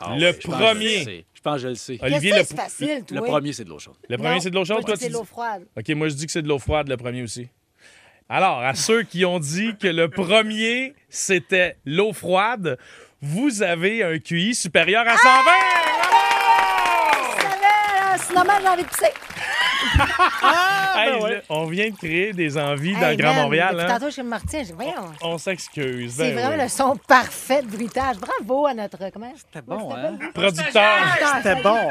Ah 0.00 0.16
Le 0.16 0.26
ouais, 0.26 0.38
je 0.40 0.46
pense 0.46 0.56
que 0.56 0.62
premier. 0.62 0.88
Je, 0.88 0.98
le 0.98 1.04
sais. 1.04 1.24
Je 1.34 1.40
pense 1.42 1.54
que 1.56 1.60
je 1.62 1.68
le 1.68 1.74
sais. 1.74 1.98
Olivier, 2.00 2.32
le, 2.32 2.44
facile, 2.44 3.04
Le 3.10 3.20
premier, 3.20 3.52
c'est 3.52 3.64
de 3.64 3.68
l'eau 3.68 3.78
chaude. 3.78 3.96
le 4.08 4.16
premier, 4.16 4.34
Non, 4.34 4.40
c'est 4.40 4.50
de 4.50 4.54
l'eau 4.54 4.64
chaude. 4.64 4.84
Toi, 4.84 4.96
c'est 4.96 5.08
de 5.08 5.12
l'eau 5.12 5.24
froide. 5.24 5.66
OK, 5.76 5.88
moi, 5.90 6.08
je 6.08 6.14
dis 6.14 6.26
que 6.26 6.32
c'est 6.32 6.42
de 6.42 6.48
l'eau 6.48 6.58
froide, 6.58 6.88
le 6.88 6.96
premier 6.96 7.22
aussi. 7.22 7.48
Alors, 8.28 8.60
à 8.60 8.74
ceux 8.74 9.02
qui 9.02 9.24
ont 9.24 9.38
dit 9.38 9.76
que 9.76 9.88
le 9.88 10.08
premier, 10.08 10.94
c'était 11.08 11.76
l'eau 11.84 12.12
froide, 12.12 12.78
vous 13.20 13.62
avez 13.62 14.02
un 14.02 14.18
QI 14.18 14.54
supérieur 14.54 15.06
à 15.06 15.16
120! 15.16 15.42
Bravo! 15.42 16.20
Ça 17.40 17.48
va, 17.60 18.18
Sinon, 18.18 18.42
j'ai 18.62 18.68
envie 18.68 18.82
de 18.84 18.88
pisser. 18.88 19.29
Hey, 20.96 21.12
ben 21.12 21.22
ouais. 21.22 21.42
on 21.48 21.64
vient 21.66 21.88
de 21.90 21.96
créer 21.96 22.32
des 22.32 22.56
envies 22.58 22.94
dans 22.94 23.08
le 23.10 23.16
Grand 23.16 23.34
man, 23.34 23.42
Montréal. 23.44 23.80
hein? 23.80 23.86
Tantôt, 23.98 24.10
chez 24.10 24.22
Martin, 24.22 24.62
voyons. 24.74 24.92
On 25.22 25.38
s'excuse. 25.38 26.14
C'est 26.16 26.32
ben 26.32 26.34
vraiment 26.34 26.56
oui. 26.56 26.62
le 26.62 26.68
son 26.68 26.96
parfait 26.96 27.62
de 27.62 27.68
bruitage. 27.68 28.16
Bravo 28.18 28.66
à 28.66 28.74
notre. 28.74 28.98
Comment? 29.12 29.32
C'était 29.36 29.64
bon, 29.66 29.94
hein? 29.94 30.18
Producteur. 30.34 30.92
C'était 31.36 31.62
bon. 31.62 31.78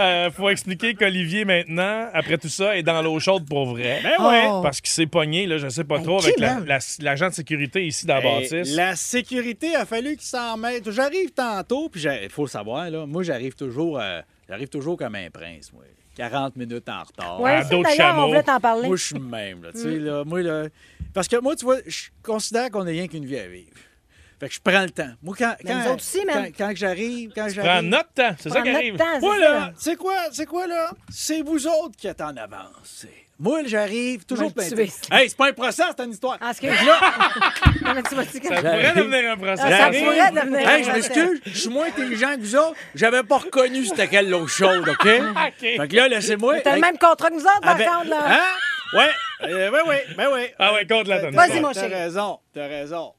Euh, 0.00 0.30
faut 0.30 0.48
expliquer 0.48 0.94
qu'Olivier, 0.94 1.44
maintenant, 1.44 2.08
après 2.14 2.38
tout 2.38 2.48
ça, 2.48 2.74
est 2.78 2.82
dans 2.82 3.02
l'eau 3.02 3.20
chaude 3.20 3.46
pour 3.46 3.66
vrai. 3.66 4.00
Ben 4.02 4.26
ouais. 4.26 4.44
Oh. 4.48 4.62
Parce 4.62 4.80
qu'il 4.80 4.88
s'est 4.90 5.04
pogné, 5.06 5.46
là, 5.46 5.58
je 5.58 5.68
sais 5.68 5.84
pas 5.84 5.98
Ben, 5.98 6.04
trop, 6.04 6.22
avec 6.22 6.40
la- 6.40 6.54
man? 6.54 6.64
la- 6.66 6.78
l'agent 7.00 7.28
de 7.28 7.34
sécurité 7.34 7.86
ici 7.86 8.06
dans 8.06 8.14
la 8.14 8.20
Hey, 8.24 8.48
bâtisse. 8.48 8.74
la 8.74 8.96
sécurité 8.96 9.76
a 9.76 9.84
fallu 9.84 10.12
qu'il 10.16 10.26
s'en 10.26 10.56
mette. 10.56 10.90
J'arrive 10.90 11.32
tantôt, 11.32 11.90
puis 11.90 12.00
il 12.02 12.30
faut 12.30 12.44
le 12.44 12.48
savoir, 12.48 12.88
là, 12.88 13.04
moi, 13.04 13.22
j'arrive 13.22 13.54
toujours, 13.56 14.00
euh, 14.00 14.22
j'arrive 14.48 14.68
toujours 14.68 14.96
comme 14.96 15.16
un 15.16 15.28
prince, 15.28 15.70
moi. 15.74 15.82
40 16.18 16.56
minutes 16.56 16.88
en 16.88 17.02
retard. 17.04 17.40
Ouais, 17.40 17.60
d'autres 17.70 17.84
d'ailleurs, 17.84 17.96
chameaux. 17.96 18.22
on 18.22 18.28
voulait 18.28 18.42
t'en 18.42 18.58
parler. 18.58 18.88
Moi, 18.88 18.96
je 18.96 19.04
suis 19.04 19.18
même, 19.20 19.62
là, 19.62 19.72
tu 19.72 19.78
sais, 19.78 19.98
là, 19.98 20.24
moi, 20.24 20.42
là, 20.42 20.64
parce 21.14 21.28
que 21.28 21.40
moi, 21.40 21.54
tu 21.54 21.64
vois, 21.64 21.76
je 21.86 22.08
considère 22.24 22.70
qu'on 22.70 22.82
n'a 22.82 22.90
rien 22.90 23.06
qu'une 23.06 23.24
vie 23.24 23.38
à 23.38 23.46
vivre. 23.46 23.70
Fait 24.40 24.48
que 24.48 24.54
je 24.54 24.60
prends 24.62 24.82
le 24.82 24.90
temps. 24.90 25.10
Moi, 25.22 25.34
quand, 25.36 25.54
quand, 25.66 25.74
nous 25.74 25.84
autres 25.86 25.94
aussi, 25.96 26.20
quand, 26.26 26.44
quand 26.56 26.72
j'arrive, 26.74 27.32
quand 27.34 27.40
Prends 27.42 27.48
j'arrive... 27.64 27.88
notre 27.88 28.12
temps, 28.12 28.34
c'est 28.38 28.48
ça 28.50 28.54
Prends 28.54 28.62
qui 28.62 28.68
notre 28.68 28.78
arrive. 28.78 28.96
temps, 28.96 29.04
c'est 29.14 29.20
Moi, 29.20 29.34
ça. 29.34 29.40
là, 29.40 29.72
c'est 29.76 29.96
quoi, 29.96 30.14
c'est 30.32 30.46
quoi, 30.46 30.66
là? 30.68 30.90
C'est 31.10 31.42
vous 31.42 31.66
autres 31.66 31.96
qui 31.96 32.06
êtes 32.06 32.20
en 32.20 32.36
avance. 32.36 32.70
c'est- 32.84 33.08
Moi, 33.40 33.62
là, 33.62 33.68
j'arrive 33.68 34.24
toujours 34.24 34.52
plein. 34.52 34.64
Hey, 35.10 35.28
c'est 35.28 35.36
pas 35.36 35.48
un 35.48 35.52
procès, 35.52 35.82
c'est 35.96 36.04
une 36.04 36.10
histoire. 36.12 36.38
Ah, 36.40 36.52
que- 36.60 36.66
Ça 36.68 37.82
pourrait 37.82 38.92
devenir 38.94 39.32
un 39.32 39.36
procès. 39.36 39.62
Ah, 39.64 39.70
ça 39.70 39.76
J'arrive. 39.76 40.04
pourrait 40.04 40.30
devenir 40.30 40.68
Hey, 40.68 40.80
un 40.82 40.84
je 40.84 40.90
procès. 40.90 40.92
m'excuse, 41.14 41.40
je 41.46 41.58
suis 41.58 41.68
moins 41.70 41.86
intelligent 41.86 42.34
que 42.36 42.40
vous 42.40 42.56
autres. 42.56 42.76
J'avais 42.94 43.22
pas 43.22 43.38
reconnu 43.38 43.84
c'était 43.86 44.08
quelle 44.08 44.28
l'eau 44.30 44.46
chaude, 44.46 44.88
OK? 44.88 45.06
OK. 45.30 45.60
Fait 45.60 45.88
que 45.88 45.96
là, 45.96 46.08
laissez-moi. 46.08 46.60
T'as 46.60 46.74
le 46.76 46.80
même 46.80 46.98
contrat 46.98 47.28
que 47.30 47.34
nous 47.34 47.40
autres, 47.42 47.60
par 47.62 47.74
Avec- 47.74 47.88
contre, 47.88 48.08
là. 48.08 48.24
Hein? 48.26 48.96
Ouais, 48.96 49.10
euh, 49.50 49.70
ouais, 49.70 49.82
ouais, 49.82 50.06
ben 50.16 50.30
ouais. 50.32 50.54
Ah 50.58 50.72
ouais, 50.72 50.86
compte 50.86 51.08
la 51.08 51.20
tonne. 51.20 51.34
Vas-y, 51.34 51.60
mon 51.60 51.72
T'as 51.72 51.82
chéri. 51.82 51.94
raison, 51.94 52.38
t'as 52.54 52.66
raison. 52.66 53.12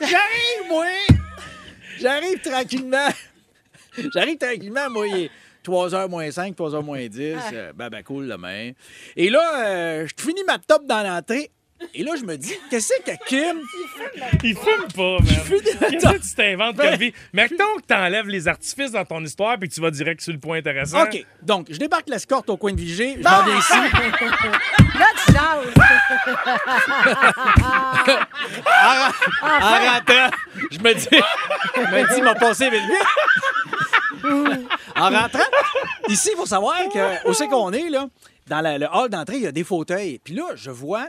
J'arrive, 0.00 0.68
moi! 0.68 0.86
J'arrive 2.00 2.40
tranquillement. 2.40 3.08
J'arrive 4.12 4.38
tranquillement, 4.38 4.90
moi. 4.90 5.06
Il 5.06 5.16
est 5.24 5.30
3h 5.64 6.08
moins 6.08 6.30
5, 6.30 6.56
3h 6.56 6.82
moins 6.82 7.06
10. 7.06 7.34
Ah. 7.36 7.50
euh, 7.52 7.72
ben, 7.74 7.88
ben, 7.88 8.02
cool, 8.02 8.28
demain. 8.28 8.72
Et 9.16 9.30
là, 9.30 9.66
euh, 9.66 10.06
je 10.06 10.22
finis 10.22 10.44
ma 10.46 10.58
top 10.58 10.86
dans 10.86 11.02
l'entrée. 11.02 11.50
Et 11.92 12.02
là, 12.02 12.12
je 12.18 12.24
me 12.24 12.36
dis, 12.36 12.54
qu'est-ce 12.70 12.92
que 13.04 13.10
Kim? 13.26 13.60
Il 14.42 14.56
fume 14.56 14.86
pas, 14.94 15.18
man. 15.20 15.60
Qu'est-ce 15.90 16.06
que 16.06 16.22
tu 16.28 16.34
t'inventes 16.34 16.76
Ben- 16.76 16.90
comme 16.90 16.98
vie? 17.00 17.12
Mettons 17.32 17.76
que 17.76 17.82
t'enlèves 17.86 18.28
les 18.28 18.48
artifices 18.48 18.92
dans 18.92 19.04
ton 19.04 19.22
histoire 19.24 19.58
puis 19.58 19.68
que 19.68 19.74
tu 19.74 19.80
vas 19.80 19.90
direct 19.90 20.20
sur 20.20 20.32
le 20.32 20.38
point 20.38 20.58
intéressant. 20.58 21.02
OK, 21.04 21.24
donc, 21.42 21.66
je 21.70 21.76
débarque 21.78 22.08
l'escorte 22.08 22.48
au 22.50 22.56
coin 22.56 22.72
de 22.72 22.80
Vigée. 22.80 23.16
Je 23.18 23.22
m'en 23.22 23.42
viens 23.44 23.58
ici. 23.58 23.72
Là, 24.98 25.06
tu. 25.26 25.34
En 28.64 29.92
rentrant, 29.92 30.30
je 30.70 30.78
me 30.78 30.94
dis, 30.94 31.08
je 31.10 31.80
me 31.80 32.08
dis, 32.08 32.14
il 32.18 32.24
m'a 32.24 32.34
passé 32.34 32.70
vite 32.70 32.82
vite. 32.82 34.28
En 34.96 35.10
rentrant, 35.10 35.40
ici, 36.08 36.30
il 36.32 36.36
faut 36.36 36.46
savoir 36.46 36.76
que, 36.92 37.28
où 37.28 37.32
c'est 37.34 37.48
qu'on 37.48 37.72
est, 37.72 37.88
là, 37.90 38.06
dans 38.46 38.60
la- 38.60 38.78
le 38.78 38.86
hall 38.92 39.08
d'entrée, 39.08 39.36
il 39.36 39.42
y 39.42 39.46
a 39.46 39.52
des 39.52 39.64
fauteuils. 39.64 40.20
Puis 40.22 40.34
là, 40.34 40.44
je 40.54 40.70
vois, 40.70 41.06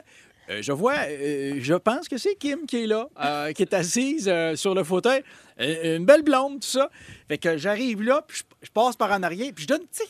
euh, 0.49 0.61
je 0.61 0.71
vois, 0.71 0.95
euh, 1.07 1.55
je 1.59 1.73
pense 1.73 2.07
que 2.07 2.17
c'est 2.17 2.35
Kim 2.35 2.65
qui 2.65 2.83
est 2.83 2.87
là, 2.87 3.07
euh, 3.23 3.51
qui 3.53 3.61
est 3.63 3.73
assise 3.73 4.27
euh, 4.31 4.55
sur 4.55 4.73
le 4.75 4.83
fauteuil. 4.83 5.23
Une 5.59 6.05
belle 6.05 6.21
blonde, 6.23 6.59
tout 6.61 6.67
ça. 6.67 6.89
Fait 7.27 7.37
que 7.37 7.57
j'arrive 7.57 8.01
là, 8.01 8.23
puis 8.27 8.37
je, 8.39 8.43
je 8.67 8.71
passe 8.71 8.95
par 8.95 9.11
en 9.11 9.23
arrière, 9.23 9.51
puis 9.55 9.63
je 9.63 9.67
donne, 9.69 9.81
tu 9.91 10.03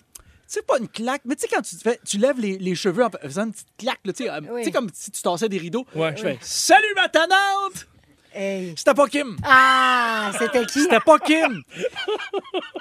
sais, 0.47 0.61
pas 0.63 0.77
une 0.79 0.87
claque, 0.87 1.21
mais 1.25 1.35
tu 1.35 1.41
sais, 1.41 1.47
quand 1.53 1.61
tu, 1.61 1.75
te 1.75 1.81
fais, 1.81 1.99
tu 2.05 2.17
lèves 2.17 2.39
les, 2.39 2.57
les 2.57 2.75
cheveux 2.75 3.03
en 3.03 3.09
faisant 3.09 3.45
une 3.45 3.51
petite 3.51 3.67
claque, 3.77 3.99
tu 4.03 4.25
sais, 4.25 4.29
Oui. 4.51 4.71
comme 4.71 4.89
si 4.93 5.11
tu 5.11 5.21
tassais 5.21 5.49
des 5.49 5.57
rideaux. 5.57 5.85
Ouais. 5.95 6.15
Je 6.15 6.21
fais 6.21 6.37
Salut 6.41 6.93
ma 6.95 7.09
tanante! 7.09 7.87
Hey. 8.37 8.73
C'était 8.75 8.93
pas 8.93 9.07
Kim. 9.07 9.37
Ah, 9.45 10.29
c'était 10.37 10.65
qui? 10.65 10.81
C'était 10.81 10.99
pas 10.99 11.17
Kim. 11.19 11.61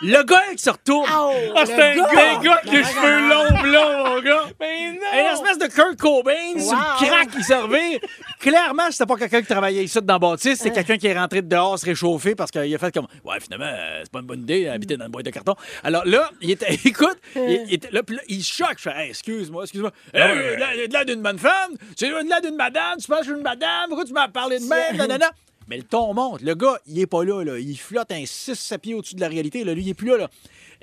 Le 0.02 0.22
gars 0.24 0.40
qui 0.56 0.62
se 0.62 0.70
retourne. 0.70 1.08
Oh, 1.16 1.32
Ah, 1.56 1.62
c'est 1.64 1.74
un 1.80 1.94
gars. 1.96 2.40
gars, 2.42 2.54
avec 2.54 2.72
les 2.72 2.82
cheveux 2.82 3.28
longs, 3.28 3.62
blonds, 3.62 4.04
mon 4.08 4.20
gars. 4.20 4.44
Mais 4.58 4.92
non! 4.92 5.20
Une 5.20 5.32
espèce 5.34 5.58
de 5.58 5.66
Kurt 5.66 5.96
Cobain 5.96 6.58
sur 6.58 6.72
Wow. 6.72 6.78
le 7.00 7.06
crack 7.06 7.30
qui 7.30 7.42
servait. 7.44 8.00
Clairement, 8.44 8.90
c'était 8.90 9.06
pas 9.06 9.16
quelqu'un 9.16 9.40
qui 9.40 9.46
travaillait 9.46 9.84
ici 9.84 9.98
dans 10.02 10.18
Hein. 10.32 10.36
c'est 10.36 10.70
quelqu'un 10.70 10.98
qui 10.98 11.06
est 11.06 11.18
rentré 11.18 11.40
de 11.40 11.48
dehors 11.48 11.78
se 11.78 11.86
réchauffer 11.86 12.34
parce 12.34 12.50
qu'il 12.50 12.74
a 12.74 12.78
fait 12.78 12.92
comme 12.92 13.06
Ouais, 13.24 13.40
finalement, 13.40 13.64
euh, 13.66 14.00
c'est 14.02 14.12
pas 14.12 14.20
une 14.20 14.26
bonne 14.26 14.42
idée 14.42 14.66
d'habiter 14.66 14.98
dans 14.98 15.06
une 15.06 15.12
boîte 15.12 15.24
de 15.24 15.30
carton. 15.30 15.54
Alors 15.82 16.04
là, 16.04 16.30
il 16.42 16.50
était, 16.50 16.74
écoute, 16.84 17.16
il, 17.34 17.64
il 17.68 17.74
était 17.74 17.90
là, 17.90 18.02
puis 18.02 18.16
là, 18.16 18.22
il 18.28 18.44
choque. 18.44 18.74
Je 18.76 18.82
fais 18.82 18.94
Hey, 18.94 19.08
excuse-moi, 19.08 19.62
excuse-moi. 19.62 19.92
Hey, 20.12 20.56
il 20.58 20.62
a 20.62 20.86
de 20.86 20.92
l'air 20.92 21.04
d'une 21.06 21.22
bonne 21.22 21.38
femme. 21.38 21.72
Tu 21.96 22.04
as 22.04 22.22
de 22.22 22.28
l'air 22.28 22.42
d'une 22.42 22.56
madame. 22.56 22.98
Tu 22.98 23.06
penses 23.06 23.20
que 23.20 23.24
je 23.24 23.30
suis 23.30 23.38
une 23.38 23.42
madame. 23.42 23.86
Pourquoi 23.88 24.04
tu 24.04 24.12
m'as 24.12 24.28
parlé 24.28 24.58
de 24.58 24.64
même? 24.66 24.96
Nanana. 24.96 25.30
Mais 25.66 25.78
le 25.78 25.82
ton 25.82 26.12
monte. 26.12 26.42
Le 26.42 26.54
gars, 26.54 26.78
il 26.86 26.98
est 27.00 27.06
pas 27.06 27.24
là. 27.24 27.42
là. 27.42 27.58
Il 27.58 27.76
flotte 27.78 28.12
un 28.12 28.22
6-7 28.24 28.78
pieds 28.78 28.94
au-dessus 28.94 29.14
de 29.14 29.20
la 29.22 29.28
réalité. 29.28 29.64
Là. 29.64 29.72
Lui, 29.72 29.82
il 29.82 29.88
est 29.88 29.94
plus 29.94 30.08
là. 30.08 30.18
là. 30.18 30.30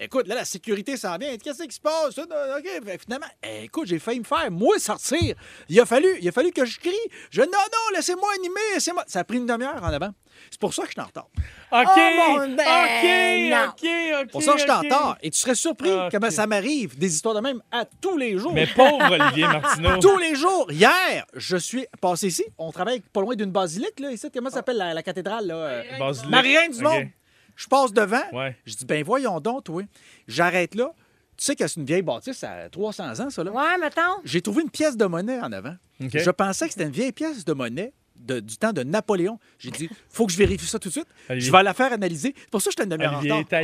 Écoute, 0.04 0.28
là, 0.28 0.34
la 0.36 0.46
sécurité 0.46 0.98
s'en 0.98 1.16
vient. 1.18 1.38
Qu'est-ce 1.38 1.62
qui 1.64 1.76
se 1.76 1.80
passe? 1.80 2.18
OK. 2.18 2.86
Fait, 2.86 2.98
finalement, 3.04 3.28
eh, 3.44 3.66
écoute, 3.66 3.86
j'ai 3.88 4.00
failli 4.00 4.20
me 4.20 4.26
faire, 4.26 4.50
moi, 4.50 4.80
sortir. 4.80 5.36
Il 5.70 5.80
a 5.80 5.86
fallu, 5.86 6.08
il 6.20 6.28
a 6.28 6.32
fallu 6.32 6.52
que 6.52 6.66
je 6.66 6.80
crie. 6.80 6.90
Je 7.30 7.42
non, 7.42 7.48
non, 7.52 7.96
laissez-moi 7.96 8.28
animer, 8.36 8.60
laissez-moi. 8.74 9.04
Ça 9.08 9.20
a 9.20 9.24
pris 9.24 9.38
une 9.38 9.46
demi-heure 9.46 9.80
en 9.82 9.88
avant. 9.94 10.10
C'est 10.50 10.60
pour 10.60 10.74
ça 10.74 10.82
que 10.84 10.88
je 10.88 10.94
suis 10.94 11.02
en 11.02 11.06
retard. 11.06 11.28
OK, 11.72 11.88
Oh, 11.96 12.40
mon- 12.40 12.56
ben, 12.56 12.66
OK, 12.66 13.52
non. 13.52 13.68
OK, 13.70 14.24
OK. 14.24 14.32
Pour 14.32 14.42
ça 14.42 14.54
que 14.54 14.58
je 14.58 14.64
suis 14.64 14.72
en 14.72 14.80
retard. 14.82 15.18
Et 15.22 15.30
tu 15.30 15.38
serais 15.38 15.54
surpris 15.56 15.92
OK. 15.94 16.10
comment 16.12 16.32
ça 16.32 16.48
m'arrive, 16.48 16.98
des 16.98 17.14
histoires 17.14 17.36
de 17.36 17.42
même, 17.42 17.62
à 17.72 17.86
tous 17.86 18.18
les 18.18 18.40
jours. 18.40 18.54
Mais 18.54 18.66
pauvre 18.66 18.98
Olivier 19.12 19.44
Martineau. 19.48 20.00
Tous 20.00 20.18
les 20.18 20.34
jours. 20.34 20.72
Hier, 20.72 21.26
je 21.36 21.58
suis 21.58 21.86
passé 22.02 22.28
ici. 22.28 22.44
On 22.58 22.72
travaille 22.72 23.02
pas 23.02 23.22
loin 23.22 23.36
d'une 23.36 23.52
basilique, 23.52 24.00
là, 24.00 24.12
ici. 24.12 24.30
Comment 24.34 24.50
ça 24.50 24.56
s'appelle 24.58 24.78
la, 24.78 24.96
la 24.96 25.04
cathédrale, 25.04 25.46
là? 25.46 25.56
euh, 25.56 25.84
Basilique. 26.00 26.32
Marie-Reine 26.32 26.72
du. 26.72 26.82
Monde. 26.82 27.08
Je 27.56 27.68
passe 27.68 27.92
devant. 27.94 28.22
Ouais. 28.34 28.56
Je 28.66 28.76
dis, 28.76 28.86
ben 28.86 29.04
voyons 29.04 29.40
donc, 29.40 29.64
toi. 29.66 29.84
J'arrête 30.28 30.76
là. 30.76 30.92
Tu 31.38 31.46
sais 31.46 31.56
que 31.56 31.66
c'est 31.68 31.80
une 31.80 31.86
vieille 31.86 32.02
bâtisse, 32.04 32.38
ça 32.38 32.52
a 32.52 32.70
300 32.70 33.20
ans, 33.20 33.30
ça, 33.30 33.44
là. 33.44 33.52
Ouais, 33.52 33.78
mettons. 33.80 34.02
J'ai 34.24 34.42
trouvé 34.42 34.62
une 34.62 34.70
pièce 34.70 34.96
de 34.96 35.06
monnaie 35.06 35.40
en 35.40 35.52
avant. 35.52 35.76
Je 36.00 36.30
pensais 36.30 36.66
que 36.68 36.74
c'était 36.74 36.86
une 36.86 36.92
vieille 36.92 37.12
pièce 37.12 37.44
de 37.46 37.54
monnaie 37.54 37.94
de- 38.16 38.40
du 38.40 38.58
temps 38.58 38.72
de 38.74 38.84
Napoléon. 38.84 39.40
J'ai 39.58 39.72
dit, 39.72 39.90
faut 40.10 40.28
que 40.28 40.32
je 40.32 40.38
vérifie 40.38 40.68
ça 40.68 40.78
tout 40.78 40.90
de 40.90 40.94
suite. 40.94 41.08
Olivier. 41.30 41.48
Je 41.48 41.52
vais 41.52 41.64
la 41.64 41.74
faire 41.74 41.92
analyser. 41.94 42.36
C'est 42.38 42.50
pour 42.52 42.62
ça 42.62 42.70
que 42.70 42.76
je 42.78 42.84
une 42.84 42.90
demi-heure 42.90 43.14
en 43.16 43.20
retard. 43.20 43.64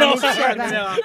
Non, 0.00 0.14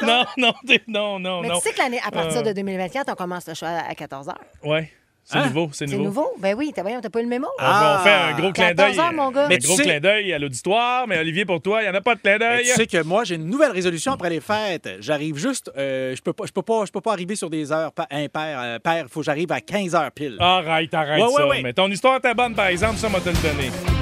non, 0.03 0.26
non, 0.38 0.53
non, 0.88 1.19
non, 1.19 1.41
Mais 1.41 1.47
non. 1.49 1.59
tu 1.59 1.67
sais 1.67 1.73
que 1.73 1.80
l'année, 1.80 1.99
à 2.05 2.11
partir 2.11 2.39
Euh. 2.39 2.43
de 2.43 2.53
2024, 2.53 3.11
on 3.11 3.15
commence 3.15 3.47
le 3.47 3.53
choix 3.53 3.69
à 3.69 3.93
14 3.95 4.28
h. 4.28 4.36
Ouais, 4.67 4.91
c'est 5.32 5.38
Hein? 5.38 5.45
nouveau, 5.47 5.69
c'est 5.71 5.88
C'est 5.88 5.93
nouveau. 5.95 6.03
nouveau? 6.05 6.34
Ben 6.39 6.55
oui, 6.57 6.71
t'as, 6.75 6.82
voyons, 6.82 6.99
t'as 7.01 7.09
pas 7.09 7.19
eu 7.19 7.23
le 7.23 7.29
mémo? 7.29 7.47
Va- 7.59 7.99
on 7.99 8.03
fait 8.03 8.09
un 8.09 8.27
Ah. 8.29 8.34
gros 8.34 8.51
clin 8.51 8.73
d'œil. 8.73 8.95
14 8.95 8.99
heures, 8.99 9.13
mon 9.13 9.32
gars. 9.32 9.47
Mais 9.47 9.57
gros 9.59 9.75
sais- 9.77 9.84
clin 9.84 9.99
d'œil 9.99 10.34
à 10.34 10.39
l'auditoire, 10.39 11.07
mais 11.07 11.17
Olivier, 11.19 11.45
pour 11.45 11.61
toi, 11.61 11.82
il 11.82 11.86
n'y 11.86 11.89
en 11.89 11.95
a 11.95 12.01
pas 12.01 12.15
de 12.15 12.19
clin 12.21 12.34
Mais 12.34 12.39
d'œil. 12.39 12.65
tu 12.65 12.71
sais 12.73 12.88
que 12.88 13.01
moi, 13.03 13.23
j'ai 13.23 13.36
une 13.36 13.47
nouvelle 13.47 13.71
résolution 13.71 14.11
après 14.11 14.29
les 14.29 14.41
fêtes. 14.41 14.89
J'arrive 14.99 15.38
juste. 15.38 15.71
euh, 15.77 16.15
je 16.15 16.21
peux 16.21 16.34
pas, 16.34 16.45
je 16.45 16.51
peux 16.51 16.61
pas, 16.61 16.86
je 16.86 16.91
peux 16.91 17.01
pas 17.01 17.13
arriver 17.13 17.36
sur 17.36 17.49
des 17.49 17.71
heures 17.71 17.91
pa- 17.93 18.07
impaires. 18.11 18.59
Euh, 18.61 18.79
paires. 18.79 19.05
faut 19.09 19.21
que 19.21 19.25
j'arrive 19.25 19.51
à 19.51 19.61
15 19.61 19.95
heures 19.95 20.11
pile. 20.11 20.36
Arrête, 20.39 20.93
arrête 20.93 21.19
Ouais, 21.21 21.27
ouais, 21.27 21.34
ça. 21.36 21.47
ouais. 21.47 21.61
Mais 21.61 21.73
ton 21.73 21.88
histoire 21.89 22.17
était 22.17 22.34
bonne, 22.34 22.53
par 22.55 22.67
exemple, 22.67 22.97
ça 22.97 23.07
m'a 23.09 23.19
te 23.19 23.29
le 23.29 23.36
donné. 23.36 24.01